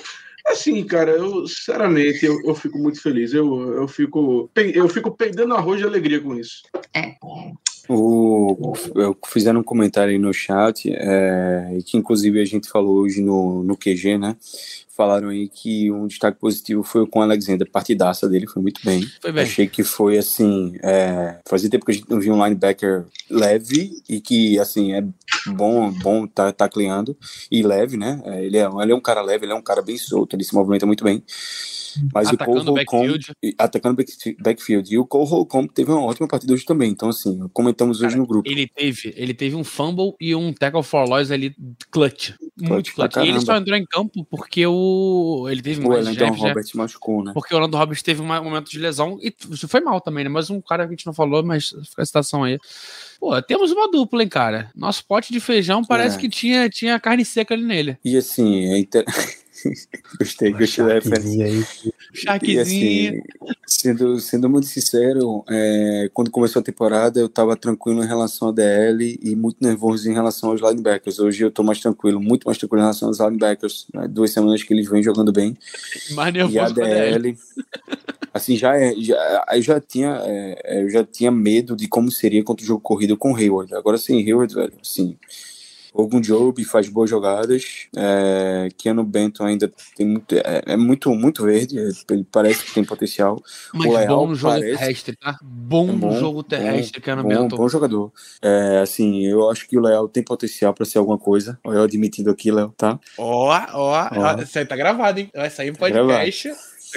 assim, 0.48 0.84
cara, 0.84 1.10
eu 1.12 1.46
sinceramente 1.46 2.24
eu, 2.24 2.40
eu 2.44 2.54
fico 2.54 2.78
muito 2.78 3.00
feliz. 3.00 3.32
Eu, 3.32 3.74
eu 3.74 3.88
fico 3.88 4.50
eu 4.54 4.88
fico 4.88 5.10
peidando 5.10 5.54
arroz 5.54 5.80
de 5.80 5.86
alegria 5.86 6.20
com 6.20 6.36
isso. 6.36 6.62
O, 7.88 8.74
eu 8.96 9.16
fizeram 9.26 9.60
um 9.60 9.64
comentário 9.64 10.10
aí 10.10 10.18
no 10.18 10.32
chat, 10.34 10.90
é, 10.92 11.68
e 11.78 11.82
que 11.84 11.96
inclusive 11.96 12.40
a 12.40 12.44
gente 12.44 12.68
falou 12.68 12.96
hoje 12.98 13.22
no, 13.22 13.62
no 13.62 13.76
QG, 13.76 14.18
né? 14.18 14.36
Falaram 14.96 15.28
aí 15.28 15.48
que 15.48 15.90
um 15.90 16.06
destaque 16.06 16.38
positivo 16.38 16.82
foi 16.82 17.06
com 17.06 17.18
o 17.18 17.22
Alexander, 17.22 17.68
partidaça 17.70 18.28
dele, 18.28 18.46
foi 18.46 18.62
muito 18.62 18.80
bem. 18.84 19.02
Foi 19.20 19.30
bem. 19.30 19.42
Achei 19.44 19.66
que 19.66 19.84
foi 19.84 20.16
assim. 20.16 20.74
É, 20.82 21.38
fazia 21.46 21.68
tempo 21.68 21.84
que 21.84 21.92
a 21.92 21.94
gente 21.94 22.08
não 22.08 22.18
via 22.18 22.32
um 22.32 22.42
linebacker 22.42 23.04
leve 23.30 23.90
e 24.08 24.20
que, 24.20 24.58
assim, 24.58 24.94
é 24.94 25.04
bom, 25.48 25.90
bom 25.90 26.26
tá 26.26 26.50
tacleando 26.52 27.16
e 27.50 27.62
leve, 27.62 27.96
né? 27.96 28.22
É, 28.24 28.44
ele, 28.44 28.56
é, 28.56 28.66
ele 28.82 28.92
é 28.92 28.94
um 28.94 29.00
cara 29.00 29.20
leve, 29.20 29.44
ele 29.44 29.52
é 29.52 29.56
um 29.56 29.62
cara 29.62 29.82
bem 29.82 29.98
solto, 29.98 30.34
ele 30.34 30.44
se 30.44 30.54
movimenta 30.54 30.86
muito 30.86 31.04
bem. 31.04 31.22
Mas 32.12 32.28
Atacando 32.28 32.58
o 32.60 32.64
Cole 32.64 32.78
Holcomb, 32.78 33.08
backfield. 33.12 33.54
atacando 33.58 33.96
back- 33.96 34.36
backfield. 34.40 34.94
E 34.94 34.98
o 34.98 35.06
Cole 35.06 35.28
Holcomb 35.28 35.68
teve 35.72 35.90
uma 35.90 36.02
ótima 36.02 36.28
partida 36.28 36.52
hoje 36.52 36.64
também. 36.64 36.90
Então, 36.90 37.08
assim, 37.08 37.48
comentamos 37.54 38.02
hoje 38.02 38.16
no 38.16 38.26
grupo. 38.26 38.48
Ele 38.48 38.66
teve, 38.68 39.14
ele 39.16 39.32
teve 39.32 39.56
um 39.56 39.64
fumble 39.64 40.14
e 40.20 40.34
um 40.34 40.52
tackle 40.52 40.82
for 40.82 41.08
loss 41.08 41.30
ali 41.30 41.54
clutch. 41.90 42.32
Muito 42.60 42.94
pra 42.94 43.08
clutch. 43.08 43.26
E 43.26 43.30
ele 43.30 43.40
só 43.40 43.56
entrou 43.56 43.76
em 43.78 43.84
campo 43.86 44.26
porque 44.30 44.66
o. 44.66 44.85
Ele 45.48 45.62
teve 45.62 45.84
O 45.84 45.88
mais 45.88 46.06
Elandon 46.06 46.34
snaps, 46.34 46.74
né? 46.74 46.82
Machucou, 46.82 47.24
né? 47.24 47.32
Porque 47.34 47.54
o 47.54 47.56
Orlando 47.56 47.76
Roberts 47.76 48.02
teve 48.02 48.20
um 48.22 48.26
momento 48.26 48.70
de 48.70 48.78
lesão 48.78 49.18
e 49.22 49.34
foi 49.68 49.80
mal 49.80 50.00
também, 50.00 50.24
né? 50.24 50.30
Mas 50.30 50.50
um 50.50 50.60
cara 50.60 50.84
que 50.84 50.88
a 50.88 50.96
gente 50.96 51.06
não 51.06 51.12
falou, 51.12 51.42
mas 51.44 51.68
fica 51.88 52.02
a 52.02 52.06
citação 52.06 52.44
aí. 52.44 52.58
Pô, 53.20 53.40
temos 53.42 53.70
uma 53.72 53.90
dupla, 53.90 54.22
hein, 54.22 54.28
cara? 54.28 54.70
Nosso 54.74 55.04
pote 55.04 55.32
de 55.32 55.40
feijão 55.40 55.82
parece 55.84 56.16
É. 56.16 56.20
que 56.20 56.28
tinha, 56.28 56.68
tinha 56.68 56.98
carne 57.00 57.24
seca 57.24 57.54
ali 57.54 57.64
nele. 57.64 57.96
E 58.04 58.16
assim, 58.16 58.66
é 58.66 58.78
inter... 58.78 59.04
gostei, 60.18 60.52
gostei 60.52 60.84
da 60.84 60.94
referência. 60.94 61.44
Aí. 61.44 61.64
Sharkzinho. 62.12 62.60
assim, 62.60 63.22
sendo, 63.66 64.18
sendo 64.20 64.48
muito 64.48 64.66
sincero, 64.66 65.44
é, 65.48 66.10
quando 66.12 66.30
começou 66.30 66.60
a 66.60 66.64
temporada 66.64 67.20
eu 67.20 67.28
tava 67.28 67.56
tranquilo 67.56 68.02
em 68.02 68.06
relação 68.06 68.48
à 68.48 68.52
DL 68.52 69.18
e 69.22 69.34
muito 69.36 69.58
nervoso 69.60 70.10
em 70.10 70.14
relação 70.14 70.50
aos 70.50 70.60
linebackers. 70.60 71.18
Hoje 71.18 71.44
eu 71.44 71.50
tô 71.50 71.62
mais 71.62 71.80
tranquilo, 71.80 72.20
muito 72.20 72.44
mais 72.44 72.58
tranquilo 72.58 72.80
em 72.80 72.84
relação 72.84 73.08
aos 73.08 73.18
linebackers. 73.18 73.86
Né? 73.92 74.08
Duas 74.08 74.32
semanas 74.32 74.62
que 74.62 74.72
eles 74.72 74.88
vêm 74.88 75.02
jogando 75.02 75.32
bem. 75.32 75.56
Mais 76.12 76.34
E 76.34 76.40
a 76.40 76.46
nervoso 76.46 76.74
com 76.74 76.82
a 76.82 76.84
DL. 76.84 77.38
Assim, 78.32 78.54
já 78.56 78.76
é, 78.76 78.94
já, 78.98 79.44
aí 79.48 79.62
já 79.62 79.80
tinha, 79.80 80.20
é, 80.24 80.82
eu 80.84 80.90
já 80.90 81.02
tinha 81.02 81.30
medo 81.30 81.74
de 81.74 81.88
como 81.88 82.10
seria 82.10 82.44
contra 82.44 82.62
o 82.62 82.66
jogo 82.66 82.80
corrido 82.80 83.16
com 83.16 83.32
o 83.32 83.36
Hayward. 83.36 83.74
Agora 83.74 83.96
sem 83.96 84.22
Hayward, 84.26 84.54
velho, 84.54 84.74
assim, 84.80 85.16
Ogun 85.96 86.20
Job 86.20 86.62
faz 86.64 86.88
boas 86.88 87.08
jogadas, 87.08 87.88
é, 87.96 88.68
Keanu 88.76 89.02
Benton 89.04 89.44
ainda 89.44 89.72
tem 89.96 90.06
muito, 90.06 90.34
é, 90.36 90.62
é 90.66 90.76
muito, 90.76 91.10
muito 91.14 91.44
verde, 91.44 91.78
é, 91.78 91.88
ele 92.10 92.26
parece 92.30 92.64
que 92.64 92.74
tem 92.74 92.84
potencial. 92.84 93.42
Mas 93.72 93.86
o 93.86 93.92
Leal 93.96 94.06
bom 94.16 94.26
no 94.28 94.34
jogo 94.34 94.54
parece- 94.54 94.78
terrestre, 94.78 95.16
tá? 95.16 95.38
Bom, 95.42 95.88
É 95.88 95.92
no 95.92 95.98
bom, 95.98 96.18
jogo 96.18 96.42
terrestre, 96.42 97.00
que 97.00 97.10
era 97.10 97.22
bom, 97.22 97.28
Benton. 97.28 97.56
bom 97.56 97.68
jogador. 97.68 98.12
É, 98.42 98.80
assim, 98.82 99.24
eu 99.26 99.48
acho 99.50 99.66
que 99.68 99.76
o 99.78 99.80
Leal 99.80 100.08
tem 100.08 100.22
potencial 100.22 100.72
para 100.74 100.84
ser 100.84 100.98
alguma 100.98 101.18
coisa. 101.18 101.58
Eu 101.64 101.82
admitindo 101.82 102.30
aqui, 102.30 102.50
Léo, 102.50 102.74
tá? 102.76 102.98
Ó, 103.18 103.48
ó, 103.72 104.08
Ó. 104.14 104.42
isso 104.42 104.58
aí 104.58 104.66
tá 104.66 104.76
gravado, 104.76 105.20
hein? 105.20 105.30
Vai 105.34 105.50
sair 105.50 105.70
um 105.70 105.74
gravado. 105.74 106.18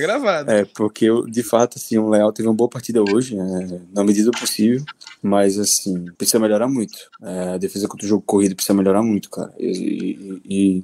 Gravado. 0.01 0.51
É, 0.51 0.65
porque 0.65 1.05
eu, 1.05 1.25
de 1.25 1.43
fato, 1.43 1.77
assim, 1.77 1.97
o 1.97 2.09
Leal 2.09 2.31
teve 2.33 2.47
uma 2.47 2.55
boa 2.55 2.69
partida 2.69 3.01
hoje, 3.01 3.37
é, 3.37 3.79
na 3.93 4.03
medida 4.03 4.31
do 4.31 4.37
possível, 4.39 4.83
mas, 5.21 5.57
assim, 5.59 6.05
precisa 6.17 6.39
melhorar 6.39 6.67
muito. 6.67 6.97
É, 7.21 7.49
a 7.53 7.57
defesa 7.57 7.87
contra 7.87 8.05
o 8.05 8.09
jogo 8.09 8.23
corrido 8.25 8.55
precisa 8.55 8.73
melhorar 8.73 9.01
muito, 9.03 9.29
cara. 9.29 9.53
E, 9.59 9.69
e- 9.69 10.41
e 10.49 10.83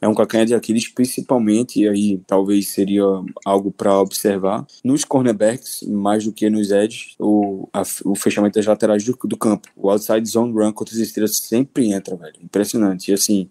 é 0.00 0.08
um 0.08 0.14
calcanhar 0.14 0.46
de 0.46 0.54
Aquiles, 0.54 0.88
principalmente, 0.88 1.80
e 1.80 1.88
aí 1.88 2.20
talvez 2.26 2.68
seria 2.68 3.04
algo 3.44 3.70
para 3.70 3.98
observar, 4.00 4.66
nos 4.82 5.04
cornerbacks, 5.04 5.82
mais 5.86 6.24
do 6.24 6.32
que 6.32 6.48
nos 6.50 6.70
edges, 6.70 7.14
o, 7.18 7.68
a- 7.72 7.82
o 8.04 8.14
fechamento 8.14 8.54
das 8.58 8.66
laterais 8.66 9.04
do, 9.04 9.16
do 9.24 9.36
campo. 9.36 9.68
O 9.76 9.90
outside 9.90 10.26
zone 10.28 10.52
run 10.52 10.72
contra 10.72 10.94
os 10.94 11.00
estrelas 11.00 11.36
sempre 11.38 11.92
entra, 11.92 12.16
velho. 12.16 12.34
Impressionante. 12.42 13.10
E, 13.10 13.14
assim, 13.14 13.48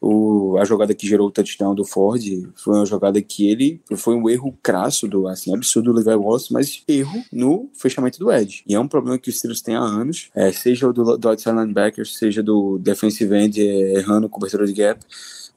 o, 0.00 0.56
a 0.58 0.64
jogada 0.64 0.94
que 0.94 1.06
gerou 1.06 1.28
o 1.28 1.30
touchdown 1.30 1.74
do 1.74 1.84
Ford 1.84 2.22
foi 2.54 2.74
uma 2.74 2.86
jogada 2.86 3.20
que 3.20 3.48
ele 3.48 3.80
foi 3.96 4.14
um 4.14 4.28
erro 4.28 4.56
crasso 4.62 5.08
do 5.08 5.26
assim 5.26 5.54
absurdo 5.54 5.92
do 5.92 5.98
Levi 5.98 6.14
Wallace, 6.14 6.52
mas 6.52 6.82
erro 6.86 7.24
no 7.32 7.68
fechamento 7.74 8.18
do 8.18 8.32
edge. 8.32 8.62
E 8.66 8.74
é 8.74 8.80
um 8.80 8.88
problema 8.88 9.18
que 9.18 9.30
os 9.30 9.38
Steelers 9.38 9.60
têm 9.60 9.74
há 9.74 9.80
anos, 9.80 10.30
é, 10.34 10.52
seja 10.52 10.92
do, 10.92 11.16
do 11.16 11.28
outside 11.28 11.56
linebacker, 11.56 12.06
seja 12.06 12.42
do 12.42 12.78
defensive 12.78 13.34
end 13.34 13.60
é, 13.60 13.94
errando 13.94 14.28
cobertura 14.28 14.66
de 14.66 14.72
gap, 14.72 15.00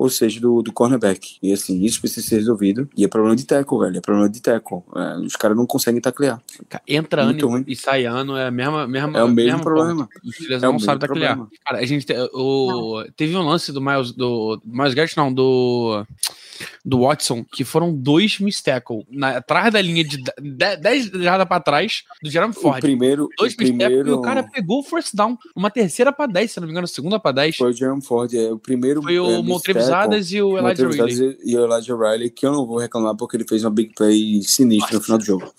ou 0.02 0.10
seja 0.10 0.42
do, 0.42 0.64
do 0.64 0.74
cornerback. 0.74 1.38
E 1.44 1.54
assim, 1.54 1.84
isso 1.84 2.00
precisa 2.02 2.26
ser 2.28 2.38
resolvido. 2.38 2.90
E 2.98 3.06
é 3.06 3.08
problema 3.08 3.36
de 3.36 3.46
tackle, 3.46 3.78
velho. 3.78 3.98
É 3.98 4.02
problema 4.02 4.28
de 4.28 4.42
tackle. 4.42 4.80
É, 4.96 5.18
os 5.18 5.36
caras 5.36 5.56
não 5.56 5.68
conseguem 5.68 6.02
taclear. 6.02 6.42
Entra 6.88 7.22
ano 7.22 7.64
e 7.68 7.76
sai 7.76 8.06
ano, 8.06 8.36
é 8.36 8.48
a 8.48 8.52
mesma, 8.52 8.88
mesma, 8.88 9.20
É 9.20 9.24
o 9.24 9.28
mesmo 9.28 9.52
mesmo 9.52 9.62
problema. 9.64 10.10
Os 10.26 10.34
Steelers 10.34 10.64
É 10.64 10.66
não 10.66 10.80
sabem 10.80 11.02
taclear. 11.02 11.36
problema. 11.36 11.52
Cara, 11.64 11.78
a 11.78 11.86
gente 11.86 12.04
te- 12.04 12.16
o, 12.34 13.04
teve 13.16 13.38
um 13.38 13.44
lance 13.44 13.72
do 13.72 13.80
Miles, 13.80 14.12
do 14.12 14.60
Miles 14.66 14.96
Garrett, 14.96 15.16
não, 15.16 15.32
do 15.32 16.04
do 16.84 17.02
Watson, 17.02 17.44
que 17.44 17.64
foram 17.64 17.94
dois 17.94 18.40
miss 18.40 18.62
tackle 18.62 19.06
na, 19.10 19.38
atrás 19.38 19.72
da 19.74 19.82
linha 19.82 20.04
de 20.04 20.18
10 20.40 21.06
jardas 21.12 21.48
pra 21.48 21.60
trás 21.60 22.04
do 22.22 22.30
Jeremy 22.30 22.54
O 22.56 22.60
Ford. 22.60 22.82
primeiro, 22.82 23.28
Dois 23.38 23.54
o 23.54 23.58
primeiro 23.58 24.10
e 24.10 24.12
o 24.12 24.22
cara 24.22 24.44
pegou 24.44 24.80
o 24.80 24.84
first 24.84 25.16
down. 25.16 25.38
Uma 25.56 25.70
terceira 25.70 26.12
pra 26.12 26.26
10, 26.26 26.52
se 26.52 26.60
não 26.60 26.68
me 26.68 26.72
engano, 26.72 26.88
segunda 26.88 27.20
pra 27.20 27.32
10. 27.32 27.58
foi 27.58 27.70
o 27.72 27.74
Jerome 27.74 28.02
Ford. 28.04 28.34
É, 28.34 28.52
o 28.52 28.60
primeiro 28.60 29.02
Foi 29.02 29.16
é, 29.16 29.22
o 29.22 29.44
Montrevis. 29.44 29.90
Adams 29.90 30.32
e 30.32 30.42
o 30.42 30.58
Elijah 30.58 30.88
Riley. 30.88 31.38
E 31.44 31.58
o 31.58 31.66
Elijah 31.66 31.96
Riley, 31.96 32.30
que 32.30 32.46
eu 32.46 32.52
não 32.52 32.66
vou 32.66 32.78
reclamar 32.78 33.16
porque 33.16 33.38
ele 33.38 33.48
fez 33.48 33.64
uma 33.64 33.72
big 33.72 33.94
play 33.96 34.42
sinistra 34.44 34.96
no 34.98 35.04
final 35.04 35.18
do 35.18 35.24
jogo. 35.26 35.52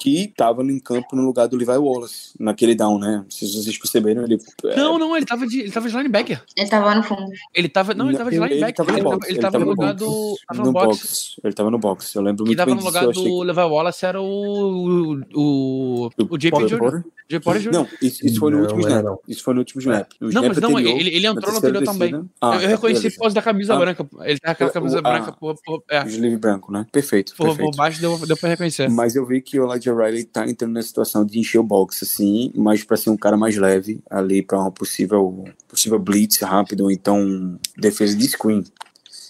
Que 0.00 0.32
tava 0.34 0.62
em 0.62 0.78
campo 0.80 1.14
no 1.14 1.22
lugar 1.22 1.46
do 1.46 1.56
Levi 1.56 1.72
Wallace, 1.76 2.30
naquele 2.40 2.74
down, 2.74 2.98
né? 2.98 3.18
Não 3.22 3.30
sei 3.30 3.46
se 3.46 3.62
vocês 3.62 3.76
perceberam, 3.76 4.24
ele. 4.24 4.38
é, 4.64 4.76
Não, 4.76 4.98
não, 4.98 5.14
ele 5.14 5.26
tava 5.26 5.46
de, 5.46 5.60
ele 5.60 5.70
tava 5.70 5.88
de 5.90 5.94
linebacker. 5.96 6.42
Ele 6.56 6.68
tava 6.70 6.94
no 6.94 7.02
fundo. 7.02 7.30
Ele 7.54 7.68
tava, 7.68 7.92
não, 7.92 8.08
ele 8.08 8.16
tava 8.16 8.30
de 8.30 8.38
linebacker. 8.38 8.64
Ele 8.66 8.72
tava 8.74 8.90
Ele 8.90 8.98
no 9.02 9.04
tava, 9.04 9.16
box. 9.18 9.28
ele 9.30 9.38
tava 9.38 9.58
no 9.58 9.66
lugar 9.66 9.94
box. 9.94 10.04
do. 10.04 10.36
Tava 10.48 10.58
no 10.60 10.64
no 10.66 10.72
box. 10.72 11.40
Ele 11.44 11.52
tava 11.54 11.70
no 11.70 11.78
box. 11.78 12.14
Eu 12.14 12.22
lembro 12.22 12.44
Quem 12.44 12.56
muito 12.56 12.58
tava 12.58 12.66
bem 12.70 12.74
no 12.76 12.80
disso. 12.80 12.88
lugar 12.88 13.04
eu 13.04 13.10
achei 13.10 13.24
do 13.24 13.42
Levi 13.42 13.60
Wallace 13.60 14.06
era 14.06 14.20
o. 14.22 15.20
O. 15.34 16.10
O, 16.30 16.38
JP 16.38 16.66
Jr. 16.66 17.70
Não, 17.72 17.86
isso, 18.02 18.26
isso 18.26 18.40
foi 18.40 18.50
no 18.50 18.56
Não, 18.56 18.62
último 18.64 18.80
era 18.80 18.90
snap. 18.90 19.04
não. 19.04 19.18
Isso 19.28 19.44
foi 19.44 19.54
no 19.54 19.60
último 19.60 19.80
snap. 19.80 20.08
No 20.20 20.26
Não, 20.26 20.28
snap 20.30 20.48
mas 20.48 20.58
não, 20.58 20.70
ele, 20.78 20.88
anterior, 20.88 21.00
ele 21.00 21.16
ele 21.16 21.26
entrou 21.28 21.52
no 21.52 21.58
anterior 21.58 21.84
também. 21.84 22.24
Ah, 22.40 22.56
eu, 22.56 22.62
eu 22.62 22.68
reconheci 22.70 23.10
por 23.12 23.20
causa 23.20 23.34
da 23.36 23.42
camisa 23.42 23.74
Ah. 23.74 23.78
branca. 23.78 24.08
Ele 24.22 24.38
tá 24.40 24.54
com 24.54 24.64
O- 24.64 24.72
camisa 24.72 24.98
o- 24.98 25.02
branca 25.02 25.30
ah. 25.30 25.32
por, 25.32 25.54
por, 25.64 25.82
é, 25.88 26.02
sleeve 26.08 26.36
branco, 26.38 26.72
né? 26.72 26.86
Perfeito, 26.90 27.34
por, 27.36 27.46
perfeito. 27.48 27.70
por 27.70 27.76
baixo, 27.76 28.00
deu, 28.00 28.18
deu 28.26 28.36
pra 28.36 28.48
reconhecer. 28.48 28.88
Mas 28.90 29.14
eu 29.14 29.24
vi 29.24 29.40
que 29.40 29.60
o 29.60 29.70
Elijah 29.70 29.89
Riley 29.96 30.24
tá 30.24 30.48
entrando 30.48 30.72
na 30.72 30.82
situação 30.82 31.24
de 31.24 31.38
encher 31.38 31.58
o 31.58 31.62
box, 31.62 32.04
assim, 32.04 32.52
mas 32.54 32.84
para 32.84 32.96
ser 32.96 33.10
um 33.10 33.16
cara 33.16 33.36
mais 33.36 33.56
leve 33.56 34.00
ali 34.10 34.42
para 34.42 34.58
uma 34.58 34.70
possível, 34.70 35.44
possível 35.68 35.98
blitz 35.98 36.40
rápido, 36.40 36.84
ou 36.84 36.90
então 36.90 37.58
defesa 37.76 38.16
de 38.16 38.28
screen. 38.28 38.64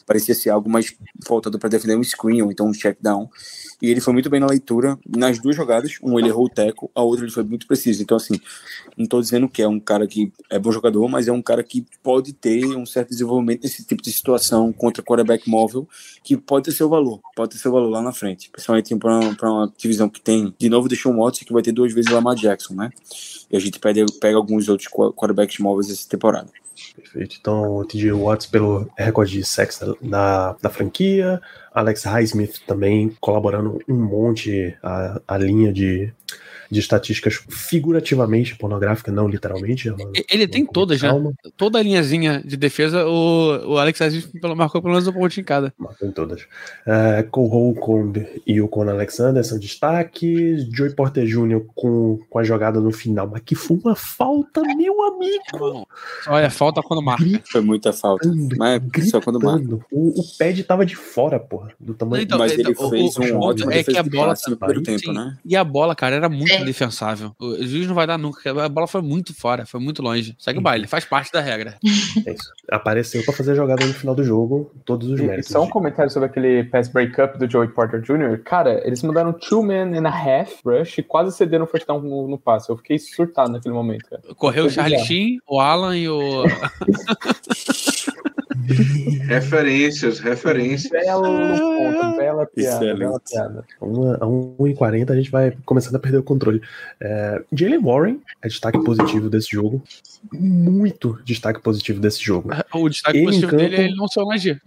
Parecia 0.07 0.35
ser 0.35 0.51
algo 0.51 0.69
mais 0.69 0.95
voltado 1.27 1.59
para 1.59 1.69
defender 1.69 1.97
um 1.97 2.03
screen 2.03 2.43
ou 2.43 2.51
então 2.51 2.67
um 2.67 2.73
check 2.73 2.99
down. 3.01 3.29
E 3.81 3.91
ele 3.91 4.01
foi 4.01 4.13
muito 4.13 4.29
bem 4.29 4.41
na 4.41 4.47
leitura 4.47 4.99
nas 5.09 5.39
duas 5.39 5.57
jogadas. 5.57 5.99
Um 6.03 6.19
ele 6.19 6.29
errou 6.29 6.47
o 6.47 6.49
teco, 6.49 6.91
a 6.95 7.03
outra 7.03 7.25
ele 7.25 7.33
foi 7.33 7.43
muito 7.43 7.67
preciso. 7.67 8.03
Então, 8.03 8.17
assim, 8.17 8.39
não 8.97 9.07
tô 9.07 9.21
dizendo 9.21 9.49
que 9.49 9.63
é 9.63 9.69
um 9.69 9.81
cara 9.81 10.07
que 10.07 10.33
é 10.51 10.59
bom 10.59 10.71
jogador, 10.71 11.09
mas 11.09 11.29
é 11.29 11.33
um 11.33 11.43
cara 11.43 11.63
que 11.63 11.85
pode 12.03 12.33
ter 12.33 12.65
um 12.77 12.85
certo 12.85 13.11
desenvolvimento 13.11 13.63
nesse 13.63 13.85
tipo 13.85 14.03
de 14.03 14.13
situação 14.13 14.73
contra 14.73 15.03
quarterback 15.03 15.49
móvel, 15.49 15.89
que 16.23 16.37
pode 16.37 16.67
ter 16.67 16.73
seu 16.73 16.89
valor, 16.89 17.21
pode 17.35 17.53
ter 17.53 17.59
seu 17.59 17.73
valor 17.73 17.89
lá 17.89 18.03
na 18.03 18.13
frente. 18.13 18.51
Principalmente 18.51 18.95
para 18.97 19.51
uma, 19.51 19.73
divisão 19.77 20.09
que 20.09 20.21
tem, 20.21 20.55
de 20.59 20.69
novo, 20.69 20.89
deixou 20.89 21.13
um 21.13 21.25
Watson 21.25 21.45
que 21.45 21.53
vai 21.53 21.63
ter 21.63 21.73
duas 21.73 21.93
vezes 21.93 22.11
Lamar 22.11 22.35
Jackson, 22.35 22.75
né? 22.75 22.91
E 23.51 23.57
a 23.57 23.61
gente 23.61 23.79
pega, 23.79 24.05
pega 24.21 24.37
alguns 24.37 24.69
outros 24.69 24.89
qua- 24.89 25.13
quarterbacks 25.13 25.59
móveis 25.59 25.91
essa 25.91 26.09
temporada. 26.09 26.49
Perfeito. 26.97 27.37
Então, 27.41 27.77
o 27.77 27.85
TJ 27.85 28.13
Watts 28.13 28.47
pelo 28.47 28.91
recorde 28.97 29.33
de 29.33 29.45
da, 29.81 29.95
da, 30.01 30.57
da 30.63 30.71
franquia, 30.71 31.41
Alex 31.73 32.05
Highsmith 32.05 32.61
também 32.67 33.13
colaborando 33.21 33.79
um 33.89 33.97
monte 33.97 34.75
a, 34.83 35.21
a 35.27 35.39
linha 35.39 35.73
de, 35.73 36.13
de 36.71 36.81
estatísticas 36.81 37.41
figurativamente 37.49 38.57
pornográfica, 38.57 39.11
não 39.13 39.29
literalmente. 39.29 39.89
ela- 39.89 39.99
Ele 40.31 40.47
tem 40.49 40.67
todas, 40.67 41.01
né? 41.01 41.09
calma, 41.09 41.33
Toda 41.57 41.79
a 41.79 41.83
linhazinha 41.83 42.43
de 42.45 42.57
defesa, 42.57 43.07
o, 43.07 43.73
o 43.75 43.79
Alex 43.79 43.99
pelo- 44.41 44.57
marcou 44.57 44.81
pelo 44.83 44.95
menos 44.95 45.07
um 45.09 45.13
ponto 45.13 45.41
em 45.41 45.45
cada. 45.45 45.73
Marcou 45.79 46.09
em 46.09 46.13
todas. 46.13 46.45
É, 46.87 47.23
Cole 47.25 47.49
Holcomb 47.51 48.27
e 48.47 48.61
o 48.61 48.69
Conan 48.69 48.93
Alexander 48.93 49.45
são 49.45 49.59
destaques. 49.59 50.67
Joey 50.73 50.95
Porter 50.95 51.25
Jr. 51.27 51.61
com, 51.75 52.21
com 52.29 52.39
a 52.39 52.43
jogada 52.45 52.81
no 52.81 52.91
final, 52.93 53.29
mas 53.31 53.43
que 53.45 53.55
foi 53.55 53.79
uma 53.85 53.95
falta, 53.95 54.63
meu 54.77 55.03
amigo! 55.03 55.87
Olha, 56.27 56.51
falta 56.51 56.83
quando 56.83 57.03
marca. 57.03 57.25
Foi 57.51 57.61
muita 57.61 57.93
falta. 57.93 58.29
Gritando, 58.29 58.57
Mas 58.59 59.11
só 59.11 59.21
quando 59.21 59.41
marca. 59.41 59.79
O, 59.91 60.21
o 60.21 60.23
pad 60.39 60.63
tava 60.65 60.85
de 60.87 60.97
fora, 60.97 61.39
porra, 61.61 61.73
do 61.79 61.95
tamanho 61.95 62.23
Então, 62.23 62.39
mas 62.39 62.53
ele 62.53 62.73
o- 62.73 62.91
fez 62.91 63.17
o- 63.17 63.23
um 63.23 63.41
ótimo 63.41 63.71
é 63.73 63.83
que 63.85 63.97
a 63.97 64.03
bola 64.03 64.35
no 64.49 64.57
primeiro 64.57 64.83
tempo, 64.83 64.99
Sim. 65.01 65.13
né? 65.13 65.37
E 65.45 65.57
a 65.57 65.63
bola, 65.65 65.95
cara, 65.95 66.17
era 66.17 66.29
muito 66.29 66.53
É. 66.53 66.61
indefensável. 66.61 67.33
O 67.39 67.57
juiz 67.65 67.87
não 67.87 67.95
vai 67.95 68.07
dar 68.07 68.19
nunca. 68.19 68.51
A 68.65 68.69
bola 68.69 68.87
foi 68.87 69.03
muito 69.03 69.35
fora, 69.35 69.67
foi 69.67 69.81
muito 69.81 70.03
longe. 70.03 70.35
Segue 70.39 70.59
Uhum. 70.59 70.61
o 70.61 70.65
baile, 70.65 70.87
faz 70.87 71.05
parte 71.05 71.31
da 71.33 71.41
regra. 71.41 71.77
É 72.27 72.33
isso. 72.33 72.51
Apareceu 72.71 73.23
pra 73.25 73.33
fazer 73.33 73.53
a 73.53 73.55
jogada 73.55 73.85
no 73.87 73.93
final 73.95 74.15
do 74.15 74.23
jogo, 74.25 74.71
todos 74.85 75.09
os 75.09 75.19
E, 75.21 75.23
e 75.23 75.27
méritos. 75.27 75.51
só 75.51 75.63
um 75.63 75.69
comentário 75.69 76.11
sobre 76.11 76.29
aquele 76.29 76.65
pass 76.65 76.89
breakup 76.89 77.39
do 77.39 77.49
Joey 77.51 77.69
Porter 77.69 78.01
Jr. 78.01 78.39
Cara, 78.45 78.81
eles 78.87 79.03
mudaram 79.03 79.33
two 79.33 79.63
man 79.63 79.97
and 79.97 80.07
a 80.07 80.11
half 80.11 80.61
rush 80.65 80.99
e 80.99 81.03
quase 81.03 81.37
cederam 81.37 81.65
o 81.65 81.69
first 81.69 81.87
down 81.87 82.01
no, 82.01 82.29
no 82.29 82.39
passe. 82.39 82.69
Eu 82.71 82.77
fiquei 82.77 82.99
surtado 82.99 83.51
naquele 83.53 83.75
momento, 83.75 84.09
cara. 84.09 84.23
Correu 84.37 84.67
o 84.67 84.71
Charlie. 84.71 84.99
Sheen, 85.05 85.39
o 85.49 85.61
Alan 85.61 85.97
e 85.97 86.09
o. 86.09 86.45
Referências, 89.27 90.19
referências. 90.21 90.91
Belo 90.91 91.23
ponto, 91.23 92.17
bela 92.17 92.47
piada, 92.47 92.77
Excelente. 92.77 92.99
bela 92.99 93.21
piada. 93.21 93.65
Uma, 93.81 94.15
a 94.15 94.27
1h40 94.27 95.11
a 95.11 95.17
gente 95.17 95.31
vai 95.31 95.53
começando 95.65 95.97
a 95.97 95.99
perder 95.99 96.19
o 96.19 96.23
controle. 96.23 96.61
É, 97.01 97.43
Jalen 97.53 97.81
Warren 97.83 98.21
é 98.43 98.49
destaque 98.49 98.83
positivo 98.85 99.29
desse 99.31 99.49
jogo. 99.53 99.83
Muito 100.33 101.19
destaque 101.25 101.61
positivo 101.63 102.01
desse 102.01 102.23
jogo. 102.23 102.51
O 102.75 102.89
destaque 102.89 103.17
Ele 103.19 103.23
em 103.23 103.27
positivo 103.27 103.51
campo- 103.51 103.63
dele 103.63 103.77
é 103.77 103.85
ele 103.85 103.97
não 103.97 104.09
ser 104.09 104.21
o 104.21 104.27
Najee. 104.27 104.61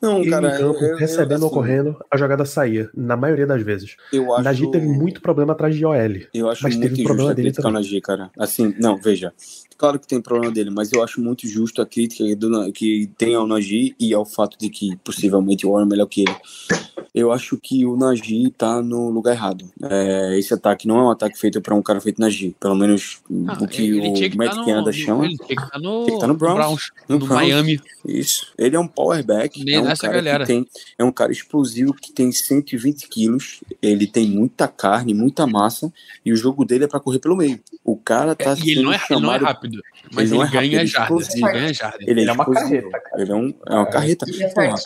Não, 0.00 0.20
Ele 0.20 0.30
cara, 0.30 0.48
em 0.48 0.58
campo, 0.60 0.80
eu- 0.84 0.90
eu- 0.90 0.96
recebendo 0.96 1.42
ou 1.42 1.46
assim, 1.48 1.54
correndo, 1.54 1.96
a 2.10 2.16
jogada 2.16 2.44
saía, 2.44 2.88
na 2.94 3.16
maioria 3.16 3.46
das 3.46 3.62
vezes. 3.62 3.96
Eu 4.12 4.32
acho, 4.34 4.44
Najee 4.44 4.70
teve 4.70 4.86
muito 4.86 5.20
problema 5.20 5.52
atrás 5.52 5.74
de 5.74 5.84
OL. 5.84 5.94
eu 6.32 6.50
acho 6.50 6.62
mas 6.62 6.76
muito 6.76 6.90
teve 6.90 7.02
problema 7.04 7.34
dele 7.34 7.52
também. 7.52 7.72
Najee, 7.72 8.00
cara. 8.00 8.30
Assim, 8.38 8.74
não, 8.78 8.96
veja. 8.96 9.32
Claro 9.76 9.98
que 9.98 10.06
tem 10.06 10.20
problema 10.20 10.52
dele, 10.52 10.70
mas 10.70 10.92
eu 10.92 11.02
acho 11.02 11.20
muito 11.20 11.46
justo 11.48 11.82
a 11.82 11.86
crítica 11.86 12.24
do, 12.36 12.72
que 12.72 13.10
tem 13.18 13.34
ao 13.34 13.46
Najee 13.46 13.94
e 13.98 14.14
ao 14.14 14.24
fato 14.24 14.56
de 14.58 14.68
que 14.68 14.96
possivelmente 15.04 15.66
o 15.66 15.70
Warren 15.70 15.86
é 15.86 15.90
melhor 15.90 16.06
que 16.06 16.22
ele. 16.22 16.34
eu 17.14 17.32
acho 17.32 17.56
que 17.56 17.84
o 17.84 17.96
Nagy 17.96 18.50
tá 18.56 18.80
no 18.80 19.10
lugar 19.10 19.32
errado. 19.34 19.64
É, 19.82 20.38
esse 20.38 20.54
ataque 20.54 20.86
não 20.86 20.98
é 20.98 21.02
um 21.02 21.10
ataque 21.10 21.38
feito 21.38 21.60
para 21.60 21.74
um 21.74 21.82
cara 21.82 22.00
feito 22.00 22.20
Nagy. 22.20 22.54
Pelo 22.58 22.74
menos 22.74 23.20
Ah, 23.48 23.58
o 23.60 23.66
que 23.66 23.92
o 23.94 24.12
que 24.14 24.36
Matt 24.36 24.54
tá 24.54 24.64
Canada 24.64 24.92
chama. 24.92 25.26
Ele 25.26 25.36
tinha 25.36 25.56
que 25.56 25.62
estar 25.64 25.78
no, 25.80 26.04
que 26.06 26.18
tá 26.18 26.26
no 26.26 26.34
Browns. 26.34 26.90
no 27.08 27.18
No 27.18 27.26
Browns. 27.26 27.42
Miami. 27.42 27.80
Isso. 28.06 28.52
Ele 28.56 28.76
é 28.76 28.80
um 28.80 28.88
powerback. 28.88 29.60
É 29.70 29.80
um 29.80 29.84
nessa 29.84 30.02
cara 30.02 30.14
galera. 30.14 30.44
que 30.44 30.52
tem. 30.52 30.66
É 30.98 31.04
um 31.04 31.12
cara 31.12 31.32
explosivo 31.32 31.92
que 31.94 32.12
tem 32.12 32.30
120 32.30 33.08
quilos. 33.08 33.60
Ele 33.82 34.06
tem 34.06 34.28
muita 34.28 34.68
carne, 34.68 35.14
muita 35.14 35.46
massa. 35.46 35.92
E 36.24 36.32
o 36.32 36.36
jogo 36.36 36.64
dele 36.64 36.84
é 36.84 36.88
para 36.88 37.00
correr 37.00 37.18
pelo 37.18 37.36
meio. 37.36 37.60
O 37.84 37.96
cara 37.98 38.34
tá 38.34 38.52
É, 38.52 38.56
e 38.64 38.70
ele 38.72 38.82
não, 38.82 38.92
é, 38.94 38.98
sendo 38.98 39.18
ele 39.18 39.20
não 39.26 39.30
é 39.34 39.38
chamado- 39.38 39.44
rápido, 39.44 39.82
mas 40.10 40.32
Ele 40.32 40.40
ele, 40.40 40.48
é 40.48 40.50
ganha 40.52 40.80
é 40.82 40.86
jardas. 40.86 41.34
Ele 41.34 41.42
ganha 41.42 41.74
jardas. 41.74 42.00
Ele, 42.00 42.20
Ele 42.22 42.30
é 42.30 42.32
uma 42.32 42.44
carreta, 42.50 42.90
cara. 42.90 43.22
Ele 43.22 43.30
é, 43.30 43.34
um, 43.34 43.54
é 43.68 43.74
uma 43.74 43.86
carreta. 43.86 44.26
É 44.40 44.50
forte. 44.50 44.84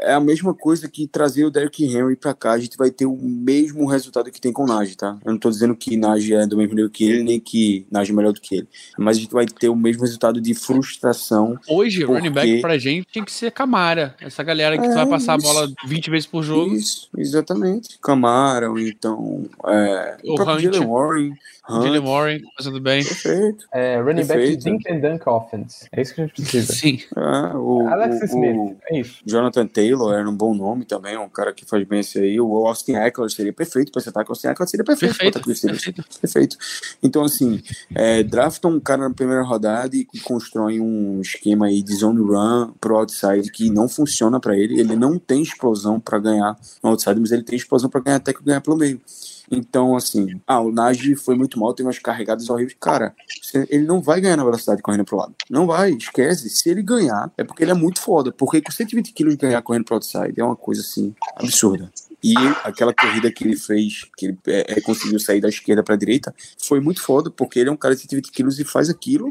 é 0.00 0.12
a 0.12 0.20
mesma 0.20 0.52
coisa 0.54 0.86
que 0.86 1.06
trazer 1.06 1.44
o 1.46 1.50
Derrick 1.50 1.82
Henry 1.84 2.14
pra 2.14 2.34
cá, 2.34 2.52
a 2.52 2.58
gente 2.58 2.76
vai 2.76 2.90
ter 2.90 3.06
o 3.06 3.16
mesmo 3.16 3.86
resultado 3.86 4.30
que 4.30 4.38
tem 4.40 4.52
com 4.52 4.64
o 4.64 4.66
Najee, 4.66 4.96
tá? 4.96 5.16
Eu 5.24 5.32
não 5.32 5.38
tô 5.38 5.48
dizendo 5.48 5.74
que 5.74 5.96
Najee 5.96 6.34
é 6.34 6.46
do 6.46 6.58
mesmo 6.58 6.74
nível 6.74 6.90
que 6.90 7.04
ele, 7.04 7.22
nem 7.22 7.40
que 7.40 7.86
Najee 7.90 8.12
é 8.12 8.16
melhor 8.16 8.32
do 8.34 8.40
que 8.40 8.56
ele. 8.56 8.68
Mas 8.98 9.16
a 9.16 9.20
gente 9.20 9.32
vai 9.32 9.46
ter 9.46 9.70
o 9.70 9.76
mesmo 9.76 10.02
resultado 10.02 10.40
de 10.42 10.52
frustração. 10.54 11.58
Hoje, 11.68 12.04
Por 12.04 12.16
running 12.16 12.30
back 12.30 12.60
pra 12.60 12.76
gente 12.76 13.06
tem 13.12 13.24
que 13.24 13.32
ser 13.32 13.50
Camara. 13.50 14.14
Essa 14.20 14.42
galera 14.42 14.76
que 14.76 14.84
É, 14.86 14.94
vai 14.94 15.06
passar 15.06 15.34
a 15.34 15.36
isso. 15.38 15.46
bola 15.46 15.72
20 15.86 16.10
vezes 16.10 16.26
por 16.26 16.42
jogo. 16.42 16.74
Isso, 16.74 17.08
exatamente. 17.16 17.98
Camara, 18.02 18.70
ou 18.70 18.78
então 18.78 19.44
é, 19.66 20.16
O 20.24 20.32
o 20.32 20.34
próprio 20.36 20.56
Hunt. 20.68 20.74
Jalen 20.74 20.88
Warren. 20.88 21.32
Jalen 21.66 21.93
Fazendo 22.56 22.80
bem. 22.80 23.04
perfeito. 23.04 23.66
É, 23.72 23.96
running 24.00 24.24
back 24.26 24.26
de 24.26 24.56
Perfeito. 24.56 24.64
Dink 24.64 24.90
and 24.92 25.00
Dunk 25.00 25.28
Offense. 25.28 25.86
É 25.92 26.00
isso 26.02 26.14
que 26.14 26.20
a 26.22 26.26
gente 26.26 26.34
precisa. 26.42 26.72
Sim. 26.72 26.98
É, 27.16 27.56
o, 27.56 27.86
Alex 27.88 28.20
o- 28.20 28.24
Smith. 28.26 28.56
o 28.56 28.76
É 28.90 29.00
isso. 29.00 29.22
Jonathan 29.26 29.66
Taylor 29.66 30.12
era 30.14 30.28
um 30.28 30.34
bom 30.36 30.54
nome 30.54 30.84
também, 30.84 31.16
um 31.16 31.28
cara 31.28 31.52
que 31.52 31.64
faz 31.64 31.86
bem 31.86 32.00
esse 32.00 32.18
aí. 32.18 32.40
O 32.40 32.66
Austin 32.66 32.94
Eckler 32.94 33.30
seria 33.30 33.52
perfeito 33.52 33.92
pra 33.92 34.00
esse 34.00 34.08
ataque. 34.08 34.30
O 34.30 34.32
Austin 34.32 34.48
Eckler 34.48 34.68
seria 34.68 34.84
perfeito, 34.84 35.16
Perfeito. 35.16 35.40
perfeito. 35.44 36.04
Perfeito. 36.20 36.56
Então, 37.02 37.22
assim, 37.22 37.62
é, 37.94 38.22
draftam 38.22 38.70
um 38.72 38.80
cara 38.80 39.08
na 39.08 39.14
primeira 39.14 39.42
rodada 39.42 39.94
e 39.96 40.06
constroem 40.24 40.80
um 40.80 41.20
esquema 41.20 41.66
aí 41.66 41.82
de 41.82 41.94
zone 41.96 42.20
run 42.20 42.72
pro 42.80 42.96
outside 42.96 43.50
que 43.52 43.70
não 43.70 43.88
funciona 43.88 44.40
pra 44.40 44.56
ele. 44.56 44.80
Ele 44.80 44.96
não 44.96 45.18
tem 45.18 45.42
explosão 45.42 46.00
pra 46.00 46.18
ganhar 46.18 46.56
no 46.82 46.90
outside, 46.90 47.20
mas 47.20 47.30
ele 47.32 47.42
tem 47.42 47.56
explosão 47.56 47.88
pra 47.90 48.00
ganhar 48.00 48.16
até 48.16 48.32
que 48.32 48.42
ganhar 48.42 48.60
pelo 48.60 48.76
meio. 48.76 49.00
Então, 49.50 49.96
assim, 49.96 50.40
ah, 50.46 50.60
o 50.60 50.72
Najee 50.72 51.14
foi 51.14 51.34
muito 51.34 51.58
mal, 51.58 51.74
teve 51.74 51.86
umas 51.86 51.98
carregadas 51.98 52.48
horríveis. 52.48 52.76
Cara, 52.80 53.14
ele 53.68 53.84
não 53.84 54.00
vai 54.00 54.20
ganhar 54.20 54.36
na 54.36 54.44
velocidade 54.44 54.82
correndo 54.82 55.04
pro 55.04 55.16
lado. 55.16 55.34
Não 55.50 55.66
vai, 55.66 55.90
esquece. 55.90 56.48
Se 56.48 56.68
ele 56.70 56.82
ganhar, 56.82 57.30
é 57.36 57.44
porque 57.44 57.62
ele 57.62 57.70
é 57.70 57.74
muito 57.74 58.00
foda. 58.00 58.32
Porque 58.32 58.60
com 58.60 58.72
120 58.72 59.12
quilos 59.12 59.34
ganhar 59.34 59.60
correndo 59.62 59.84
pro 59.84 59.96
outside 59.96 60.34
é 60.36 60.44
uma 60.44 60.56
coisa, 60.56 60.80
assim, 60.80 61.14
absurda. 61.36 61.90
E 62.22 62.34
aquela 62.64 62.94
corrida 62.94 63.30
que 63.30 63.44
ele 63.44 63.54
fez, 63.54 64.08
que 64.16 64.26
ele 64.26 64.38
é, 64.46 64.78
é, 64.78 64.80
conseguiu 64.80 65.20
sair 65.20 65.42
da 65.42 65.48
esquerda 65.50 65.82
pra 65.82 65.94
direita, 65.94 66.34
foi 66.58 66.80
muito 66.80 67.02
foda, 67.02 67.30
porque 67.30 67.58
ele 67.58 67.68
é 67.68 67.72
um 67.72 67.76
cara 67.76 67.94
de 67.94 68.00
120 68.00 68.32
quilos 68.32 68.58
e 68.58 68.64
faz 68.64 68.88
aquilo. 68.88 69.30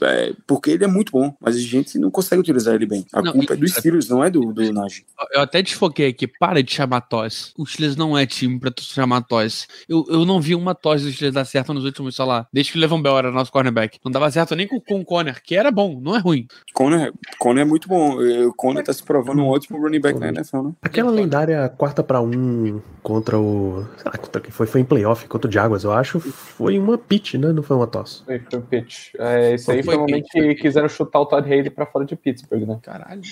É, 0.00 0.32
porque 0.46 0.70
ele 0.70 0.84
é 0.84 0.88
muito 0.88 1.12
bom, 1.12 1.34
mas 1.40 1.56
a 1.56 1.60
gente 1.60 1.98
não 1.98 2.10
consegue 2.10 2.40
utilizar 2.40 2.74
ele 2.74 2.86
bem. 2.86 3.04
A 3.12 3.20
Não, 3.22 3.32
culpa 3.32 3.54
e- 3.54 3.56
é 3.56 3.60
dos 3.60 3.72
Steelers, 3.72 4.08
não 4.08 4.22
é 4.22 4.30
do, 4.30 4.52
do. 4.52 4.62
Eu 4.62 5.40
até 5.40 5.60
desfoquei 5.62 6.08
aqui. 6.08 6.26
Para 6.26 6.62
de 6.62 6.72
chamar 6.72 7.00
tosse. 7.02 7.52
O 7.58 7.66
Steelers 7.66 7.96
não 7.96 8.16
é 8.16 8.24
time 8.26 8.58
pra 8.58 8.70
tu 8.70 8.82
chamar 8.82 9.22
tosse. 9.22 9.66
Eu, 9.88 10.04
eu 10.08 10.24
não 10.24 10.40
vi 10.40 10.54
uma 10.54 10.74
tosse 10.74 11.04
do 11.04 11.12
Steelers 11.12 11.34
dar 11.34 11.44
certo 11.44 11.74
nos 11.74 11.84
últimos, 11.84 12.14
sei 12.16 12.24
lá, 12.24 12.46
desde 12.52 12.72
que 12.72 12.78
o 12.78 12.80
Levan 12.80 13.02
Bell 13.02 13.18
era 13.18 13.30
nosso 13.30 13.52
cornerback. 13.52 13.98
Não 14.04 14.10
dava 14.12 14.30
certo 14.30 14.54
nem 14.54 14.66
com, 14.66 14.80
com 14.80 15.00
o 15.00 15.04
Conner, 15.04 15.42
que 15.42 15.54
era 15.56 15.70
bom, 15.70 16.00
não 16.00 16.16
é 16.16 16.18
ruim. 16.18 16.46
Conner, 16.72 17.12
Conner 17.38 17.62
é 17.62 17.68
muito 17.68 17.88
bom. 17.88 18.18
O 18.46 18.54
Conner 18.54 18.84
tá 18.84 18.92
se 18.92 19.02
provando 19.02 19.42
um 19.42 19.46
ótimo 19.48 19.80
running 19.80 20.00
back 20.00 20.18
na 20.18 20.28
NFL, 20.28 20.62
né? 20.62 20.72
Aquela 20.82 21.10
lendária 21.10 21.68
quarta 21.68 22.02
pra 22.02 22.20
um 22.20 22.80
contra 23.02 23.38
o. 23.38 23.84
Sei 23.96 24.04
lá, 24.06 24.16
contra 24.18 24.40
quem 24.40 24.50
foi? 24.50 24.66
Foi 24.66 24.80
em 24.80 24.84
playoff 24.84 25.26
contra 25.28 25.48
o 25.48 25.52
Jaguars, 25.52 25.84
eu 25.84 25.92
acho. 25.92 26.20
Foi 26.20 26.78
uma 26.78 26.96
pitch, 26.96 27.34
né? 27.34 27.52
Não 27.52 27.62
foi 27.62 27.76
uma 27.76 27.86
tosse. 27.86 28.24
Foi, 28.24 28.38
foi 28.50 28.58
o 28.58 28.62
pitch. 28.62 29.08
É, 29.18 29.54
isso 29.54 29.71
aí 29.72 29.82
Foi 29.82 29.94
foi 29.94 29.96
o 29.96 30.06
momento 30.06 30.24
pitch, 30.24 30.32
que 30.32 30.54
quiseram 30.56 30.88
chutar 30.88 31.20
o 31.20 31.26
Todd 31.26 31.46
Haley 31.46 31.70
pra 31.70 31.86
fora 31.86 32.04
de 32.04 32.16
Pittsburgh, 32.16 32.66
né? 32.66 32.78
Caralho. 32.82 33.22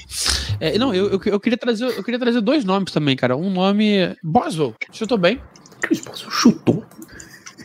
É, 0.59 0.79
não, 0.79 0.95
eu, 0.95 1.11
eu, 1.11 1.21
eu 1.25 1.41
queria 1.41 1.59
trazer, 1.59 1.85
eu 1.85 2.03
queria 2.03 2.19
trazer 2.19 2.41
dois 2.41 2.65
nomes 2.65 2.93
também, 2.93 3.17
cara. 3.17 3.37
Um 3.37 3.51
nome. 3.51 4.17
Boswell. 4.23 4.75
Chutou 4.93 5.19
bem. 5.19 5.41
Chris 5.81 6.01
Boswell 6.01 6.31
chutou. 6.31 6.85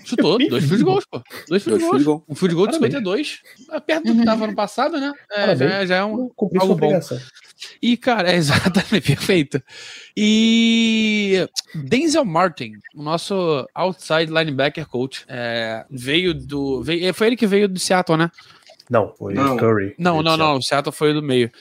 Chutou. 0.05 0.37
Dois 0.37 0.63
field 0.65 0.83
goals, 0.83 1.05
pô. 1.05 1.21
Dois 1.49 1.63
field 1.63 1.79
goals. 1.79 1.91
field 1.91 2.05
goal. 2.05 2.23
Um 2.29 2.35
field 2.35 2.55
goal 2.55 2.67
de 2.67 2.73
Parabéns. 2.73 2.93
52. 2.93 3.41
É 3.71 3.79
perto 3.79 4.05
do 4.05 4.15
que 4.15 4.23
tava 4.25 4.45
ano 4.45 4.55
passado, 4.55 4.99
né? 4.99 5.11
É, 5.31 5.55
já, 5.55 5.85
já 5.85 5.95
é 5.95 6.03
um. 6.03 6.29
Cumpriu 6.29 6.61
algo 6.61 6.75
bom. 6.75 6.99
E, 7.81 7.97
cara, 7.97 8.29
é 8.31 8.35
exatamente 8.35 9.01
perfeito. 9.01 9.61
E 10.15 11.47
Denzel 11.73 12.23
Martin, 12.23 12.73
o 12.93 13.01
nosso 13.01 13.67
outside 13.73 14.31
linebacker 14.31 14.87
coach, 14.87 15.25
é, 15.27 15.85
veio 15.89 16.35
do. 16.35 16.83
Veio, 16.83 17.11
foi 17.13 17.27
ele 17.27 17.35
que 17.35 17.47
veio 17.47 17.67
do 17.67 17.79
Seattle, 17.79 18.17
né? 18.17 18.29
Não, 18.89 19.13
foi 19.15 19.33
Não. 19.33 19.57
Curry. 19.57 19.95
Não, 19.97 20.21
não, 20.21 20.37
não. 20.37 20.57
O 20.57 20.61
Seattle 20.61 20.93
foi 20.93 21.13
do 21.13 21.21
meio. 21.21 21.51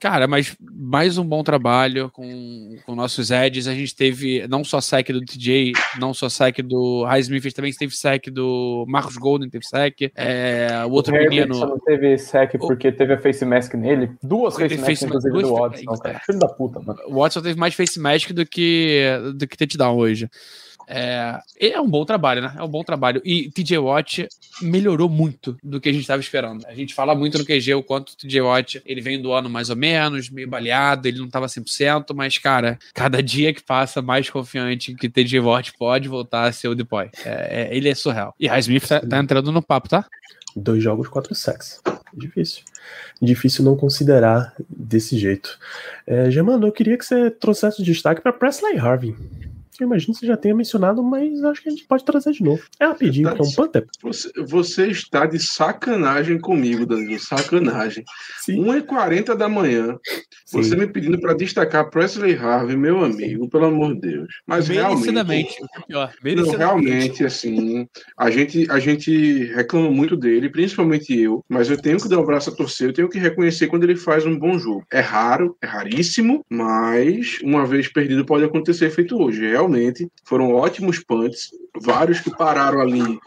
Cara, 0.00 0.28
mas 0.28 0.56
mais 0.60 1.18
um 1.18 1.24
bom 1.24 1.42
trabalho 1.42 2.08
com, 2.12 2.76
com 2.86 2.94
nossos 2.94 3.32
edges. 3.32 3.66
A 3.66 3.74
gente 3.74 3.96
teve 3.96 4.46
não 4.46 4.62
só 4.62 4.80
saque 4.80 5.12
do 5.12 5.20
TJ, 5.20 5.72
não 5.98 6.14
só 6.14 6.28
saque 6.28 6.62
do 6.62 7.02
Highsmith, 7.04 7.52
também 7.52 7.72
teve 7.72 7.92
saque 7.96 8.30
do 8.30 8.84
Marcos 8.86 9.16
Golden, 9.16 9.50
teve 9.50 9.66
saque. 9.66 10.12
É, 10.14 10.84
o 10.86 10.92
outro 10.92 11.12
o 11.12 11.16
Herbert 11.16 11.30
menino. 11.30 11.54
só 11.54 11.66
não 11.66 11.80
teve 11.80 12.16
sec 12.16 12.56
porque 12.58 12.92
teve 12.92 13.14
a 13.14 13.18
face 13.18 13.44
mask 13.44 13.74
nele. 13.74 14.12
Duas 14.22 14.54
face 14.54 14.78
masks, 14.78 15.02
inclusive, 15.02 15.32
duas 15.32 15.48
do 15.48 15.54
Watson, 15.54 15.96
cara. 15.96 16.20
Filho 16.24 16.38
da 16.38 16.48
puta, 16.48 16.80
mano. 16.80 17.00
O 17.08 17.20
Watson 17.20 17.42
teve 17.42 17.58
mais 17.58 17.74
face 17.74 17.98
mask 17.98 18.30
do 18.30 18.46
que, 18.46 19.02
do 19.34 19.48
que 19.48 19.56
touchdown 19.56 19.96
hoje. 19.96 20.30
É, 20.88 21.38
é 21.60 21.80
um 21.80 21.88
bom 21.88 22.04
trabalho, 22.04 22.40
né? 22.40 22.54
É 22.56 22.62
um 22.62 22.68
bom 22.68 22.82
trabalho. 22.82 23.20
E 23.24 23.50
TJ 23.50 23.78
Watt 23.78 24.26
melhorou 24.62 25.08
muito 25.08 25.56
do 25.62 25.80
que 25.80 25.88
a 25.88 25.92
gente 25.92 26.02
estava 26.02 26.20
esperando. 26.20 26.66
A 26.66 26.74
gente 26.74 26.94
fala 26.94 27.14
muito 27.14 27.36
no 27.38 27.44
QG 27.44 27.74
o 27.74 27.82
quanto 27.82 28.10
o 28.10 28.16
TJ 28.16 28.40
Watt 28.40 28.82
ele 28.86 29.00
vem 29.00 29.20
do 29.20 29.32
ano 29.32 29.50
mais 29.50 29.68
ou 29.68 29.76
menos, 29.76 30.30
meio 30.30 30.48
baleado, 30.48 31.06
ele 31.06 31.18
não 31.18 31.26
estava 31.26 31.46
100%, 31.46 32.14
mas, 32.14 32.38
cara, 32.38 32.78
cada 32.94 33.22
dia 33.22 33.52
que 33.52 33.62
passa, 33.62 34.00
mais 34.00 34.30
confiante 34.30 34.94
que 34.94 35.08
TJ 35.08 35.40
Watt 35.40 35.74
pode 35.78 36.08
voltar 36.08 36.44
a 36.44 36.52
ser 36.52 36.68
o 36.68 36.74
Depoy. 36.74 37.10
É, 37.24 37.68
é, 37.70 37.76
ele 37.76 37.88
é 37.88 37.94
surreal. 37.94 38.34
E 38.40 38.46
Highsmith 38.46 38.88
tá, 38.88 39.00
tá 39.00 39.18
entrando 39.18 39.52
no 39.52 39.62
papo, 39.62 39.88
tá? 39.88 40.06
Dois 40.56 40.82
jogos, 40.82 41.08
quatro 41.08 41.34
sacks. 41.34 41.80
Difícil. 42.14 42.62
Difícil 43.20 43.64
não 43.64 43.76
considerar 43.76 44.54
desse 44.68 45.18
jeito. 45.18 45.58
É, 46.06 46.30
Germano, 46.30 46.66
eu 46.66 46.72
queria 46.72 46.96
que 46.96 47.04
você 47.04 47.30
trouxesse 47.30 47.82
o 47.82 47.84
destaque 47.84 48.22
para 48.22 48.32
Presley 48.32 48.76
Harvey. 49.78 49.80
Eu 49.80 49.86
imagino 49.86 50.12
que 50.12 50.20
você 50.20 50.26
já 50.26 50.36
tenha 50.36 50.54
mencionado, 50.54 51.02
mas 51.02 51.42
acho 51.44 51.62
que 51.62 51.68
a 51.68 51.72
gente 51.72 51.84
pode 51.84 52.04
trazer 52.04 52.32
de 52.32 52.42
novo. 52.42 52.62
É 52.80 52.86
rapidinho, 52.86 53.28
porque 53.28 53.42
é 53.42 53.44
um 53.44 53.52
Panther. 53.52 53.86
Você, 54.02 54.30
você 54.42 54.86
está 54.88 55.26
de 55.26 55.38
sacanagem 55.38 56.38
comigo, 56.38 56.86
Danilo. 56.86 57.18
Sacanagem. 57.18 58.04
Sim. 58.40 58.64
1h40 58.64 59.34
da 59.34 59.48
manhã, 59.48 59.96
você 60.50 60.76
me 60.76 60.86
pedindo 60.86 61.18
para 61.20 61.34
destacar 61.34 61.90
Presley 61.90 62.36
Harvey, 62.36 62.76
meu 62.76 63.04
amigo, 63.04 63.48
pelo 63.48 63.66
amor 63.66 63.94
de 63.94 64.00
Deus. 64.00 64.28
Mas 64.46 64.68
realmente. 64.68 65.56
Que 65.56 65.64
é 65.64 65.86
pior. 65.86 66.12
Não, 66.24 66.50
realmente, 66.56 67.24
assim, 67.24 67.86
a 68.16 68.30
gente, 68.30 68.70
a 68.70 68.78
gente 68.78 69.44
reclama 69.54 69.90
muito 69.90 70.16
dele, 70.16 70.48
principalmente 70.48 71.18
eu, 71.18 71.44
mas 71.48 71.70
eu 71.70 71.76
tenho 71.76 71.98
que 71.98 72.08
dar 72.08 72.18
o 72.18 72.26
braço 72.26 72.50
a 72.50 72.54
torcer, 72.54 72.88
eu 72.88 72.92
tenho 72.92 73.08
que 73.08 73.18
reconhecer 73.18 73.66
quando 73.66 73.84
ele 73.84 73.96
faz 73.96 74.24
um 74.24 74.38
bom 74.38 74.58
jogo. 74.58 74.84
É 74.92 75.00
raro, 75.00 75.56
é 75.62 75.66
raríssimo, 75.66 76.44
mas 76.48 77.38
uma 77.42 77.66
vez 77.66 77.88
perdido 77.88 78.24
pode 78.24 78.44
acontecer 78.44 78.90
feito 78.90 79.20
hoje. 79.20 79.46
Realmente, 79.46 79.67
foram 80.24 80.54
ótimos 80.54 80.98
punts, 80.98 81.50
vários 81.80 82.20
que 82.20 82.30
pararam 82.36 82.80
ali 82.80 83.18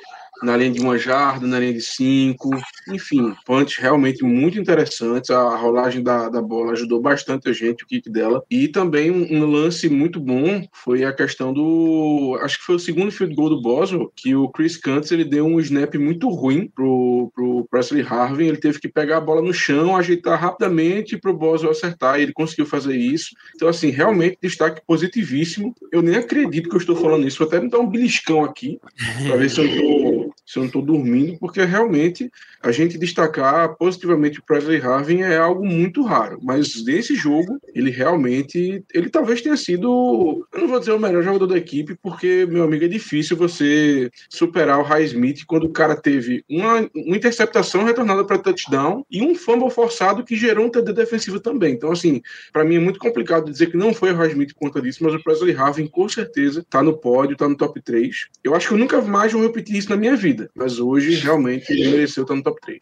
na 0.41 0.57
linha 0.57 0.71
de 0.71 0.79
uma 0.79 0.97
jarda, 0.97 1.45
na 1.45 1.59
linha 1.59 1.73
de 1.73 1.81
cinco, 1.81 2.49
enfim, 2.89 3.33
punts 3.45 3.77
realmente 3.77 4.23
muito 4.23 4.59
interessantes. 4.59 5.29
A 5.29 5.55
rolagem 5.55 6.03
da, 6.03 6.29
da 6.29 6.41
bola 6.41 6.71
ajudou 6.71 7.01
bastante 7.01 7.49
a 7.49 7.53
gente, 7.53 7.83
o 7.83 7.87
kick 7.87 8.09
dela. 8.09 8.43
E 8.49 8.67
também 8.67 9.11
um, 9.11 9.45
lance 9.45 9.89
muito 9.89 10.19
bom 10.19 10.65
foi 10.71 11.03
a 11.03 11.13
questão 11.13 11.53
do. 11.53 12.37
Acho 12.41 12.57
que 12.57 12.65
foi 12.65 12.75
o 12.75 12.79
segundo 12.79 13.11
field 13.11 13.35
goal 13.35 13.49
do 13.49 13.61
Boswell, 13.61 14.11
que 14.15 14.35
o 14.35 14.49
Chris 14.49 14.77
Cantz 14.77 15.11
ele 15.11 15.25
deu 15.25 15.45
um 15.45 15.59
snap 15.59 15.95
muito 15.95 16.29
ruim 16.29 16.71
pro, 16.73 17.31
pro 17.35 17.67
Presley 17.69 18.05
Harvin. 18.07 18.47
Ele 18.47 18.57
teve 18.57 18.79
que 18.79 18.87
pegar 18.87 19.17
a 19.17 19.21
bola 19.21 19.41
no 19.41 19.53
chão, 19.53 19.95
ajeitar 19.95 20.39
rapidamente 20.39 21.17
pro 21.17 21.37
Boswell 21.37 21.71
acertar. 21.71 22.19
E 22.19 22.23
ele 22.23 22.33
conseguiu 22.33 22.65
fazer 22.65 22.95
isso. 22.95 23.35
Então, 23.55 23.67
assim, 23.67 23.89
realmente 23.89 24.37
destaque 24.41 24.81
positivíssimo. 24.85 25.73
Eu 25.91 26.01
nem 26.01 26.15
acredito 26.15 26.69
que 26.69 26.75
eu 26.75 26.79
estou 26.79 26.95
falando 26.95 27.27
isso. 27.27 27.39
Vou 27.39 27.47
até 27.47 27.59
me 27.59 27.69
dar 27.69 27.79
um 27.79 27.89
beliscão 27.89 28.43
aqui, 28.43 28.79
para 29.27 29.35
ver 29.37 29.49
se 29.49 29.59
eu 29.59 29.65
estou 29.65 30.10
se 30.45 30.57
eu 30.57 30.61
não 30.61 30.67
estou 30.67 30.81
dormindo, 30.81 31.37
porque 31.39 31.63
realmente 31.63 32.29
a 32.61 32.71
gente 32.71 32.97
destacar 32.97 33.75
positivamente 33.77 34.39
o 34.39 34.43
Presley 34.43 34.79
Harvin 34.79 35.21
é 35.21 35.37
algo 35.37 35.65
muito 35.65 36.03
raro. 36.03 36.39
Mas 36.41 36.83
nesse 36.85 37.15
jogo, 37.15 37.59
ele 37.73 37.89
realmente, 37.89 38.83
ele 38.93 39.09
talvez 39.09 39.41
tenha 39.41 39.57
sido, 39.57 40.45
eu 40.53 40.61
não 40.61 40.67
vou 40.67 40.79
dizer 40.79 40.91
o 40.91 40.99
melhor 40.99 41.23
jogador 41.23 41.47
da 41.47 41.57
equipe, 41.57 41.97
porque, 42.01 42.45
meu 42.49 42.63
amigo, 42.63 42.85
é 42.85 42.87
difícil 42.87 43.35
você 43.35 44.09
superar 44.29 44.79
o 44.79 44.83
High 44.83 45.05
Smith 45.05 45.43
quando 45.45 45.65
o 45.65 45.71
cara 45.71 45.95
teve 45.95 46.43
uma, 46.49 46.89
uma 46.95 47.17
interceptação 47.17 47.83
retornada 47.83 48.23
para 48.23 48.37
touchdown 48.37 49.05
e 49.09 49.21
um 49.21 49.33
fumble 49.35 49.69
forçado 49.69 50.23
que 50.23 50.35
gerou 50.35 50.65
um 50.65 50.69
TD 50.69 50.93
defensivo 50.93 51.39
também. 51.39 51.73
Então, 51.73 51.91
assim, 51.91 52.21
para 52.51 52.63
mim 52.63 52.75
é 52.75 52.79
muito 52.79 52.99
complicado 52.99 53.49
dizer 53.49 53.71
que 53.71 53.77
não 53.77 53.93
foi 53.93 54.11
o 54.11 54.15
High 54.15 54.29
Smith 54.29 54.53
por 54.53 54.67
conta 54.67 54.81
disso, 54.81 55.03
mas 55.03 55.13
o 55.13 55.23
Presley 55.23 55.55
Harvin 55.55 55.87
com 55.87 56.07
certeza 56.07 56.65
tá 56.69 56.83
no 56.83 56.97
pódio, 56.97 57.37
tá 57.37 57.47
no 57.47 57.55
top 57.55 57.81
3. 57.81 58.27
Eu 58.43 58.55
acho 58.55 58.67
que 58.67 58.73
eu 58.73 58.77
nunca 58.77 59.01
mais 59.01 59.33
vou 59.33 59.41
repetir 59.41 59.77
isso 59.77 59.89
na 59.89 59.97
minha 59.97 60.15
vida, 60.15 60.30
mas 60.55 60.79
hoje 60.79 61.15
realmente 61.15 61.71
ele 61.71 61.89
mereceu 61.89 62.23
estar 62.23 62.35
no 62.35 62.43
top 62.43 62.59
3. 62.61 62.79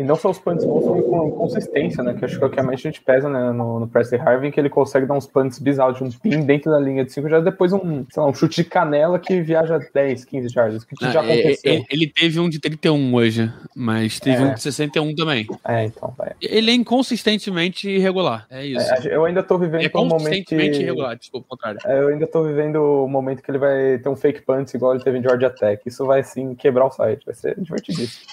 E 0.00 0.02
não 0.02 0.16
só 0.16 0.30
os 0.30 0.38
punts 0.38 0.64
bons, 0.64 0.82
como 0.82 1.02
com 1.02 1.30
consistência, 1.32 2.02
né? 2.02 2.14
Que 2.14 2.24
acho 2.24 2.38
que 2.38 2.42
é 2.42 2.46
o 2.46 2.50
que 2.50 2.58
a 2.58 2.74
gente 2.74 3.02
pesa 3.02 3.28
né, 3.28 3.52
no, 3.52 3.80
no 3.80 3.86
Presley 3.86 4.18
Harvin, 4.18 4.50
que 4.50 4.58
ele 4.58 4.70
consegue 4.70 5.04
dar 5.04 5.12
uns 5.12 5.26
punts 5.26 5.58
bizarros 5.58 5.98
de 5.98 6.04
um 6.04 6.10
pin 6.10 6.40
dentro 6.40 6.70
da 6.70 6.80
linha 6.80 7.04
de 7.04 7.12
5 7.12 7.28
já 7.28 7.38
depois 7.38 7.70
um, 7.74 8.06
sei 8.10 8.22
lá, 8.22 8.26
um 8.26 8.32
chute 8.32 8.62
de 8.62 8.64
canela 8.70 9.18
que 9.18 9.42
viaja 9.42 9.78
10, 9.92 10.24
15 10.24 10.48
jardas, 10.48 10.84
que 10.84 10.94
Ah, 11.02 11.10
já 11.10 11.20
aconteceu. 11.20 11.72
é- 11.74 11.84
ele 11.90 12.06
teve 12.06 12.40
um 12.40 12.48
de 12.48 12.58
31 12.58 13.14
hoje, 13.14 13.52
mas 13.76 14.18
teve 14.18 14.42
É. 14.42 14.46
um 14.46 14.54
de 14.54 14.62
61 14.62 15.14
também. 15.14 15.46
É, 15.68 15.84
então, 15.84 16.14
vai. 16.16 16.32
Ele 16.40 16.70
é 16.70 16.74
inconsistentemente 16.74 17.86
irregular. 17.90 18.46
É 18.48 18.64
isso. 18.64 18.90
É, 19.06 19.14
eu 19.14 19.26
ainda 19.26 19.42
tô 19.42 19.58
vivendo 19.58 19.82
É 19.84 19.98
um 19.98 20.06
momento 20.06 20.46
que... 20.46 20.54
irregular, 20.54 21.14
desculpa, 21.14 21.46
contrário. 21.50 21.78
É, 21.84 22.00
Eu 22.00 22.08
ainda 22.08 22.26
tô 22.26 22.42
vivendo 22.42 22.76
o 22.76 23.06
momento 23.06 23.42
que 23.42 23.50
ele 23.50 23.58
vai 23.58 23.98
ter 23.98 24.08
um 24.08 24.16
fake 24.16 24.40
punt 24.46 24.72
igual 24.72 24.94
ele 24.94 25.04
teve 25.04 25.18
em 25.18 25.22
Georgia 25.22 25.50
Tech. 25.50 25.82
Isso 25.84 26.06
vai, 26.06 26.20
assim, 26.20 26.54
quebrar 26.54 26.86
o 26.86 26.90
site. 26.90 27.26
Vai 27.26 27.34
ser 27.34 27.54
divertidíssimo. 27.60 28.24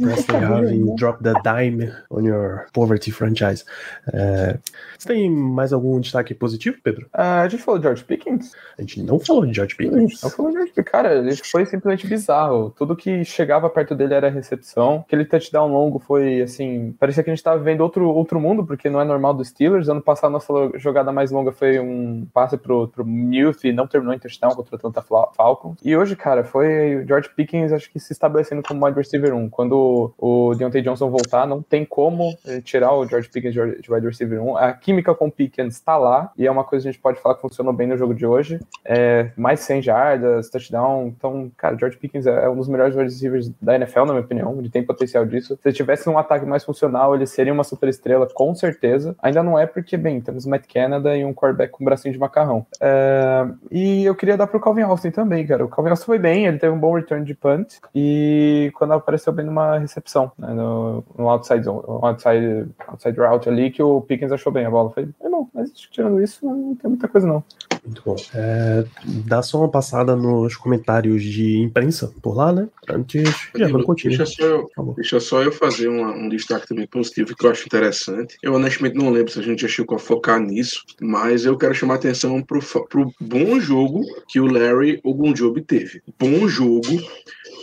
Presley 0.00 0.44
Harvin, 0.44 0.96
drop 0.96 1.22
the 1.22 1.34
dime 1.44 1.92
on 2.10 2.24
your 2.24 2.66
poverty 2.72 3.10
franchise. 3.10 3.64
É, 4.12 4.58
você 4.98 5.08
tem 5.08 5.30
mais 5.30 5.72
algum 5.72 6.00
destaque 6.00 6.34
positivo, 6.34 6.78
Pedro? 6.82 7.06
Ah, 7.12 7.42
a 7.42 7.48
gente 7.48 7.62
falou 7.62 7.78
de 7.78 7.84
George 7.84 8.04
Pickens? 8.04 8.52
A 8.78 8.82
gente 8.82 9.02
não 9.02 9.18
falou 9.18 9.46
de 9.46 9.54
George 9.54 9.76
Pickens. 9.76 10.22
Eu 10.22 10.30
falei, 10.30 10.52
George 10.52 10.72
Pickens, 10.72 10.90
cara, 10.90 11.14
ele 11.14 11.36
foi 11.36 11.66
simplesmente 11.66 12.06
bizarro. 12.06 12.70
Tudo 12.76 12.96
que 12.96 13.24
chegava 13.24 13.68
perto 13.68 13.94
dele 13.94 14.14
era 14.14 14.30
recepção. 14.30 15.04
Aquele 15.06 15.24
touchdown 15.24 15.68
longo 15.68 15.98
foi, 15.98 16.42
assim, 16.42 16.94
parecia 16.98 17.22
que 17.22 17.30
a 17.30 17.34
gente 17.34 17.44
tava 17.44 17.58
vivendo 17.58 17.80
outro, 17.80 18.08
outro 18.08 18.40
mundo, 18.40 18.64
porque 18.64 18.88
não 18.88 19.00
é 19.00 19.04
normal 19.04 19.34
dos 19.34 19.48
Steelers. 19.48 19.88
Ano 19.88 20.02
passado, 20.02 20.32
nossa 20.32 20.52
jogada 20.76 21.12
mais 21.12 21.30
longa 21.30 21.52
foi 21.52 21.78
um 21.78 22.26
passe 22.32 22.56
pro, 22.56 22.88
pro 22.88 23.04
Muth 23.04 23.64
e 23.64 23.72
não 23.72 23.86
terminou 23.86 24.14
em 24.14 24.18
touchdown 24.18 24.54
contra 24.54 24.74
o 24.74 24.76
Atlanta 24.76 25.02
Falcons. 25.36 25.78
E 25.84 25.96
hoje, 25.96 26.16
cara, 26.16 26.44
foi 26.44 26.96
o 26.96 27.06
George 27.06 27.30
Pickens, 27.34 27.72
acho 27.72 27.90
que 27.90 28.00
se 28.00 28.12
estabelecendo 28.12 28.62
como 28.62 28.84
wide 28.84 28.96
receiver 28.96 29.34
1. 29.34 29.50
Quando 29.58 30.14
o 30.16 30.54
Deontay 30.54 30.82
Johnson 30.82 31.10
voltar, 31.10 31.44
não 31.44 31.60
tem 31.60 31.84
como 31.84 32.32
eh, 32.46 32.60
tirar 32.60 32.94
o 32.94 33.04
George 33.04 33.28
Pickens 33.28 33.52
de 33.52 33.88
de 33.88 33.92
wide 33.92 34.06
receiver 34.06 34.40
1. 34.40 34.56
A 34.56 34.72
química 34.72 35.12
com 35.16 35.26
o 35.26 35.32
Pickens 35.32 35.80
tá 35.80 35.96
lá, 35.96 36.30
e 36.36 36.46
é 36.46 36.50
uma 36.50 36.62
coisa 36.62 36.84
que 36.84 36.88
a 36.88 36.92
gente 36.92 37.00
pode 37.00 37.20
falar 37.20 37.34
que 37.34 37.40
funcionou 37.40 37.72
bem 37.72 37.86
no 37.86 37.96
jogo 37.96 38.14
de 38.14 38.24
hoje. 38.24 38.60
É, 38.84 39.30
mais 39.36 39.60
100 39.60 39.82
jardas, 39.82 40.48
touchdown. 40.48 41.08
Então, 41.08 41.50
cara, 41.56 41.76
George 41.76 41.96
Pickens 41.96 42.26
é 42.26 42.48
um 42.48 42.56
dos 42.56 42.68
melhores 42.68 42.94
wide 42.94 43.10
receivers 43.10 43.50
da 43.60 43.74
NFL, 43.74 44.00
na 44.00 44.12
minha 44.12 44.20
opinião. 44.20 44.56
Ele 44.58 44.68
tem 44.68 44.82
potencial 44.82 45.24
disso. 45.26 45.58
Se 45.60 45.68
ele 45.68 45.74
tivesse 45.74 46.08
um 46.08 46.18
ataque 46.18 46.46
mais 46.46 46.64
funcional, 46.64 47.14
ele 47.14 47.26
seria 47.26 47.52
uma 47.52 47.64
super 47.64 47.88
estrela, 47.88 48.28
com 48.32 48.54
certeza. 48.54 49.16
Ainda 49.20 49.42
não 49.42 49.58
é 49.58 49.66
porque, 49.66 49.96
bem, 49.96 50.20
temos 50.20 50.46
Matt 50.46 50.66
Canada 50.72 51.16
e 51.16 51.24
um 51.24 51.34
quarterback 51.34 51.72
com 51.72 51.84
bracinho 51.84 52.12
de 52.12 52.20
macarrão. 52.20 52.66
É, 52.80 53.46
e 53.70 54.04
eu 54.04 54.14
queria 54.14 54.36
dar 54.36 54.46
pro 54.46 54.60
Calvin 54.60 54.82
Austin 54.82 55.10
também, 55.10 55.46
cara. 55.46 55.64
O 55.64 55.68
Calvin 55.68 55.90
Austin 55.90 56.06
foi 56.06 56.18
bem, 56.18 56.46
ele 56.46 56.58
teve 56.58 56.72
um 56.72 56.78
bom 56.78 56.94
return 56.94 57.24
de 57.24 57.34
punt 57.34 57.78
e 57.94 58.70
quando 58.74 58.92
apareceu 58.92 59.32
bem 59.32 59.44
numa 59.48 59.78
recepção, 59.78 60.30
né, 60.38 60.52
no, 60.52 61.02
no 61.16 61.28
outside, 61.28 61.64
zone, 61.64 61.82
outside, 62.02 62.66
outside 62.86 63.18
route 63.18 63.48
ali, 63.48 63.70
que 63.70 63.82
o 63.82 64.00
Pickens 64.00 64.32
achou 64.32 64.52
bem 64.52 64.64
a 64.66 64.70
bola. 64.70 64.90
Foi, 64.90 65.08
é 65.20 65.28
bom, 65.28 65.48
mas 65.52 65.70
tirando 65.72 66.22
isso, 66.22 66.44
não 66.44 66.74
tem 66.76 66.90
muita 66.90 67.08
coisa 67.08 67.26
não. 67.26 67.42
Muito 67.84 68.02
bom. 68.04 68.16
É, 68.34 68.84
dá 69.26 69.40
só 69.40 69.58
uma 69.58 69.68
passada 69.70 70.14
nos 70.14 70.56
comentários 70.56 71.22
de 71.22 71.58
imprensa 71.58 72.12
por 72.20 72.36
lá, 72.36 72.52
né? 72.52 72.68
Antes 72.90 73.22
de 73.54 73.62
Armando 73.62 73.84
continuar. 73.84 74.16
Deixa 74.18 74.26
só, 74.26 74.42
eu, 74.44 74.70
deixa 74.94 75.20
só 75.20 75.42
eu 75.42 75.52
fazer 75.52 75.88
uma- 75.88 76.12
um 76.12 76.28
destaque 76.28 76.66
também 76.66 76.86
positivo 76.86 77.34
que 77.34 77.46
eu 77.46 77.50
acho 77.50 77.64
interessante. 77.66 78.36
Eu 78.42 78.54
honestamente 78.54 78.96
não 78.96 79.10
lembro 79.10 79.32
se 79.32 79.38
a 79.38 79.42
gente 79.42 79.62
já 79.62 79.68
chegou 79.68 79.96
a 79.96 79.98
focar 79.98 80.38
nisso, 80.40 80.84
mas 81.00 81.44
eu 81.46 81.56
quero 81.56 81.74
chamar 81.74 81.94
a 81.94 81.96
atenção 81.96 82.42
pro, 82.42 82.60
pro 82.88 83.10
bom 83.20 83.58
jogo 83.58 84.02
que 84.26 84.38
o 84.40 84.46
Larry 84.46 85.00
Ogunjobi 85.02 85.62
teve. 85.62 86.02
Bom 86.18 86.46
jogo, 86.48 86.82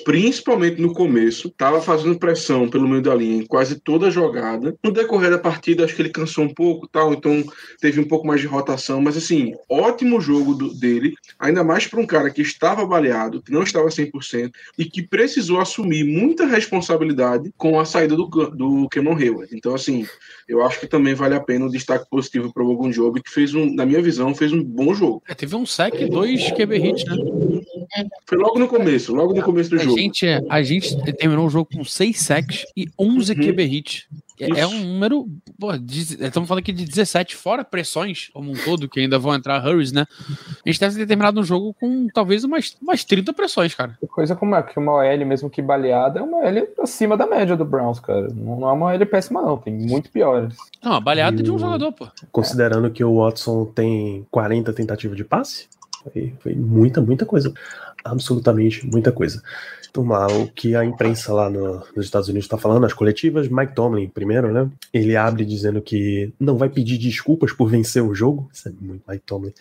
principalmente 0.05 0.81
no 0.81 0.93
começo, 0.93 1.51
estava 1.75 1.81
fazendo 1.81 2.17
pressão 2.17 2.69
pelo 2.69 2.87
meio 2.87 3.01
da 3.01 3.13
linha 3.13 3.41
em 3.41 3.45
quase 3.45 3.79
toda 3.79 4.07
a 4.07 4.09
jogada. 4.09 4.75
No 4.83 4.91
decorrer 4.91 5.31
da 5.31 5.37
partida, 5.37 5.83
acho 5.83 5.95
que 5.95 6.01
ele 6.01 6.09
cansou 6.09 6.45
um 6.45 6.53
pouco, 6.53 6.87
tal, 6.87 7.13
então 7.13 7.43
teve 7.79 7.99
um 7.99 8.07
pouco 8.07 8.25
mais 8.25 8.41
de 8.41 8.47
rotação, 8.47 9.01
mas 9.01 9.17
assim, 9.17 9.53
ótimo 9.69 10.21
jogo 10.21 10.53
do- 10.53 10.73
dele, 10.73 11.13
ainda 11.39 11.63
mais 11.63 11.87
para 11.87 11.99
um 11.99 12.05
cara 12.05 12.29
que 12.29 12.41
estava 12.41 12.85
baleado, 12.85 13.41
que 13.41 13.51
não 13.51 13.63
estava 13.63 13.89
100% 13.89 14.51
e 14.77 14.85
que 14.85 15.01
precisou 15.01 15.59
assumir 15.59 16.03
muita 16.03 16.45
responsabilidade 16.45 17.51
com 17.57 17.79
a 17.79 17.85
saída 17.85 18.15
do, 18.15 18.25
do 18.27 18.87
Cameron 18.89 19.17
Hayward. 19.17 19.55
Então, 19.55 19.73
assim, 19.73 20.05
eu 20.47 20.63
acho 20.63 20.79
que 20.79 20.87
também 20.87 21.13
vale 21.13 21.35
a 21.35 21.39
pena 21.39 21.65
um 21.65 21.69
destaque 21.69 22.05
positivo 22.09 22.53
para 22.53 22.63
o 22.63 22.69
Ogunjobi, 22.69 23.21
que 23.21 23.29
fez 23.31 23.53
um, 23.53 23.73
na 23.73 23.85
minha 23.85 24.01
visão, 24.01 24.33
fez 24.35 24.51
um 24.51 24.63
bom 24.63 24.93
jogo. 24.93 25.23
É, 25.27 25.33
teve 25.33 25.55
um 25.55 25.65
sec 25.65 25.95
e 25.95 26.09
dois 26.09 26.51
QB 26.51 26.77
hits, 26.77 27.05
né? 27.05 27.15
Foi 28.25 28.37
logo 28.37 28.59
no 28.59 28.67
começo, 28.67 29.13
logo 29.13 29.33
no 29.33 29.41
começo 29.41 29.69
do 29.69 29.75
A 29.77 29.79
jogo. 29.79 29.97
gente, 29.97 30.25
a 30.49 30.61
gente 30.63 30.95
terminou 31.13 31.45
o 31.45 31.49
jogo 31.49 31.69
com 31.73 31.83
6 31.83 32.19
sacks 32.19 32.65
e 32.75 32.87
11 32.99 33.33
Uhum. 33.33 33.39
QB 33.39 33.63
hits. 33.63 34.03
É, 34.37 34.49
é 34.59 34.67
um 34.67 34.83
número. 34.83 35.25
Pô, 35.57 35.71
de- 35.77 36.21
estamos 36.25 36.45
falando 36.49 36.59
aqui 36.59 36.73
de 36.73 36.83
17, 36.83 37.37
fora 37.37 37.63
pressões 37.63 38.29
como 38.33 38.51
um 38.51 38.53
todo, 38.53 38.89
que 38.89 38.99
ainda 38.99 39.17
vão 39.17 39.33
entrar 39.33 39.65
hurries, 39.65 39.93
né? 39.93 40.05
A 40.65 40.69
gente 40.69 40.77
deve 40.77 40.97
ter 40.97 41.05
terminado 41.07 41.39
um 41.39 41.43
jogo 41.43 41.73
com 41.79 42.07
talvez 42.13 42.43
umas, 42.43 42.75
umas 42.81 43.05
30 43.05 43.31
pressões, 43.31 43.73
cara. 43.73 43.97
Coisa 44.09 44.35
como 44.35 44.53
é 44.55 44.61
que 44.61 44.77
uma 44.77 44.91
OL, 44.95 45.25
mesmo 45.25 45.49
que 45.49 45.61
baleada, 45.61 46.19
é 46.19 46.21
uma 46.21 46.39
OL 46.39 46.67
acima 46.81 47.15
da 47.15 47.25
média 47.25 47.55
do 47.55 47.63
Browns, 47.63 48.01
cara. 48.01 48.27
Não 48.35 48.67
é 48.67 48.73
uma 48.73 48.87
OL 48.87 49.05
péssima, 49.05 49.41
não. 49.41 49.55
Tem 49.57 49.71
muito 49.73 50.09
piores. 50.11 50.53
Não, 50.83 50.91
a 50.95 50.99
baleada 50.99 51.39
E 51.39 51.43
de 51.43 51.49
um 51.49 51.55
o- 51.55 51.59
jogador, 51.59 51.93
pô. 51.93 52.05
Considerando 52.29 52.91
que 52.91 53.05
o 53.05 53.15
Watson 53.23 53.63
tem 53.73 54.27
40 54.29 54.73
tentativas 54.73 55.15
de 55.15 55.23
passe, 55.23 55.67
foi, 56.11 56.33
foi 56.39 56.55
muita, 56.55 57.01
muita 57.01 57.25
coisa. 57.25 57.53
Absolutamente 58.03 58.85
muita 58.85 59.11
coisa. 59.11 59.41
Lá, 59.97 60.27
o 60.27 60.47
que 60.49 60.75
a 60.75 60.83
imprensa 60.83 61.33
lá 61.33 61.49
no- 61.49 61.81
nos 61.95 62.05
Estados 62.05 62.27
Unidos 62.27 62.45
está 62.45 62.57
falando, 62.57 62.85
as 62.85 62.91
coletivas, 62.93 63.47
Mike 63.47 63.73
Tomlin, 63.73 64.09
primeiro, 64.09 64.51
né? 64.51 64.69
Ele 64.93 65.15
abre 65.15 65.45
dizendo 65.45 65.81
que 65.81 66.33
não 66.37 66.57
vai 66.57 66.67
pedir 66.67 66.97
desculpas 66.97 67.53
por 67.53 67.69
vencer 67.69 68.03
o 68.03 68.13
jogo. 68.13 68.49
Isso 68.53 68.67
é 68.67 68.71
muito 68.79 69.03
Mike 69.07 69.23
Tomlin. 69.25 69.53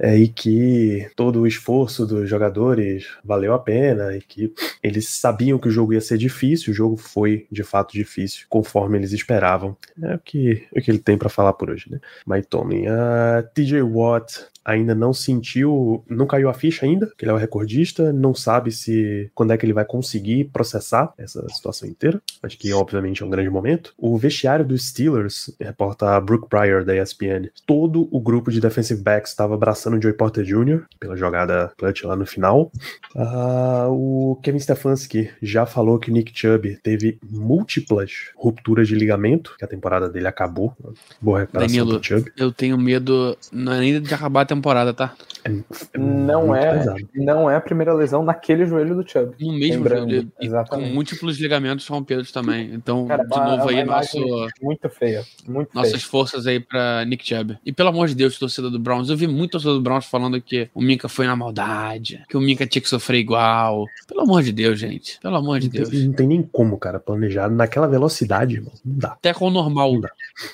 É, 0.00 0.16
e 0.16 0.28
que 0.28 1.10
todo 1.14 1.40
o 1.40 1.46
esforço 1.46 2.06
dos 2.06 2.28
jogadores 2.28 3.06
valeu 3.22 3.52
a 3.52 3.58
pena 3.58 4.16
e 4.16 4.22
que 4.22 4.52
eles 4.82 5.08
sabiam 5.10 5.58
que 5.58 5.68
o 5.68 5.70
jogo 5.70 5.92
ia 5.92 6.00
ser 6.00 6.16
difícil, 6.16 6.72
o 6.72 6.74
jogo 6.74 6.96
foi 6.96 7.46
de 7.52 7.62
fato 7.62 7.92
difícil, 7.92 8.46
conforme 8.48 8.96
eles 8.96 9.12
esperavam. 9.12 9.76
É 10.02 10.14
o 10.14 10.18
que, 10.18 10.66
o 10.74 10.80
que 10.80 10.90
ele 10.90 10.98
tem 10.98 11.18
para 11.18 11.28
falar 11.28 11.52
por 11.52 11.68
hoje, 11.68 11.90
né? 11.90 12.00
Mike 12.26 12.48
Tomlin. 12.48 12.86
A 12.86 13.42
TJ 13.54 13.82
Watt 13.82 14.46
ainda 14.64 14.94
não 14.94 15.12
sentiu, 15.12 16.04
não 16.08 16.26
caiu 16.26 16.48
a 16.48 16.54
ficha 16.54 16.86
ainda, 16.86 17.10
que 17.16 17.24
ele 17.24 17.32
é 17.32 17.34
o 17.34 17.38
recordista, 17.38 18.12
não 18.12 18.34
sabe 18.34 18.70
se 18.70 19.30
quando 19.34 19.52
é 19.52 19.56
que 19.56 19.64
ele 19.64 19.72
vai 19.72 19.84
conseguir 19.84 20.44
processar 20.44 21.12
essa 21.18 21.46
situação 21.48 21.88
inteira. 21.88 22.20
Acho 22.42 22.58
que 22.58 22.72
obviamente 22.72 23.22
é 23.22 23.26
um 23.26 23.30
grande 23.30 23.50
momento. 23.50 23.92
O 23.98 24.16
vestiário 24.16 24.64
dos 24.64 24.88
Steelers, 24.88 25.54
reporta 25.60 26.20
Brooke 26.20 26.48
Pryor 26.48 26.84
da 26.84 26.96
ESPN, 26.96 27.50
todo 27.66 28.08
o 28.10 28.20
grupo 28.20 28.50
de 28.50 28.60
defensive 28.60 29.02
backs 29.02 29.30
estava 29.30 29.54
abraçando 29.54 29.89
o 29.96 30.02
Joey 30.02 30.14
Porter 30.14 30.44
Jr. 30.44 30.84
pela 30.98 31.16
jogada 31.16 31.72
clutch 31.76 32.04
lá 32.04 32.16
no 32.16 32.26
final. 32.26 32.70
Ah, 33.16 33.86
o 33.88 34.38
Kevin 34.42 34.58
Stefanski 34.58 35.30
já 35.42 35.66
falou 35.66 35.98
que 35.98 36.10
o 36.10 36.12
Nick 36.12 36.32
Chubb 36.34 36.78
teve 36.82 37.18
múltiplas 37.28 38.30
rupturas 38.36 38.88
de 38.88 38.94
ligamento, 38.94 39.54
que 39.58 39.64
a 39.64 39.68
temporada 39.68 40.08
dele 40.08 40.26
acabou. 40.26 40.74
Boa 41.20 41.40
recuperação 41.40 41.76
Danilo. 41.76 42.02
Chubb. 42.02 42.30
Eu 42.36 42.52
tenho 42.52 42.78
medo, 42.78 43.36
não 43.52 43.72
é 43.72 43.80
nem 43.80 44.00
de 44.00 44.14
acabar 44.14 44.42
a 44.42 44.46
temporada, 44.46 44.92
tá? 44.92 45.14
É 45.44 45.98
Não 45.98 46.46
muito 46.48 46.54
é, 46.62 46.78
pesado. 46.78 47.08
não 47.14 47.50
é 47.50 47.56
a 47.56 47.60
primeira 47.60 47.92
lesão 47.94 48.22
naquele 48.22 48.66
joelho 48.66 48.94
do 48.94 49.08
Chubb. 49.08 49.34
No 49.40 49.52
mesmo 49.52 49.88
joelho, 49.88 50.30
com 50.68 50.80
múltiplos 50.80 51.38
ligamentos 51.38 51.86
rompidos 51.86 52.30
também. 52.30 52.70
Então, 52.74 53.06
Cara, 53.06 53.24
de 53.24 53.32
uma- 53.34 53.56
novo 53.56 53.68
aí, 53.68 53.82
uma 53.82 53.96
nosso, 53.96 54.18
Muito 54.62 54.88
feia. 54.88 55.24
Muito 55.48 55.72
feia. 55.72 55.84
nossas 55.84 56.02
forças 56.02 56.46
aí 56.46 56.60
pra 56.60 57.04
Nick 57.04 57.26
Chubb. 57.26 57.58
E 57.64 57.72
pelo 57.72 57.88
amor 57.88 58.08
de 58.08 58.14
Deus, 58.14 58.38
torcida 58.38 58.70
do 58.70 58.78
Browns, 58.78 59.08
eu 59.08 59.16
vi 59.16 59.26
muito 59.26 59.52
torcida 59.52 59.72
do 59.74 59.80
Browns 59.80 60.06
falando 60.06 60.40
que 60.40 60.68
o 60.74 60.80
Minka 60.82 61.08
foi 61.08 61.26
na 61.26 61.34
maldade, 61.36 62.22
que 62.28 62.36
o 62.36 62.40
Minka 62.40 62.66
tinha 62.66 62.82
que 62.82 62.88
sofrer 62.88 63.18
igual. 63.18 63.86
Pelo 64.06 64.20
amor 64.22 64.42
de 64.42 64.52
Deus, 64.52 64.78
gente. 64.78 65.18
Pelo 65.20 65.36
amor 65.36 65.58
de 65.60 65.66
Não 65.66 65.72
tem, 65.72 65.82
Deus. 65.82 66.04
não 66.06 66.12
tem 66.12 66.26
nem 66.26 66.42
como, 66.42 66.78
cara, 66.78 66.98
planejar 67.00 67.48
naquela 67.50 67.86
velocidade, 67.86 68.56
irmão. 68.56 68.72
Não 68.84 68.98
dá. 68.98 69.08
Até 69.12 69.32
com 69.34 69.46
o 69.46 69.50
normal. 69.50 69.92
Não 69.94 70.00
dá. 70.02 70.10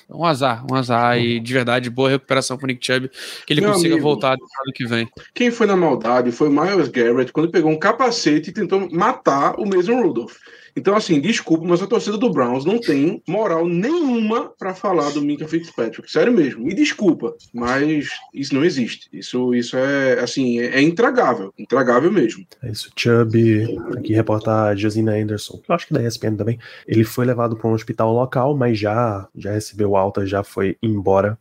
Um 0.09 0.25
azar, 0.25 0.65
um 0.69 0.75
azar. 0.75 1.17
E 1.19 1.39
de 1.39 1.53
verdade, 1.53 1.89
boa 1.89 2.09
recuperação 2.09 2.57
pro 2.57 2.67
Nick 2.67 2.85
Chubb. 2.85 3.09
Que 3.45 3.53
ele 3.53 3.61
Meu 3.61 3.71
consiga 3.73 3.93
amigo. 3.95 4.07
voltar 4.07 4.37
no 4.37 4.43
ano 4.43 4.73
que 4.73 4.85
vem. 4.87 5.09
Quem 5.33 5.51
foi 5.51 5.67
na 5.67 5.75
maldade 5.75 6.31
foi 6.31 6.49
Miles 6.49 6.87
Garrett 6.89 7.31
quando 7.31 7.51
pegou 7.51 7.71
um 7.71 7.79
capacete 7.79 8.49
e 8.49 8.53
tentou 8.53 8.89
matar 8.91 9.59
o 9.59 9.65
Mason 9.65 10.01
Rudolph. 10.01 10.37
Então, 10.77 10.95
assim, 10.95 11.19
desculpa, 11.19 11.65
mas 11.65 11.81
a 11.81 11.87
torcida 11.87 12.19
do 12.19 12.29
Browns 12.29 12.63
não 12.63 12.79
tem 12.79 13.19
moral 13.27 13.67
nenhuma 13.67 14.51
para 14.59 14.75
falar 14.75 15.09
do 15.09 15.23
Minka 15.23 15.47
Fitzpatrick. 15.47 16.09
Sério 16.09 16.31
mesmo. 16.31 16.63
Me 16.63 16.75
desculpa, 16.75 17.33
mas 17.51 18.09
isso 18.31 18.53
não 18.53 18.63
existe. 18.63 19.09
Isso, 19.11 19.55
isso 19.55 19.75
é, 19.75 20.19
assim, 20.19 20.59
é, 20.59 20.75
é 20.75 20.81
intragável. 20.81 21.51
Intragável 21.57 22.11
mesmo. 22.11 22.45
É 22.61 22.69
isso. 22.69 22.91
Chubb, 22.95 23.79
aqui 23.97 24.13
reporta 24.13 24.65
a 24.65 24.75
Josina 24.75 25.15
Anderson, 25.15 25.59
eu 25.67 25.73
acho 25.73 25.87
que 25.87 25.95
da 25.95 26.03
ESPN 26.03 26.35
também. 26.35 26.59
Ele 26.87 27.03
foi 27.03 27.25
levado 27.25 27.57
para 27.57 27.67
um 27.67 27.73
hospital 27.73 28.13
local, 28.13 28.55
mas 28.55 28.77
já, 28.77 29.27
já 29.35 29.53
recebeu 29.53 29.95
alta, 29.95 30.27
já 30.27 30.43
foi 30.43 30.77
embora. 30.83 31.39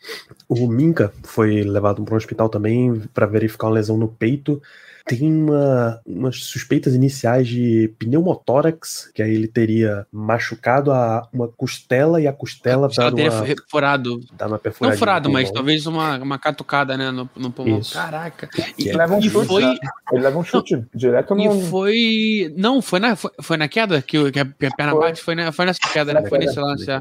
O 0.48 0.66
Minka 0.66 1.12
foi 1.24 1.62
levado 1.62 2.02
para 2.02 2.14
um 2.14 2.16
hospital 2.16 2.48
também 2.48 3.02
para 3.12 3.26
verificar 3.26 3.66
uma 3.66 3.74
lesão 3.74 3.98
no 3.98 4.08
peito 4.08 4.62
tem 5.06 5.22
uma, 5.32 6.00
umas 6.04 6.36
suspeitas 6.44 6.94
iniciais 6.94 7.46
de 7.46 7.94
pneumotórax, 7.96 9.08
que 9.14 9.22
aí 9.26 9.34
ele 9.34 9.48
teria 9.48 10.06
machucado 10.12 10.90
a, 10.92 11.28
uma 11.32 11.48
costela 11.48 12.20
e 12.20 12.26
a 12.26 12.32
costela 12.32 12.88
Ela 12.96 13.10
dando 13.10 13.20
uma, 13.20 13.46
furado. 13.70 14.20
dá 14.32 14.46
uma 14.46 14.50
Não 14.52 14.58
perfuradinha 14.58 14.98
furado, 14.98 15.28
no 15.28 15.32
mas 15.34 15.50
talvez 15.50 15.86
uma, 15.86 16.18
uma 16.18 16.38
catucada, 16.38 16.96
né, 16.96 17.10
no, 17.10 17.28
no 17.36 17.50
pulmão. 17.50 17.78
Isso. 17.80 17.92
Caraca. 17.94 18.46
Que 18.46 18.62
E, 18.84 18.88
é- 18.90 18.96
Leva 18.96 19.14
um 19.14 19.18
e 19.18 19.28
chute, 19.28 19.46
foi, 19.46 19.62
né? 19.64 19.76
Ele 20.12 20.22
leva 20.22 20.38
um 20.38 20.44
chute 20.44 20.84
direto 20.94 21.34
no. 21.34 21.42
e 21.42 21.66
foi. 21.68 22.54
Não, 22.56 22.80
foi 22.80 22.98
na, 23.00 23.14
foi, 23.16 23.30
foi 23.42 23.56
na 23.56 23.68
queda 23.68 24.00
que, 24.00 24.18
o- 24.18 24.32
que 24.32 24.38
a, 24.38 24.42
a 24.42 24.46
perna 24.76 24.92
Foi. 24.92 25.00
bate? 25.00 25.22
Foi, 25.22 25.34
na, 25.34 25.52
foi 25.52 25.66
nessa 25.66 25.80
queda, 25.92 26.14
né? 26.14 26.26
Foi 26.28 26.38
nesse 26.38 26.58
lance. 26.58 26.90
é. 26.90 26.98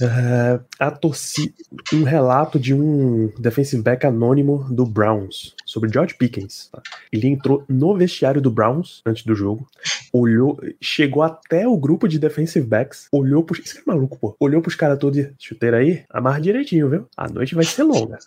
É, 0.00 0.60
a 0.78 0.90
torcida, 0.90 1.54
um 1.92 2.02
relato 2.02 2.58
de 2.58 2.74
um 2.74 3.32
defensive 3.38 3.82
back 3.82 4.06
anônimo 4.06 4.66
do 4.70 4.84
Browns 4.84 5.54
sobre 5.64 5.90
George 5.90 6.14
Pickens. 6.14 6.68
tá? 6.70 6.82
Ele 7.10 7.28
entrou 7.28 7.64
no 7.68 7.96
vestiário 7.96 8.40
do 8.40 8.50
Browns 8.50 9.00
antes 9.06 9.24
do 9.24 9.34
jogo, 9.34 9.66
olhou, 10.12 10.60
chegou 10.82 11.22
até 11.22 11.66
o 11.66 11.76
grupo 11.78 12.06
de 12.06 12.18
defensive 12.18 12.66
backs, 12.66 13.08
olhou 13.10 13.42
pros. 13.42 13.60
Esse 13.60 13.74
cara 13.76 13.84
é 13.86 13.90
maluco, 13.94 14.18
pô. 14.18 14.36
Olhou 14.38 14.60
pros 14.60 14.74
caras 14.74 14.98
todos 14.98 15.18
e 15.18 15.32
chuteira 15.38 15.78
aí, 15.78 16.04
amarra 16.10 16.40
direitinho, 16.40 16.90
viu? 16.90 17.08
A 17.16 17.28
noite 17.28 17.54
vai 17.54 17.64
ser 17.64 17.82
longa. 17.84 18.18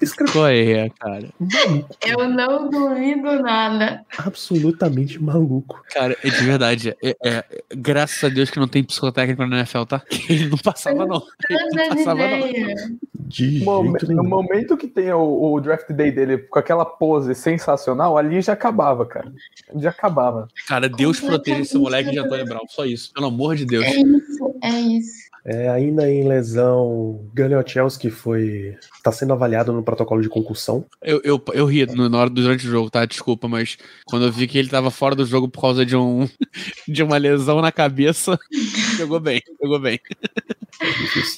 Esse 0.00 0.16
cara 0.16 0.32
Qual 0.32 0.46
é, 0.48 0.88
cara? 0.98 1.28
maluco, 1.38 1.96
Eu 2.06 2.28
não 2.28 2.70
duvido 2.70 3.42
nada. 3.42 4.04
absolutamente 4.18 5.22
maluco. 5.22 5.82
Cara, 5.92 6.16
é 6.24 6.30
de 6.30 6.44
verdade. 6.44 6.96
É, 7.02 7.16
é- 7.24 7.44
graças 7.76 8.22
a 8.24 8.28
Deus 8.28 8.50
que 8.50 8.58
não 8.58 8.68
tem 8.68 8.82
psicotécnico 8.82 9.44
na 9.46 9.58
NFL, 9.58 9.84
tá? 9.84 10.02
Não 10.50 10.58
passava, 10.58 11.06
não. 11.06 11.22
Não 11.50 11.88
passava, 11.88 12.28
não. 12.28 12.96
De 13.28 13.64
no 14.08 14.22
momento 14.22 14.76
que 14.76 14.86
tem 14.86 15.12
o, 15.12 15.52
o 15.52 15.60
draft 15.60 15.90
day 15.90 16.12
dele 16.12 16.38
com 16.38 16.58
aquela 16.58 16.84
pose 16.84 17.34
sensacional, 17.34 18.16
ali 18.16 18.40
já 18.40 18.52
acabava, 18.52 19.04
cara. 19.04 19.32
Já 19.76 19.90
acabava. 19.90 20.48
Cara, 20.68 20.88
Deus 20.88 21.20
proteja 21.20 21.60
esse 21.60 21.76
moleque 21.76 22.10
de 22.10 22.18
Antônio 22.18 22.44
Brown. 22.46 22.66
Só 22.68 22.84
isso. 22.84 23.12
Pelo 23.12 23.26
amor 23.26 23.56
de 23.56 23.66
Deus. 23.66 23.84
É 23.84 23.96
isso, 23.96 24.54
é 24.62 24.80
isso. 24.80 25.25
É, 25.48 25.68
ainda 25.68 26.10
em 26.10 26.26
lesão, 26.26 27.24
Galeocelski 27.32 28.10
foi. 28.10 28.76
tá 29.00 29.12
sendo 29.12 29.32
avaliado 29.32 29.72
no 29.72 29.82
protocolo 29.82 30.20
de 30.20 30.28
concussão. 30.28 30.84
Eu, 31.00 31.20
eu, 31.22 31.40
eu 31.54 31.66
ri 31.66 31.86
na 31.86 32.18
hora 32.18 32.28
durante 32.28 32.66
o 32.66 32.70
jogo, 32.70 32.90
tá? 32.90 33.04
Desculpa, 33.04 33.46
mas 33.46 33.78
quando 34.06 34.26
eu 34.26 34.32
vi 34.32 34.48
que 34.48 34.58
ele 34.58 34.68
tava 34.68 34.90
fora 34.90 35.14
do 35.14 35.24
jogo 35.24 35.48
por 35.48 35.60
causa 35.60 35.86
de 35.86 35.94
um 35.96 36.28
de 36.88 37.00
uma 37.00 37.16
lesão 37.16 37.60
na 37.60 37.70
cabeça, 37.70 38.36
pegou 38.98 39.20
bem, 39.20 39.40
pegou 39.60 39.78
bem. 39.78 40.00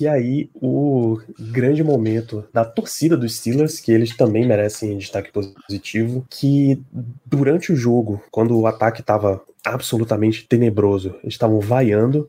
E 0.01 0.09
aí, 0.09 0.51
o 0.55 1.21
grande 1.39 1.85
momento 1.85 2.45
da 2.51 2.65
torcida 2.65 3.15
dos 3.15 3.37
Steelers, 3.37 3.79
que 3.79 3.93
eles 3.93 4.17
também 4.17 4.47
merecem 4.47 4.97
destaque 4.97 5.31
positivo, 5.31 6.27
que 6.31 6.83
durante 7.27 7.73
o 7.73 7.77
jogo, 7.77 8.23
quando 8.31 8.59
o 8.59 8.67
ataque 8.67 9.03
estava 9.03 9.43
absolutamente 9.63 10.47
tenebroso, 10.47 11.15
eles 11.23 11.35
estavam 11.35 11.61
vaiando, 11.61 12.27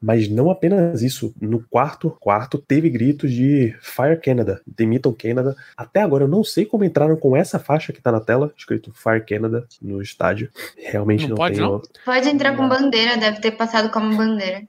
mas 0.00 0.28
não 0.28 0.50
apenas 0.50 1.02
isso, 1.02 1.34
no 1.40 1.60
quarto 1.60 2.10
quarto 2.20 2.58
teve 2.58 2.88
gritos 2.90 3.30
de 3.32 3.74
Fire 3.80 4.16
Canada, 4.20 4.60
demitam 4.66 5.12
Canada. 5.12 5.56
Até 5.76 6.00
agora 6.02 6.24
eu 6.24 6.28
não 6.28 6.42
sei 6.44 6.64
como 6.64 6.84
entraram 6.84 7.16
com 7.16 7.36
essa 7.36 7.58
faixa 7.58 7.92
que 7.92 8.00
tá 8.02 8.10
na 8.12 8.20
tela, 8.20 8.52
escrito 8.56 8.92
Fire 8.94 9.24
Canada 9.24 9.66
no 9.80 10.00
estádio. 10.02 10.50
Realmente 10.76 11.22
Não 11.22 11.30
não, 11.30 11.36
pode, 11.36 11.56
tenho. 11.56 11.68
não? 11.70 11.82
Pode 12.04 12.28
entrar 12.28 12.56
com 12.56 12.68
bandeira, 12.68 13.16
deve 13.16 13.40
ter 13.40 13.52
passado 13.52 13.90
como 13.90 14.16
bandeira. 14.16 14.62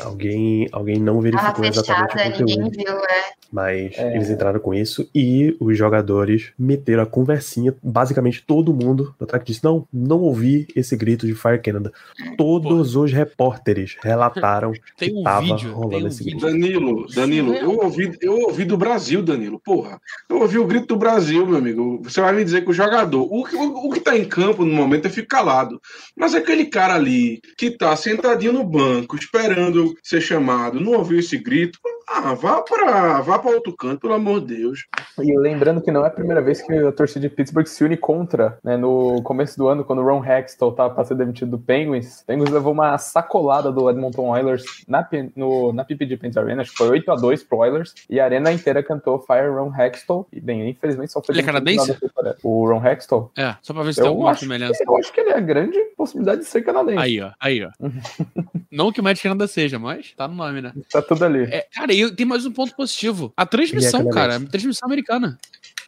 Alguém, 0.00 0.68
alguém 0.72 0.98
não 0.98 1.20
verificou 1.20 1.64
exatamente 1.64 1.80
fechada, 2.14 2.28
o 2.28 2.32
conteúdo. 2.44 2.62
ninguém 2.62 2.84
viu, 2.84 2.96
é. 2.96 3.32
Mas 3.52 3.98
É. 3.98 4.14
eles 4.16 4.30
entraram 4.30 4.58
com 4.58 4.72
isso 4.72 5.08
e 5.14 5.54
os 5.60 5.76
jogadores 5.76 6.52
meteram 6.58 7.02
a 7.02 7.06
conversinha. 7.06 7.74
Basicamente, 7.82 8.42
todo 8.46 8.72
mundo 8.72 9.14
do 9.18 9.24
ataque 9.24 9.44
disse: 9.46 9.62
Não, 9.62 9.86
não 9.92 10.20
ouvi 10.20 10.66
esse 10.74 10.96
grito 10.96 11.26
de 11.26 11.34
Fire 11.34 11.58
Canada. 11.60 11.92
Todos 12.38 12.96
os 12.96 13.12
repórteres 13.12 13.96
relataram 14.02 14.51
Tem 14.96 15.10
que 15.10 15.14
um 15.20 15.22
tava 15.22 15.40
vídeo, 15.40 15.72
rolando 15.72 15.90
tem 15.96 16.04
um 16.04 16.06
esse 16.08 16.24
vídeo. 16.24 16.40
Danilo, 16.40 17.06
Danilo, 17.14 17.54
eu 17.54 17.78
ouvi, 17.78 18.16
eu 18.20 18.38
ouvi 18.40 18.64
do 18.64 18.76
Brasil, 18.76 19.22
Danilo, 19.22 19.58
porra. 19.58 20.00
Eu 20.28 20.40
ouvi 20.40 20.58
o 20.58 20.66
grito 20.66 20.86
do 20.86 20.96
Brasil, 20.96 21.46
meu 21.46 21.56
amigo. 21.58 22.00
Você 22.04 22.20
vai 22.20 22.32
me 22.32 22.44
dizer 22.44 22.62
que 22.64 22.70
o 22.70 22.74
jogador, 22.74 23.22
o, 23.30 23.44
que- 23.44 23.56
o, 23.56 23.86
o 23.86 23.90
que 23.90 24.00
tá 24.00 24.16
em 24.16 24.24
campo 24.24 24.64
no 24.64 24.72
momento 24.74 25.06
é 25.06 25.10
ficar 25.10 25.32
calado. 25.32 25.80
Mas 26.16 26.34
aquele 26.34 26.66
cara 26.66 26.94
ali 26.94 27.40
que 27.56 27.70
tá 27.70 27.94
sentadinho 27.96 28.52
no 28.52 28.62
banco, 28.64 29.16
esperando 29.16 29.94
ser 30.02 30.20
chamado, 30.20 30.78
não 30.78 30.92
ouviu 30.92 31.18
esse 31.18 31.38
grito, 31.38 31.78
ah, 32.08 32.34
vá 32.34 32.60
pra, 32.60 33.20
vá 33.22 33.38
pra 33.38 33.50
outro 33.50 33.74
canto, 33.74 34.00
pelo 34.00 34.12
amor 34.14 34.40
de 34.42 34.56
Deus. 34.56 34.84
E 35.18 35.36
lembrando 35.38 35.80
que 35.80 35.90
não 35.90 36.04
é 36.04 36.08
a 36.08 36.10
primeira 36.10 36.42
vez 36.42 36.60
que 36.60 36.72
a 36.72 36.92
torcida 36.92 37.20
de 37.20 37.30
Pittsburgh 37.34 37.66
se 37.66 37.82
une 37.82 37.96
contra, 37.96 38.58
né? 38.62 38.76
No 38.76 39.22
começo 39.22 39.56
do 39.56 39.68
ano, 39.68 39.84
quando 39.84 40.00
o 40.00 40.04
Ron 40.04 40.22
Hextall 40.24 40.72
tava 40.72 40.94
pra 40.94 41.04
ser 41.04 41.14
demitido 41.14 41.52
do 41.52 41.58
Penguins, 41.58 42.20
o 42.20 42.26
Penguins 42.26 42.50
levou 42.50 42.72
uma 42.72 42.98
sacolada 42.98 43.72
do 43.72 43.88
Edmonton 43.88 44.28
Oilers 44.28 44.41
na, 44.88 45.02
P- 45.02 45.30
no, 45.36 45.72
na 45.72 45.84
PPG 45.84 46.16
Pens 46.16 46.36
Arena, 46.36 46.62
acho 46.62 46.70
que 46.72 46.76
foi 46.78 47.00
8x2 47.00 47.46
pro 47.48 47.58
Oilers, 47.58 47.94
e 48.08 48.18
a 48.20 48.24
arena 48.24 48.52
inteira 48.52 48.82
cantou 48.82 49.18
Fire 49.20 49.48
Ron 49.48 49.72
Hextall, 49.76 50.26
e 50.32 50.40
bem, 50.40 50.68
infelizmente 50.68 51.12
só 51.12 51.22
foi 51.22 51.34
Ele 51.34 51.42
é 51.42 51.44
temporada. 51.44 52.36
O 52.42 52.66
Ron 52.68 52.84
Hextall? 52.86 53.30
É, 53.36 53.56
só 53.62 53.72
pra 53.74 53.82
ver 53.82 53.92
se 53.94 54.00
tem 54.00 54.06
Eu 54.06 54.10
alguma 54.12 54.30
acho, 54.30 54.40
semelhança. 54.40 54.82
eu 54.86 54.96
acho 54.96 55.12
que 55.12 55.20
ele 55.20 55.30
é 55.30 55.40
grande 55.40 55.78
possibilidade 55.96 56.40
de 56.42 56.46
ser 56.46 56.62
canadense. 56.62 56.98
Aí, 56.98 57.20
ó, 57.20 57.30
aí, 57.40 57.64
ó. 57.64 57.70
Não 58.70 58.90
que 58.90 59.00
o 59.00 59.04
Matt 59.04 59.20
Canada 59.22 59.46
seja, 59.46 59.78
mas 59.78 60.12
tá 60.16 60.26
no 60.26 60.34
nome, 60.34 60.60
né? 60.62 60.72
Tá 60.90 61.02
tudo 61.02 61.24
ali. 61.24 61.44
É, 61.44 61.66
cara, 61.74 61.92
e 61.92 62.10
tem 62.14 62.24
mais 62.24 62.46
um 62.46 62.52
ponto 62.52 62.74
positivo. 62.74 63.32
A 63.36 63.44
transmissão, 63.44 64.00
é 64.00 64.04
cara, 64.04 64.14
canadense. 64.14 64.46
a 64.46 64.50
transmissão 64.50 64.86
americana. 64.86 65.38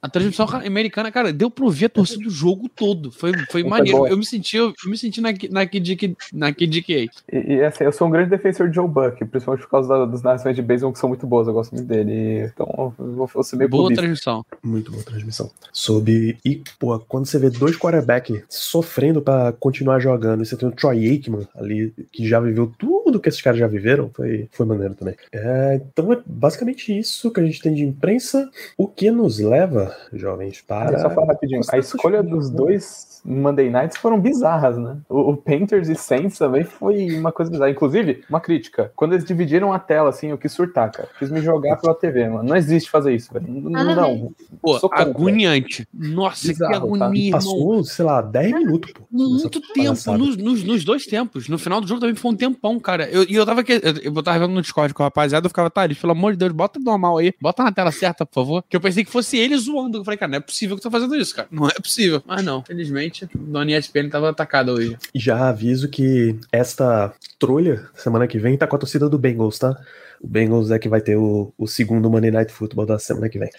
A 0.05 0.09
transmissão 0.11 0.47
americana, 0.67 1.11
cara, 1.11 1.33
deu 1.33 1.51
pra 1.51 1.65
ouvir 1.65 1.87
a 1.87 1.89
torcida 1.89 2.23
do 2.25 2.29
jogo 2.29 2.69
todo. 2.69 3.11
Foi, 3.11 3.33
foi 3.33 3.63
Foi 3.63 3.65
maneiro. 3.65 4.01
bom. 4.01 4.07
Eu 4.07 4.19
me 4.19 4.27
senti, 4.27 4.59
eu 4.59 4.75
me 4.85 4.99
senti 4.99 5.19
na, 5.19 5.31
na, 5.51 5.65
KD, 5.67 6.15
na 6.31 6.53
KDK. 6.53 7.09
E, 7.33 7.55
e, 7.55 7.65
assim, 7.65 7.85
eu 7.85 7.93
sou 7.93 8.07
um 8.07 8.11
grande 8.11 8.29
defensor 8.29 8.69
de 8.69 8.75
Joe 8.75 8.87
Buck, 8.87 9.25
principalmente 9.25 9.63
por 9.63 9.71
causa 9.71 9.89
da- 9.89 10.05
das 10.05 10.23
narrações 10.23 10.55
de 10.55 10.61
beisebol 10.61 10.93
que 10.93 10.99
são 10.99 11.09
muito 11.09 11.27
boas, 11.27 11.49
eu 11.49 11.55
gosto 11.55 11.73
muito 11.75 11.87
dele. 11.89 12.51
Então, 12.53 12.93
eu 12.99 13.13
vou, 13.15 13.27
vou 13.27 13.43
ser 13.43 13.57
meio 13.57 13.71
Boa 13.71 13.85
clubista. 13.85 14.03
transmissão. 14.03 14.45
Muito 14.63 14.91
boa 14.93 15.03
transmissão. 15.03 15.51
Sob. 15.73 16.37
E, 16.45 16.63
pô, 16.79 16.99
quando 16.99 17.25
você 17.25 17.39
vê 17.39 17.49
dois 17.49 17.75
quarterbacks 17.75 18.43
sofrendo 18.51 19.23
pra 19.23 19.53
continuar 19.53 20.01
jogando, 20.01 20.43
e 20.43 20.47
você 20.47 20.55
tem 20.55 20.69
o 20.69 20.73
Troy 20.73 21.09
Aikman 21.09 21.49
ali, 21.55 21.95
que 22.13 22.29
já 22.29 22.41
viveu 22.41 22.71
tudo 22.79 23.19
que 23.19 23.31
esses 23.31 23.41
caras 23.41 23.59
já 23.59 23.67
viveram, 23.67 24.11
foi, 24.15 24.49
foi 24.53 24.67
maneiro 24.67 24.95
também. 24.95 25.15
É, 25.33 25.81
então 25.93 26.13
é 26.13 26.19
basicamente 26.27 26.97
isso 26.97 27.31
que 27.31 27.41
a 27.41 27.45
gente 27.47 27.63
tem 27.63 27.73
de 27.73 27.83
imprensa. 27.85 28.51
O 28.77 28.87
que 28.87 29.11
nos 29.11 29.39
leva, 29.39 29.94
jovens, 30.13 30.61
para. 30.67 30.99
Só 30.99 31.11
falar 31.11 31.29
rapidinho, 31.33 31.61
a 31.71 31.79
escolha 31.79 32.23
dos 32.23 32.51
dois 32.51 33.21
Monday 33.25 33.71
Nights 33.71 33.97
foram 33.97 34.21
bizarras, 34.21 34.77
né? 34.77 34.99
O, 35.09 35.31
o 35.33 35.37
Panthers 35.37 35.89
e 35.89 35.95
Saints 35.95 36.37
também 36.39 36.63
foi 36.65 37.11
uma 37.19 37.33
coisa 37.33 37.51
bizarra. 37.51 37.71
Inclusive, 37.71 38.23
uma 38.29 38.41
crítica. 38.41 38.93
Quando 38.95 39.15
eles 39.15 39.25
dividiram 39.25 39.73
a 39.73 39.79
tela, 39.79 40.11
assim, 40.11 40.29
eu 40.29 40.39
quis 40.39 40.53
surtar, 40.53 40.91
cara. 40.93 41.09
Quis 41.19 41.31
me 41.31 41.41
jogar 41.41 41.77
pela 41.77 41.95
TV, 41.95 42.29
mano. 42.29 42.49
Não 42.49 42.57
existe 42.57 42.91
fazer 42.91 43.15
isso, 43.15 43.33
velho. 43.33 43.47
Não. 43.49 44.31
Pô, 44.61 44.79
Sou 44.79 44.91
contra. 44.91 45.05
agoniante. 45.07 45.89
Nossa, 45.93 46.47
Bizarro, 46.49 46.73
que 46.93 46.99
tá? 46.99 47.05
agonia, 47.07 47.25
irmão. 47.27 47.41
Passou, 47.41 47.85
sei 47.85 48.05
lá, 48.05 48.21
10 48.21 48.53
minutos, 48.53 48.93
pô. 48.93 49.03
Muito 49.11 49.61
tempo, 49.73 50.13
nos, 50.19 50.37
nos, 50.37 50.63
nos 50.63 50.85
dois 50.85 51.07
tempos. 51.07 51.49
No 51.49 51.59
final 51.59 51.81
do 51.81 51.87
jogo 51.87 52.01
também 52.01 52.15
foi 52.15 52.31
um 52.31 52.37
tempão, 52.37 52.79
cara. 52.79 53.09
Eu- 53.09 53.25
E 53.25 53.35
eu, 53.37 53.47
tava 53.47 53.61
aqui, 53.63 53.73
eu, 53.73 54.13
eu 54.15 54.23
tava 54.23 54.41
vendo 54.41 54.53
no 54.53 54.61
Discord 54.61 54.93
com 54.93 55.03
o 55.03 55.07
rapaziada, 55.07 55.47
eu 55.47 55.51
ficava, 55.51 55.71
tá, 55.71 55.89
pelo 55.89 56.13
amor 56.13 56.33
de 56.33 56.39
Deus, 56.39 56.53
bota 56.53 56.79
normal 56.79 57.17
aí, 57.19 57.33
bota 57.41 57.65
na 57.65 57.73
tela 57.73 57.91
certa, 57.91 58.27
por 58.27 58.35
favor. 58.35 58.65
Que 58.69 58.77
eu 58.77 58.81
pensei 58.81 59.03
que 59.05 59.11
fosse 59.11 59.39
ele 59.39 59.55
zoando. 59.75 59.99
Eu 59.99 60.05
falei, 60.05 60.19
cara, 60.19 60.31
não 60.31 60.39
é 60.39 60.41
possível 60.41 60.77
que 60.77 60.81
eu 60.81 60.91
tô 60.91 60.91
fazendo 60.91 61.17
isso, 61.17 61.35
cara. 61.35 61.49
Não 61.51 61.69
é 61.69 61.75
possível. 61.75 62.23
Mas 62.27 62.45
não, 62.45 62.63
felizmente, 62.63 63.29
Dona 63.35 63.73
ESPN 63.73 64.09
tava 64.09 64.31
atacada 64.31 64.73
hoje. 64.73 64.97
Já 65.15 65.49
aviso 65.49 65.89
que 65.89 66.37
esta 66.53 67.13
trolha, 67.39 67.89
semana 67.95 68.27
que 68.27 68.39
vem, 68.39 68.57
tá 68.57 68.67
com 68.67 68.77
a 68.77 68.79
torcida 68.79 69.09
do 69.09 69.19
Bengals, 69.19 69.59
tá? 69.59 69.77
O 70.25 70.27
Bengals 70.27 70.71
é 70.71 70.79
que 70.79 70.89
vai 70.89 71.03
ter 71.03 71.17
o, 71.17 71.53
o 71.59 71.67
segundo 71.67 72.09
Monday 72.11 72.31
Night 72.31 72.51
Football 72.51 72.87
da 72.87 72.99
semana 72.99 73.29
que 73.29 73.39
vem. 73.39 73.51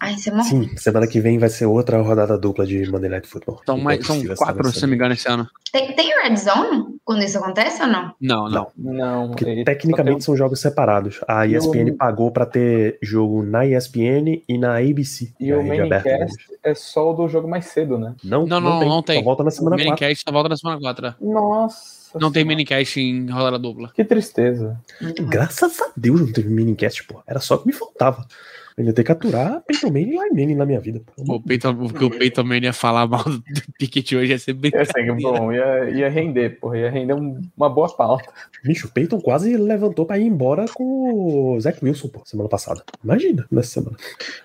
Ai, 0.00 0.14
isso 0.14 0.30
é 0.30 0.32
uma... 0.32 0.44
Sim, 0.44 0.70
semana 0.76 1.08
que 1.08 1.20
vem 1.20 1.38
vai 1.40 1.48
ser 1.48 1.66
outra 1.66 2.00
rodada 2.00 2.38
dupla 2.38 2.64
de 2.64 2.88
Monday 2.88 3.10
Night 3.10 3.26
Football. 3.26 3.60
São, 3.66 3.76
mais, 3.78 4.06
são 4.06 4.22
quatro, 4.36 4.70
se 4.70 4.80
não 4.82 4.88
me 4.90 4.94
engano, 4.94 5.14
esse 5.14 5.28
ano. 5.28 5.48
Tem, 5.72 5.92
tem 5.96 6.08
Red 6.22 6.36
Zone 6.36 6.98
quando 7.04 7.24
isso 7.24 7.36
acontece 7.38 7.82
ou 7.82 7.88
não? 7.88 8.14
Não, 8.20 8.48
não. 8.48 8.68
Não, 8.76 9.30
Porque 9.30 9.64
tecnicamente 9.64 10.22
só 10.22 10.26
são 10.26 10.36
jogos 10.36 10.60
separados. 10.60 11.18
A 11.26 11.40
o- 11.40 11.44
ESPN 11.46 11.96
pagou 11.96 12.30
pra 12.30 12.46
ter 12.46 12.96
jogo 13.02 13.42
na 13.42 13.66
ESPN 13.66 14.40
e 14.48 14.56
na 14.56 14.76
ABC. 14.78 15.32
tem- 15.36 15.48
E 15.48 15.50
é 15.50 15.56
o 15.56 15.62
deles. 15.88 16.34
é 16.62 16.74
só 16.76 17.10
o 17.10 17.14
do 17.14 17.28
jogo 17.28 17.48
mais 17.48 17.66
cedo, 17.66 17.98
né? 17.98 18.14
Não, 18.22 18.46
Não, 18.46 18.60
não, 18.60 18.80
não 18.86 19.02
tem. 19.02 19.18
Só 19.18 19.24
volta 19.24 19.42
na 19.42 19.48
O 19.48 19.52
semana 19.52 19.76
4. 19.76 19.84
Minicast 19.84 20.24
só 20.24 20.32
volta 20.32 20.48
na 20.48 20.56
semana 20.56 20.80
4. 20.80 21.14
Nossa. 21.20 21.97
Não 22.14 22.30
tem 22.32 22.44
minicast 22.44 23.00
em 23.00 23.28
rodada 23.30 23.58
dupla. 23.58 23.90
Que 23.94 24.04
tristeza. 24.04 24.80
Ruim. 25.00 25.14
Graças 25.28 25.80
a 25.80 25.90
Deus 25.96 26.20
não 26.20 26.32
teve 26.32 26.48
minicast, 26.48 27.04
pô. 27.04 27.22
Era 27.26 27.40
só 27.40 27.54
o 27.56 27.58
que 27.58 27.66
me 27.66 27.72
faltava. 27.72 28.26
Eu 28.76 28.84
ia 28.84 28.92
ter 28.92 29.02
que 29.02 29.10
aturar 29.10 29.60
Peyton 29.66 29.88
Manning 29.88 30.14
e 30.14 30.28
Line 30.36 30.54
na 30.54 30.64
minha 30.64 30.78
vida. 30.78 31.00
pô. 31.04 31.34
O 31.34 31.42
Peyton, 31.42 31.70
o 31.72 31.92
que 31.92 32.04
o 32.04 32.10
Peyton 32.10 32.44
Manning 32.44 32.66
ia 32.66 32.72
falar 32.72 33.08
mal 33.08 33.24
do 33.24 33.42
Pickett 33.76 34.14
hoje 34.14 34.30
ia 34.30 34.38
ser 34.38 34.52
bem. 34.52 34.70
Ia 34.72 34.84
ser 34.84 35.12
bom, 35.20 35.52
ia, 35.52 35.90
ia 35.90 36.08
render, 36.08 36.60
porra. 36.60 36.78
Ia 36.78 36.88
render 36.88 37.12
um- 37.14 37.40
uma 37.56 37.68
boa 37.68 37.88
pauta. 37.92 38.30
Bicho, 38.64 38.86
o 38.86 38.90
Peyton 38.92 39.20
quase 39.20 39.56
levantou 39.56 40.06
pra 40.06 40.16
ir 40.16 40.26
embora 40.26 40.64
com 40.72 40.84
o 41.56 41.60
Zach 41.60 41.84
Wilson, 41.84 42.06
pô, 42.06 42.22
semana 42.24 42.48
passada. 42.48 42.84
Imagina, 43.02 43.44
nessa 43.50 43.80
semana. 43.80 43.96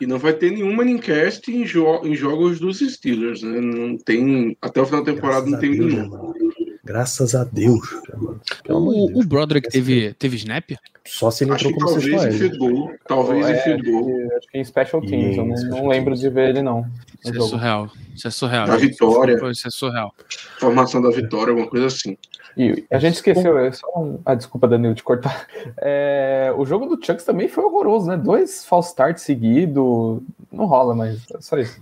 E 0.02 0.08
não 0.08 0.18
vai 0.18 0.34
ter 0.34 0.50
nenhum 0.50 0.74
Manincast 0.74 1.52
em, 1.52 1.64
jo 1.64 2.02
em 2.04 2.16
jogos 2.16 2.60
dos 2.60 2.80
Steelers, 2.80 3.44
né? 3.44 3.62
Não 3.62 4.00
tem. 4.00 4.58
Até 4.60 4.82
o 4.82 4.86
final 4.88 5.04
da 5.04 5.14
temporada 5.14 5.42
Graças 5.48 5.52
não 5.52 5.60
tem 5.60 5.78
Deus, 5.78 5.94
nenhum. 5.94 6.43
Graças 6.86 7.34
a 7.34 7.44
Deus, 7.46 7.80
mano. 8.14 8.42
Pelo 8.64 8.78
amor 8.80 8.94
de 8.94 9.00
O, 9.02 9.08
Deus. 9.08 9.26
o 9.26 9.28
Broderick 9.28 9.70
teve, 9.70 10.14
teve 10.16 10.36
snap? 10.36 10.72
Só 11.06 11.32
se 11.32 11.44
ele 11.46 11.52
Acho 11.54 11.70
entrou 11.70 11.80
como 11.88 11.94
talvez 12.02 12.14
em 12.14 12.26
aéreo. 12.26 12.38
field 12.40 12.58
goal. 12.58 12.92
Talvez 13.08 13.48
em 13.48 13.52
É, 13.52 13.58
field 13.62 13.92
goal. 13.92 14.10
Acho 14.38 14.48
que 14.50 14.58
em 14.58 14.64
Special 14.66 15.02
Teams. 15.02 15.38
eu 15.38 15.46
não, 15.46 15.56
Special 15.58 15.78
não 15.82 15.88
lembro 15.90 16.06
Teams. 16.14 16.20
de 16.20 16.30
ver 16.30 16.50
ele, 16.50 16.62
não. 16.62 16.86
Isso 17.24 17.38
é 17.38 17.42
surreal. 17.48 17.90
Isso 18.14 18.28
é 18.28 18.32
surreal. 18.32 18.70
A 18.72 18.76
vitória. 18.78 19.52
Isso 19.52 19.68
é 19.68 19.72
surreal. 19.72 20.14
Formação 20.60 21.02
da 21.02 21.10
vitória, 21.10 21.52
alguma 21.52 21.70
coisa 21.70 21.88
assim. 21.88 22.18
E 22.58 22.86
a 22.92 23.00
gente 23.00 23.16
esqueceu, 23.16 23.58
é 23.58 23.72
só 23.72 23.88
um... 23.98 24.20
Ah, 24.26 24.36
desculpa, 24.36 24.68
Danilo, 24.68 24.94
de 24.94 25.04
cortar. 25.04 25.48
É, 25.82 26.54
o 26.58 26.66
jogo 26.66 26.86
do 26.86 27.04
Chucks 27.04 27.24
também 27.26 27.48
foi 27.48 27.64
horroroso, 27.64 28.08
né? 28.08 28.16
Dois 28.18 28.66
false 28.66 28.90
starts 28.90 29.24
seguidos. 29.24 30.22
Não 30.52 30.66
rola, 30.66 30.94
mas 30.94 31.20
é 31.34 31.42
só 31.42 31.58
isso. 31.58 31.80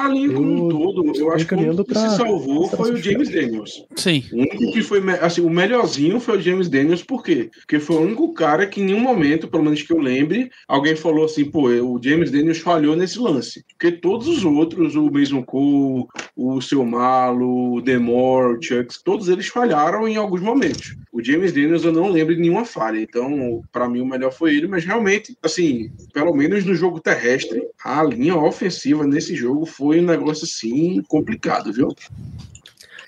A 0.00 0.08
linha 0.08 0.32
como 0.32 0.66
um 0.66 0.68
todo, 0.68 1.12
eu 1.14 1.32
acho 1.32 1.46
que 1.46 1.54
o 1.54 1.84
que 1.84 1.94
se 1.94 2.16
salvou 2.16 2.68
pra 2.68 2.78
foi 2.78 2.92
o. 2.92 2.96
James 2.96 3.28
Daniels. 3.28 3.84
Sim. 3.96 4.24
O 4.32 4.38
único 4.38 4.72
que 4.72 4.82
foi, 4.82 5.02
assim, 5.20 5.42
o 5.42 5.50
melhorzinho 5.50 6.18
foi 6.18 6.38
o 6.38 6.40
James 6.40 6.68
Daniels, 6.68 7.02
por 7.02 7.22
quê? 7.22 7.50
Porque 7.60 7.78
foi 7.78 7.96
o 7.96 8.00
único 8.00 8.32
cara 8.32 8.66
que 8.66 8.80
em 8.80 8.84
nenhum 8.84 9.00
momento, 9.00 9.48
pelo 9.48 9.64
menos 9.64 9.82
que 9.82 9.92
eu 9.92 9.98
lembre, 9.98 10.50
alguém 10.66 10.96
falou 10.96 11.24
assim, 11.24 11.44
pô, 11.44 11.68
o 11.68 12.00
James 12.02 12.30
Daniels 12.30 12.58
falhou 12.58 12.96
nesse 12.96 13.18
lance. 13.18 13.64
Porque 13.68 13.92
todos 13.92 14.26
os 14.26 14.44
outros, 14.44 14.96
o 14.96 15.10
Mason 15.10 15.42
Cole, 15.42 16.06
o 16.36 16.60
Seu 16.60 16.84
Malo, 16.84 17.74
o 17.74 17.80
Demore, 17.80 18.56
o 18.56 18.62
Chucks, 18.62 19.02
todos 19.02 19.28
eles 19.28 19.48
falharam 19.48 20.08
em 20.08 20.16
alguns 20.16 20.40
momentos. 20.40 20.96
O 21.12 21.22
James 21.22 21.52
Daniels 21.52 21.84
eu 21.84 21.92
não 21.92 22.08
lembro 22.08 22.34
de 22.34 22.40
nenhuma 22.40 22.64
falha, 22.64 23.00
então 23.00 23.62
pra 23.72 23.88
mim 23.88 24.00
o 24.00 24.06
melhor 24.06 24.32
foi 24.32 24.54
ele, 24.54 24.68
mas 24.68 24.84
realmente, 24.84 25.36
assim, 25.42 25.90
pelo 26.12 26.32
menos 26.32 26.64
no 26.64 26.74
jogo 26.74 27.00
terrestre, 27.00 27.62
a 27.84 28.02
linha 28.04 28.36
ofensiva 28.36 29.04
nesse 29.04 29.34
jogo 29.34 29.66
foi 29.66 30.00
um 30.00 30.06
negócio 30.06 30.44
assim 30.44 31.02
complicado, 31.08 31.72
viu? 31.72 31.88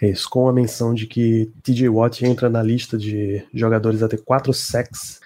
É 0.00 0.09
isso, 0.09 0.28
com 0.28 0.48
a 0.48 0.53
menção 0.53 0.92
de 0.92 1.07
que 1.07 1.48
TJ 1.62 1.88
Watt 1.88 2.24
entra 2.24 2.50
na 2.50 2.61
lista 2.61 2.98
de 2.98 3.44
jogadores 3.55 4.03
a 4.03 4.09
ter 4.09 4.20
quatro 4.20 4.53
sacks 4.53 5.21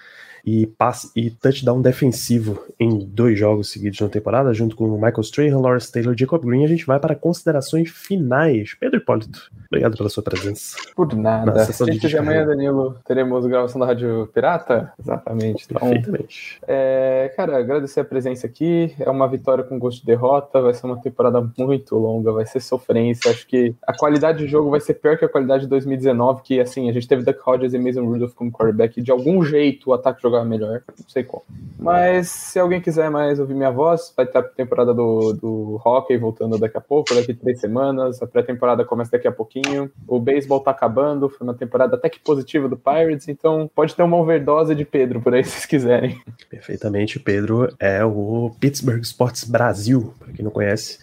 e, 0.46 0.64
passe, 0.66 1.10
e 1.16 1.28
touchdown 1.28 1.82
defensivo 1.82 2.64
em 2.78 2.98
dois 3.00 3.36
jogos 3.36 3.70
seguidos 3.70 4.00
na 4.00 4.08
temporada, 4.08 4.54
junto 4.54 4.76
com 4.76 4.86
Michael 4.92 5.20
Strahan, 5.22 5.58
Lawrence 5.58 5.90
Taylor 5.90 6.14
e 6.14 6.18
Jacob 6.18 6.44
Green. 6.44 6.64
A 6.64 6.68
gente 6.68 6.86
vai 6.86 7.00
para 7.00 7.16
considerações 7.16 7.90
finais. 7.90 8.74
Pedro 8.78 8.98
Hipólito, 8.98 9.50
obrigado 9.66 9.96
pela 9.96 10.08
sua 10.08 10.22
presença. 10.22 10.76
Por 10.94 11.12
nada. 11.14 11.64
Gente 11.64 12.06
de 12.06 12.16
amanhã. 12.16 12.46
Danilo, 12.46 12.96
teremos 13.04 13.44
gravação 13.46 13.80
da 13.80 13.86
Rádio 13.86 14.28
Pirata? 14.32 14.92
Exatamente. 15.00 15.66
Então, 15.68 15.80
Perfeitamente. 15.80 16.60
é, 16.68 17.32
cara, 17.36 17.58
agradecer 17.58 18.00
a 18.00 18.04
presença 18.04 18.46
aqui. 18.46 18.94
É 19.00 19.10
uma 19.10 19.26
vitória 19.26 19.64
com 19.64 19.78
gosto 19.78 20.00
de 20.00 20.06
derrota. 20.06 20.60
Vai 20.60 20.74
ser 20.74 20.86
uma 20.86 21.00
temporada 21.00 21.40
muito 21.58 21.96
longa, 21.96 22.30
vai 22.30 22.46
ser 22.46 22.60
sofrência. 22.60 23.30
Acho 23.30 23.46
que 23.46 23.74
a 23.84 23.96
qualidade 23.96 24.44
do 24.44 24.48
jogo 24.48 24.70
vai 24.70 24.80
ser 24.80 24.94
pior 24.94 25.18
que 25.18 25.24
a 25.24 25.28
qualidade 25.28 25.64
de 25.64 25.68
2019, 25.70 26.42
que 26.42 26.60
assim, 26.60 26.88
a 26.88 26.92
gente 26.92 27.08
teve 27.08 27.24
Duck 27.24 27.40
Hodges 27.44 27.74
e 27.74 27.78
Mason 27.78 28.04
Rudolph 28.04 28.34
como 28.34 28.52
quarterback. 28.52 29.00
e 29.00 29.02
De 29.02 29.10
algum 29.10 29.42
jeito 29.42 29.90
o 29.90 29.92
ataque 29.92 30.22
jogava 30.36 30.44
melhor. 30.44 30.82
Não 30.98 31.08
sei 31.08 31.24
como. 31.24 31.44
Mas 31.78 32.28
se 32.28 32.58
alguém 32.58 32.80
quiser 32.80 33.10
mais 33.10 33.38
ouvir 33.38 33.54
minha 33.54 33.70
voz, 33.70 34.12
vai 34.16 34.26
ter 34.26 34.38
a 34.38 34.42
temporada 34.42 34.92
do, 34.92 35.32
do 35.32 35.80
hockey 35.84 36.16
voltando 36.16 36.58
daqui 36.58 36.76
a 36.76 36.80
pouco, 36.80 37.14
daqui 37.14 37.34
três 37.34 37.60
semanas. 37.60 38.22
A 38.22 38.26
pré-temporada 38.26 38.84
começa 38.84 39.12
daqui 39.12 39.28
a 39.28 39.32
pouquinho. 39.32 39.90
O 40.06 40.18
beisebol 40.18 40.60
tá 40.60 40.70
acabando. 40.70 41.28
Foi 41.28 41.46
uma 41.46 41.54
temporada 41.54 41.96
até 41.96 42.08
que 42.08 42.20
positiva 42.20 42.68
do 42.68 42.76
Pirates. 42.76 43.28
Então 43.28 43.70
pode 43.74 43.94
ter 43.94 44.02
uma 44.02 44.16
overdose 44.16 44.74
de 44.74 44.84
Pedro 44.84 45.20
por 45.20 45.34
aí 45.34 45.42
se 45.44 45.50
vocês 45.50 45.66
quiserem. 45.66 46.20
Perfeitamente, 46.48 47.18
Pedro 47.18 47.74
é 47.78 48.04
o 48.04 48.54
Pittsburgh 48.60 49.02
Sports 49.02 49.44
Brasil, 49.44 50.14
para 50.18 50.32
quem 50.32 50.44
não 50.44 50.52
conhece, 50.52 50.98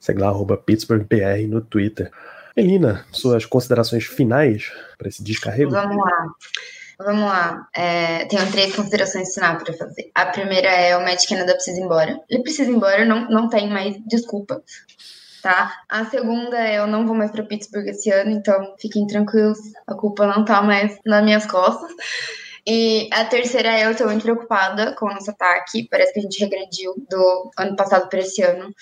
segue 0.00 0.20
lá, 0.20 0.28
arroba 0.28 0.56
PittsburghPR 0.56 1.46
no 1.48 1.60
Twitter. 1.60 2.10
Melina, 2.56 3.04
suas 3.10 3.44
considerações 3.44 4.04
finais 4.04 4.70
para 4.96 5.08
esse 5.08 5.22
descarrego? 5.24 5.72
Vamos 5.72 5.96
lá. 5.96 6.28
Vamos 7.04 7.24
lá. 7.24 7.68
É, 7.76 8.24
tenho 8.24 8.50
três 8.50 8.74
considerações 8.74 9.34
finais 9.34 9.62
para 9.62 9.74
fazer. 9.74 10.10
A 10.14 10.24
primeira 10.24 10.68
é 10.68 10.96
o 10.96 11.02
Matt 11.02 11.28
Canada 11.28 11.52
precisa 11.52 11.78
ir 11.78 11.84
embora. 11.84 12.18
Ele 12.30 12.42
precisa 12.42 12.70
ir 12.70 12.74
embora, 12.74 13.04
não, 13.04 13.28
não 13.28 13.48
tem 13.48 13.68
mais 13.68 13.94
desculpa. 14.06 14.62
Tá? 15.42 15.70
A 15.90 16.06
segunda 16.06 16.58
é 16.58 16.78
eu 16.78 16.86
não 16.86 17.06
vou 17.06 17.14
mais 17.14 17.30
para 17.30 17.44
Pittsburgh 17.44 17.86
esse 17.88 18.10
ano, 18.10 18.30
então 18.30 18.74
fiquem 18.80 19.06
tranquilos, 19.06 19.58
a 19.86 19.94
culpa 19.94 20.26
não 20.26 20.42
tá 20.42 20.62
mais 20.62 20.98
nas 21.04 21.22
minhas 21.22 21.44
costas. 21.44 21.92
E 22.66 23.10
a 23.12 23.26
terceira 23.26 23.68
é 23.68 23.86
eu 23.86 23.94
tô 23.94 24.06
muito 24.06 24.22
preocupada 24.22 24.94
com 24.94 25.04
o 25.04 25.12
nosso 25.12 25.30
ataque. 25.30 25.86
Parece 25.90 26.14
que 26.14 26.20
a 26.20 26.22
gente 26.22 26.40
regrediu 26.40 26.94
do 27.10 27.50
ano 27.58 27.76
passado 27.76 28.08
para 28.08 28.20
esse 28.20 28.40
ano. 28.40 28.74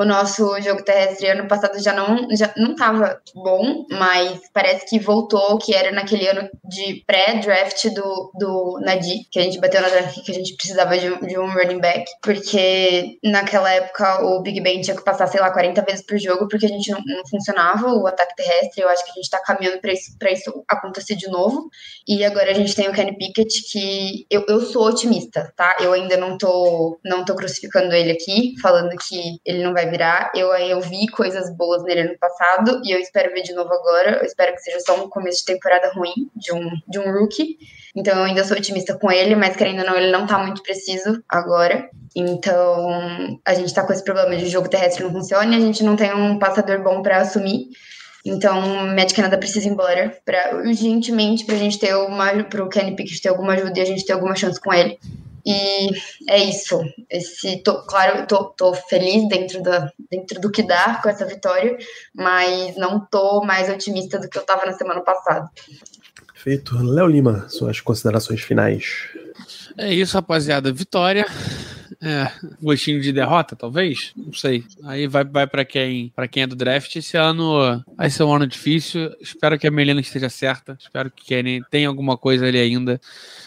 O 0.00 0.04
nosso 0.06 0.58
jogo 0.62 0.82
terrestre 0.82 1.28
ano 1.28 1.46
passado 1.46 1.78
já 1.78 1.92
não 1.92 2.26
já 2.34 2.50
não 2.56 2.72
estava 2.72 3.20
bom, 3.34 3.84
mas 3.90 4.40
parece 4.50 4.86
que 4.86 4.98
voltou 4.98 5.58
que 5.58 5.74
era 5.74 5.92
naquele 5.92 6.26
ano 6.26 6.48
de 6.64 7.04
pré-draft 7.06 7.84
do, 7.90 8.32
do 8.34 8.80
Nadi, 8.80 9.26
que 9.30 9.38
a 9.38 9.42
gente 9.42 9.60
bateu 9.60 9.82
na 9.82 9.90
draft 9.90 10.24
que 10.24 10.30
a 10.30 10.34
gente 10.34 10.56
precisava 10.56 10.96
de 10.96 11.10
de 11.26 11.38
um 11.38 11.52
running 11.52 11.80
back, 11.80 12.06
porque 12.22 13.18
naquela 13.22 13.70
época 13.70 14.24
o 14.24 14.40
Big 14.40 14.58
Ben 14.62 14.80
tinha 14.80 14.96
que 14.96 15.04
passar, 15.04 15.26
sei 15.26 15.38
lá, 15.38 15.50
40 15.50 15.82
vezes 15.82 16.06
por 16.06 16.18
jogo, 16.18 16.48
porque 16.48 16.64
a 16.64 16.70
gente 16.70 16.90
não, 16.90 17.02
não 17.04 17.26
funcionava 17.28 17.92
o 17.92 18.06
ataque 18.06 18.36
terrestre. 18.36 18.82
Eu 18.82 18.88
acho 18.88 19.04
que 19.04 19.10
a 19.10 19.14
gente 19.14 19.28
tá 19.28 19.38
caminhando 19.44 19.82
para 19.82 19.92
isso, 19.92 20.16
pra 20.18 20.32
isso 20.32 20.64
acontecer 20.66 21.14
de 21.14 21.28
novo. 21.28 21.68
E 22.08 22.24
agora 22.24 22.50
a 22.50 22.54
gente 22.54 22.74
tem 22.74 22.88
o 22.88 22.92
Kenny 22.92 23.18
Pickett, 23.18 23.70
que 23.70 24.26
eu, 24.30 24.46
eu 24.48 24.62
sou 24.62 24.86
otimista, 24.86 25.52
tá? 25.54 25.76
Eu 25.78 25.92
ainda 25.92 26.16
não 26.16 26.38
tô, 26.38 26.98
não 27.04 27.22
tô 27.22 27.34
crucificando 27.34 27.94
ele 27.94 28.12
aqui, 28.12 28.54
falando 28.62 28.96
que 28.96 29.38
ele 29.44 29.62
não 29.62 29.74
vai 29.74 29.89
virar. 29.90 30.30
Eu, 30.34 30.52
eu 30.54 30.80
vi 30.80 31.08
coisas 31.08 31.54
boas 31.56 31.82
nele 31.82 32.02
ano 32.02 32.18
passado 32.18 32.80
e 32.84 32.94
eu 32.94 32.98
espero 32.98 33.32
ver 33.32 33.42
de 33.42 33.52
novo 33.52 33.72
agora. 33.72 34.18
Eu 34.18 34.24
espero 34.24 34.52
que 34.52 34.60
seja 34.60 34.80
só 34.80 35.02
um 35.02 35.08
começo 35.08 35.40
de 35.40 35.52
temporada 35.52 35.90
ruim 35.92 36.30
de 36.34 36.52
um, 36.52 36.70
de 36.88 36.98
um 36.98 37.12
rookie. 37.12 37.58
Então 37.94 38.16
eu 38.16 38.24
ainda 38.24 38.44
sou 38.44 38.56
otimista 38.56 38.96
com 38.96 39.10
ele, 39.10 39.34
mas 39.34 39.56
querendo 39.56 39.80
ou 39.80 39.86
não, 39.86 39.96
ele 39.96 40.12
não 40.12 40.26
tá 40.26 40.38
muito 40.38 40.62
preciso 40.62 41.22
agora. 41.28 41.88
Então 42.14 43.38
a 43.44 43.54
gente 43.54 43.74
tá 43.74 43.84
com 43.84 43.92
esse 43.92 44.04
problema 44.04 44.36
de 44.36 44.48
jogo 44.48 44.68
terrestre 44.68 45.02
não 45.02 45.12
funciona 45.12 45.54
e 45.54 45.58
a 45.58 45.60
gente 45.60 45.82
não 45.82 45.96
tem 45.96 46.14
um 46.14 46.38
passador 46.38 46.82
bom 46.82 47.02
para 47.02 47.18
assumir. 47.18 47.68
Então, 48.24 48.86
Matt 48.94 49.14
Canada 49.14 49.38
precisa 49.38 49.66
ir 49.66 49.70
embora 49.70 50.14
pra, 50.24 50.56
urgentemente 50.56 51.44
pra 51.44 51.56
gente 51.56 51.78
ter 51.78 51.94
uma. 51.94 52.44
pro 52.44 52.68
Kenny 52.68 52.94
Pickett 52.94 53.22
ter 53.22 53.30
alguma 53.30 53.54
ajuda 53.54 53.78
e 53.78 53.82
a 53.82 53.86
gente 53.86 54.04
ter 54.04 54.12
alguma 54.12 54.36
chance 54.36 54.60
com 54.60 54.72
ele. 54.72 54.98
E 55.44 55.90
é 56.28 56.38
isso. 56.44 56.80
Esse, 57.08 57.62
tô, 57.62 57.82
claro, 57.86 58.26
tô, 58.26 58.44
tô 58.44 58.74
feliz 58.74 59.28
dentro, 59.28 59.62
da, 59.62 59.90
dentro 60.10 60.40
do 60.40 60.50
que 60.50 60.62
dá 60.62 61.00
com 61.02 61.08
essa 61.08 61.26
vitória, 61.26 61.76
mas 62.14 62.76
não 62.76 63.00
tô 63.00 63.42
mais 63.44 63.68
otimista 63.68 64.18
do 64.18 64.28
que 64.28 64.38
eu 64.38 64.44
tava 64.44 64.66
na 64.66 64.72
semana 64.72 65.00
passada. 65.00 65.48
Perfeito. 66.32 66.76
Léo 66.82 67.06
Lima, 67.06 67.46
suas 67.48 67.80
considerações 67.80 68.40
finais. 68.40 69.08
É 69.76 69.92
isso, 69.92 70.14
rapaziada. 70.14 70.72
Vitória. 70.72 71.26
É, 72.02 72.32
gostinho 72.62 72.98
de 72.98 73.12
derrota, 73.12 73.54
talvez? 73.54 74.12
Não 74.16 74.32
sei. 74.32 74.64
Aí 74.84 75.06
vai, 75.06 75.22
vai 75.22 75.46
para 75.46 75.66
quem, 75.66 76.10
pra 76.16 76.26
quem 76.26 76.44
é 76.44 76.46
do 76.46 76.56
draft. 76.56 76.96
Esse 76.96 77.18
ano 77.18 77.84
vai 77.94 78.08
ser 78.08 78.22
um 78.22 78.34
ano 78.34 78.46
difícil. 78.46 79.14
Espero 79.20 79.58
que 79.58 79.66
a 79.66 79.70
Melina 79.70 80.00
esteja 80.00 80.30
certa. 80.30 80.78
Espero 80.80 81.10
que 81.10 81.26
Kenny 81.26 81.62
tenha 81.70 81.88
alguma 81.88 82.16
coisa 82.16 82.46
ali 82.46 82.58
ainda. 82.58 82.98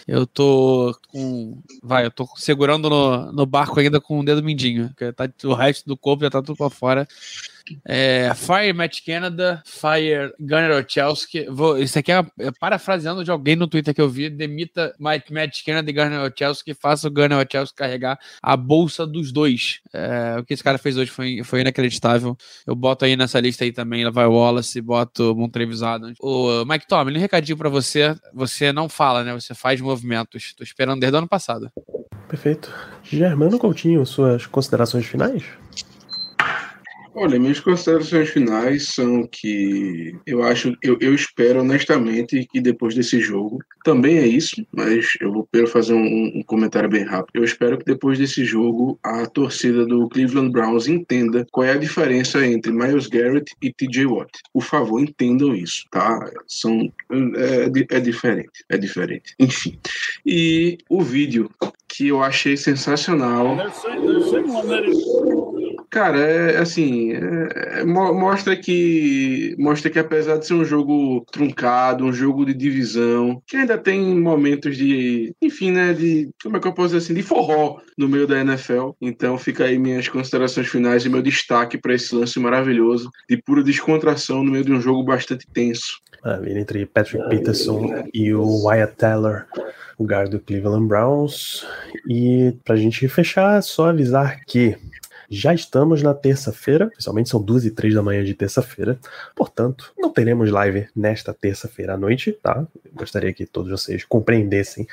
Eu 0.07 0.27
tô 0.27 0.97
com. 1.07 1.61
Vai, 1.81 2.05
eu 2.05 2.11
tô 2.11 2.27
segurando 2.35 2.89
no, 2.89 3.31
no 3.31 3.45
barco 3.45 3.79
ainda 3.79 4.01
com 4.01 4.19
o 4.19 4.25
dedo 4.25 4.43
mindinho. 4.43 4.93
Tá, 5.15 5.29
o 5.45 5.53
resto 5.53 5.87
do 5.87 5.97
corpo 5.97 6.23
já 6.23 6.29
tá 6.29 6.41
tudo 6.41 6.57
pra 6.57 6.69
fora. 6.69 7.07
É, 7.85 8.31
Fire 8.35 8.73
Matt 8.73 8.99
Canada, 9.05 9.61
Fire 9.65 10.33
Gunnar 10.39 10.71
Ochelski. 10.71 11.47
Isso 11.79 11.99
aqui 11.99 12.11
é, 12.11 12.25
é, 12.39 12.51
parafraseando 12.59 13.23
de 13.23 13.31
alguém 13.31 13.55
no 13.55 13.67
Twitter 13.67 13.93
que 13.93 14.01
eu 14.01 14.09
vi. 14.09 14.29
Demita 14.29 14.93
Matt, 14.99 15.29
Matt 15.29 15.63
Canada 15.65 15.89
e 15.89 15.93
Gunnar 15.93 16.25
Ochelski 16.25 16.71
e 16.71 16.73
faça 16.73 17.07
o 17.07 17.11
Gunnar 17.11 17.39
Ochelski 17.39 17.75
carregar 17.75 18.19
a 18.41 18.57
bolsa 18.57 19.05
dos 19.07 19.31
dois. 19.31 19.79
É, 19.93 20.37
o 20.39 20.43
que 20.43 20.53
esse 20.53 20.63
cara 20.63 20.77
fez 20.77 20.97
hoje 20.97 21.11
foi, 21.11 21.43
foi 21.43 21.61
inacreditável. 21.61 22.37
Eu 22.67 22.75
boto 22.75 23.05
aí 23.05 23.15
nessa 23.15 23.39
lista 23.39 23.63
aí 23.63 23.71
também, 23.71 24.09
vai 24.11 24.25
Wallace, 24.25 24.81
boto 24.81 25.35
Montrevisado. 25.35 26.13
O 26.19 26.65
Mike 26.65 26.87
Tomlin, 26.87 27.17
um 27.17 27.21
recadinho 27.21 27.57
pra 27.57 27.69
você. 27.69 28.15
Você 28.33 28.71
não 28.73 28.89
fala, 28.89 29.23
né? 29.23 29.33
Você 29.33 29.53
faz 29.53 29.79
movimentos. 29.79 30.53
Tô 30.53 30.63
esperando 30.63 30.99
desde 30.99 31.15
o 31.15 31.19
ano 31.19 31.27
passado. 31.27 31.71
Perfeito. 32.27 32.73
Germano 33.03 33.59
Coutinho, 33.59 34.05
suas 34.05 34.45
considerações 34.45 35.05
finais? 35.05 35.43
Olha, 37.15 37.39
minhas 37.39 37.59
considerações 37.59 38.29
finais 38.29 38.87
são 38.89 39.27
que 39.27 40.15
eu 40.25 40.41
acho, 40.41 40.75
eu, 40.81 40.97
eu 40.99 41.13
espero 41.13 41.61
honestamente 41.61 42.47
que 42.51 42.59
depois 42.59 42.95
desse 42.95 43.19
jogo, 43.19 43.59
também 43.83 44.17
é 44.17 44.25
isso, 44.25 44.65
mas 44.71 45.07
eu 45.21 45.31
vou 45.31 45.47
fazer 45.67 45.93
um, 45.93 46.31
um, 46.35 46.43
comentário 46.43 46.89
bem 46.89 47.03
rápido. 47.03 47.35
Eu 47.35 47.43
espero 47.43 47.77
que 47.77 47.85
depois 47.85 48.17
desse 48.17 48.43
jogo 48.43 48.97
a 49.03 49.25
torcida 49.27 49.85
do 49.85 50.09
Cleveland 50.09 50.51
Browns 50.51 50.87
entenda 50.87 51.45
qual 51.51 51.67
é 51.67 51.71
a 51.73 51.77
diferença 51.77 52.45
entre 52.45 52.71
Miles 52.71 53.07
Garrett 53.07 53.53
e 53.61 53.71
TJ 53.71 54.05
Watt. 54.07 54.31
Por 54.51 54.63
favor, 54.63 54.99
entendam 54.99 55.53
isso, 55.53 55.85
tá? 55.91 56.31
São, 56.47 56.91
é, 57.11 57.95
é 57.95 57.99
diferente, 57.99 58.65
é 58.69 58.77
diferente. 58.77 59.35
Enfim. 59.39 59.77
E 60.25 60.77
o 60.89 61.01
vídeo 61.01 61.49
que 61.93 62.07
eu 62.07 62.23
achei 62.23 62.57
sensacional. 62.57 63.55
Cara, 65.93 66.17
é 66.17 66.57
assim, 66.57 67.11
é, 67.11 67.81
é, 67.81 67.83
mostra 67.85 68.55
que 68.57 69.55
mostra 69.59 69.91
que 69.91 69.99
apesar 69.99 70.37
de 70.39 70.47
ser 70.47 70.55
um 70.55 70.65
jogo 70.65 71.23
truncado, 71.31 72.03
um 72.03 72.11
jogo 72.11 72.47
de 72.47 72.53
divisão, 72.55 73.39
que 73.45 73.57
ainda 73.57 73.77
tem 73.77 74.19
momentos 74.19 74.75
de, 74.75 75.35
enfim, 75.39 75.69
né, 75.69 75.93
de 75.93 76.31
como 76.41 76.57
é 76.57 76.59
que 76.59 76.67
eu 76.67 76.73
posso 76.73 76.95
dizer 76.95 77.05
assim, 77.05 77.13
de 77.13 77.21
forró 77.21 77.79
no 77.95 78.09
meio 78.09 78.25
da 78.25 78.39
NFL. 78.39 78.93
Então 78.99 79.37
fica 79.37 79.65
aí 79.65 79.77
minhas 79.77 80.07
considerações 80.07 80.67
finais 80.67 81.05
e 81.05 81.09
meu 81.09 81.21
destaque 81.21 81.77
para 81.77 81.93
esse 81.93 82.15
lance 82.15 82.39
maravilhoso 82.39 83.11
de 83.29 83.37
pura 83.37 83.63
descontração 83.63 84.43
no 84.43 84.51
meio 84.51 84.65
de 84.65 84.73
um 84.73 84.81
jogo 84.81 85.03
bastante 85.03 85.45
tenso. 85.53 85.99
Maravilha, 86.25 86.57
entre 86.57 86.87
Patrick 86.87 87.29
Peterson 87.29 88.03
e 88.11 88.33
o 88.33 88.65
Wyatt 88.65 88.95
Teller, 88.95 89.45
o 89.99 90.05
guard 90.05 90.31
do 90.31 90.39
Cleveland 90.39 90.87
Browns. 90.87 91.67
E 92.09 92.55
pra 92.65 92.75
gente 92.75 93.07
fechar, 93.07 93.61
só 93.61 93.89
avisar 93.89 94.41
que 94.47 94.75
já 95.29 95.53
estamos 95.53 96.01
na 96.01 96.13
terça-feira, 96.13 96.87
oficialmente 96.87 97.29
são 97.29 97.41
duas 97.41 97.65
e 97.65 97.71
três 97.71 97.93
da 97.93 98.01
manhã 98.01 98.23
de 98.23 98.33
terça-feira, 98.33 98.99
portanto, 99.35 99.93
não 99.97 100.09
teremos 100.09 100.51
live 100.51 100.87
nesta 100.95 101.33
terça-feira 101.33 101.93
à 101.93 101.97
noite, 101.97 102.31
tá? 102.43 102.65
Gostaria 102.93 103.33
que 103.33 103.45
todos 103.45 103.71
vocês 103.71 104.05
compreendessem 104.05 104.87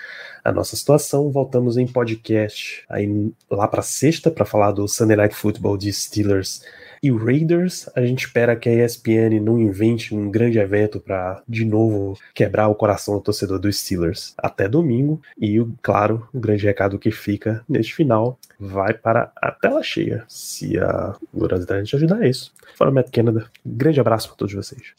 a 0.45 0.53
nossa 0.53 0.77
situação. 0.77 1.31
Voltamos 1.31 1.77
em 1.77 1.87
podcast 1.87 2.85
aí 2.89 3.33
lá 3.51 3.69
para 3.69 3.83
sexta 3.83 4.31
para 4.31 4.45
falar 4.45 4.73
do 4.73 4.89
Sunday 4.89 5.17
Night 5.17 5.35
Football 5.35 5.77
de 5.77 5.93
Steelers 5.93 6.63
e 7.03 7.11
Raiders, 7.11 7.89
a 7.95 8.03
gente 8.03 8.27
espera 8.27 8.55
que 8.55 8.69
a 8.69 8.85
ESPN 8.85 9.41
não 9.41 9.59
invente 9.59 10.15
um 10.15 10.31
grande 10.31 10.59
evento 10.59 11.01
para 11.01 11.43
de 11.49 11.65
novo 11.65 12.19
quebrar 12.35 12.69
o 12.69 12.75
coração 12.75 13.15
do 13.15 13.21
torcedor 13.21 13.59
dos 13.59 13.79
Steelers 13.79 14.35
até 14.37 14.69
domingo. 14.69 15.21
E, 15.41 15.65
claro, 15.83 16.29
o 16.33 16.39
grande 16.39 16.65
recado 16.67 16.99
que 16.99 17.11
fica 17.11 17.65
neste 17.69 17.95
final 17.95 18.39
vai 18.59 18.93
para 18.93 19.33
a 19.37 19.51
tela 19.51 19.83
cheia. 19.83 20.25
Se 20.29 20.79
a 20.79 21.15
Gloriosidade 21.33 21.97
ajudar, 21.97 22.23
é 22.23 22.29
isso. 22.29 22.53
Fora 22.77 22.91
Matt 22.91 23.11
Canada, 23.11 23.47
grande 23.65 24.01
abraço 24.01 24.29
para 24.29 24.37
todos 24.37 24.55
vocês. 24.55 24.95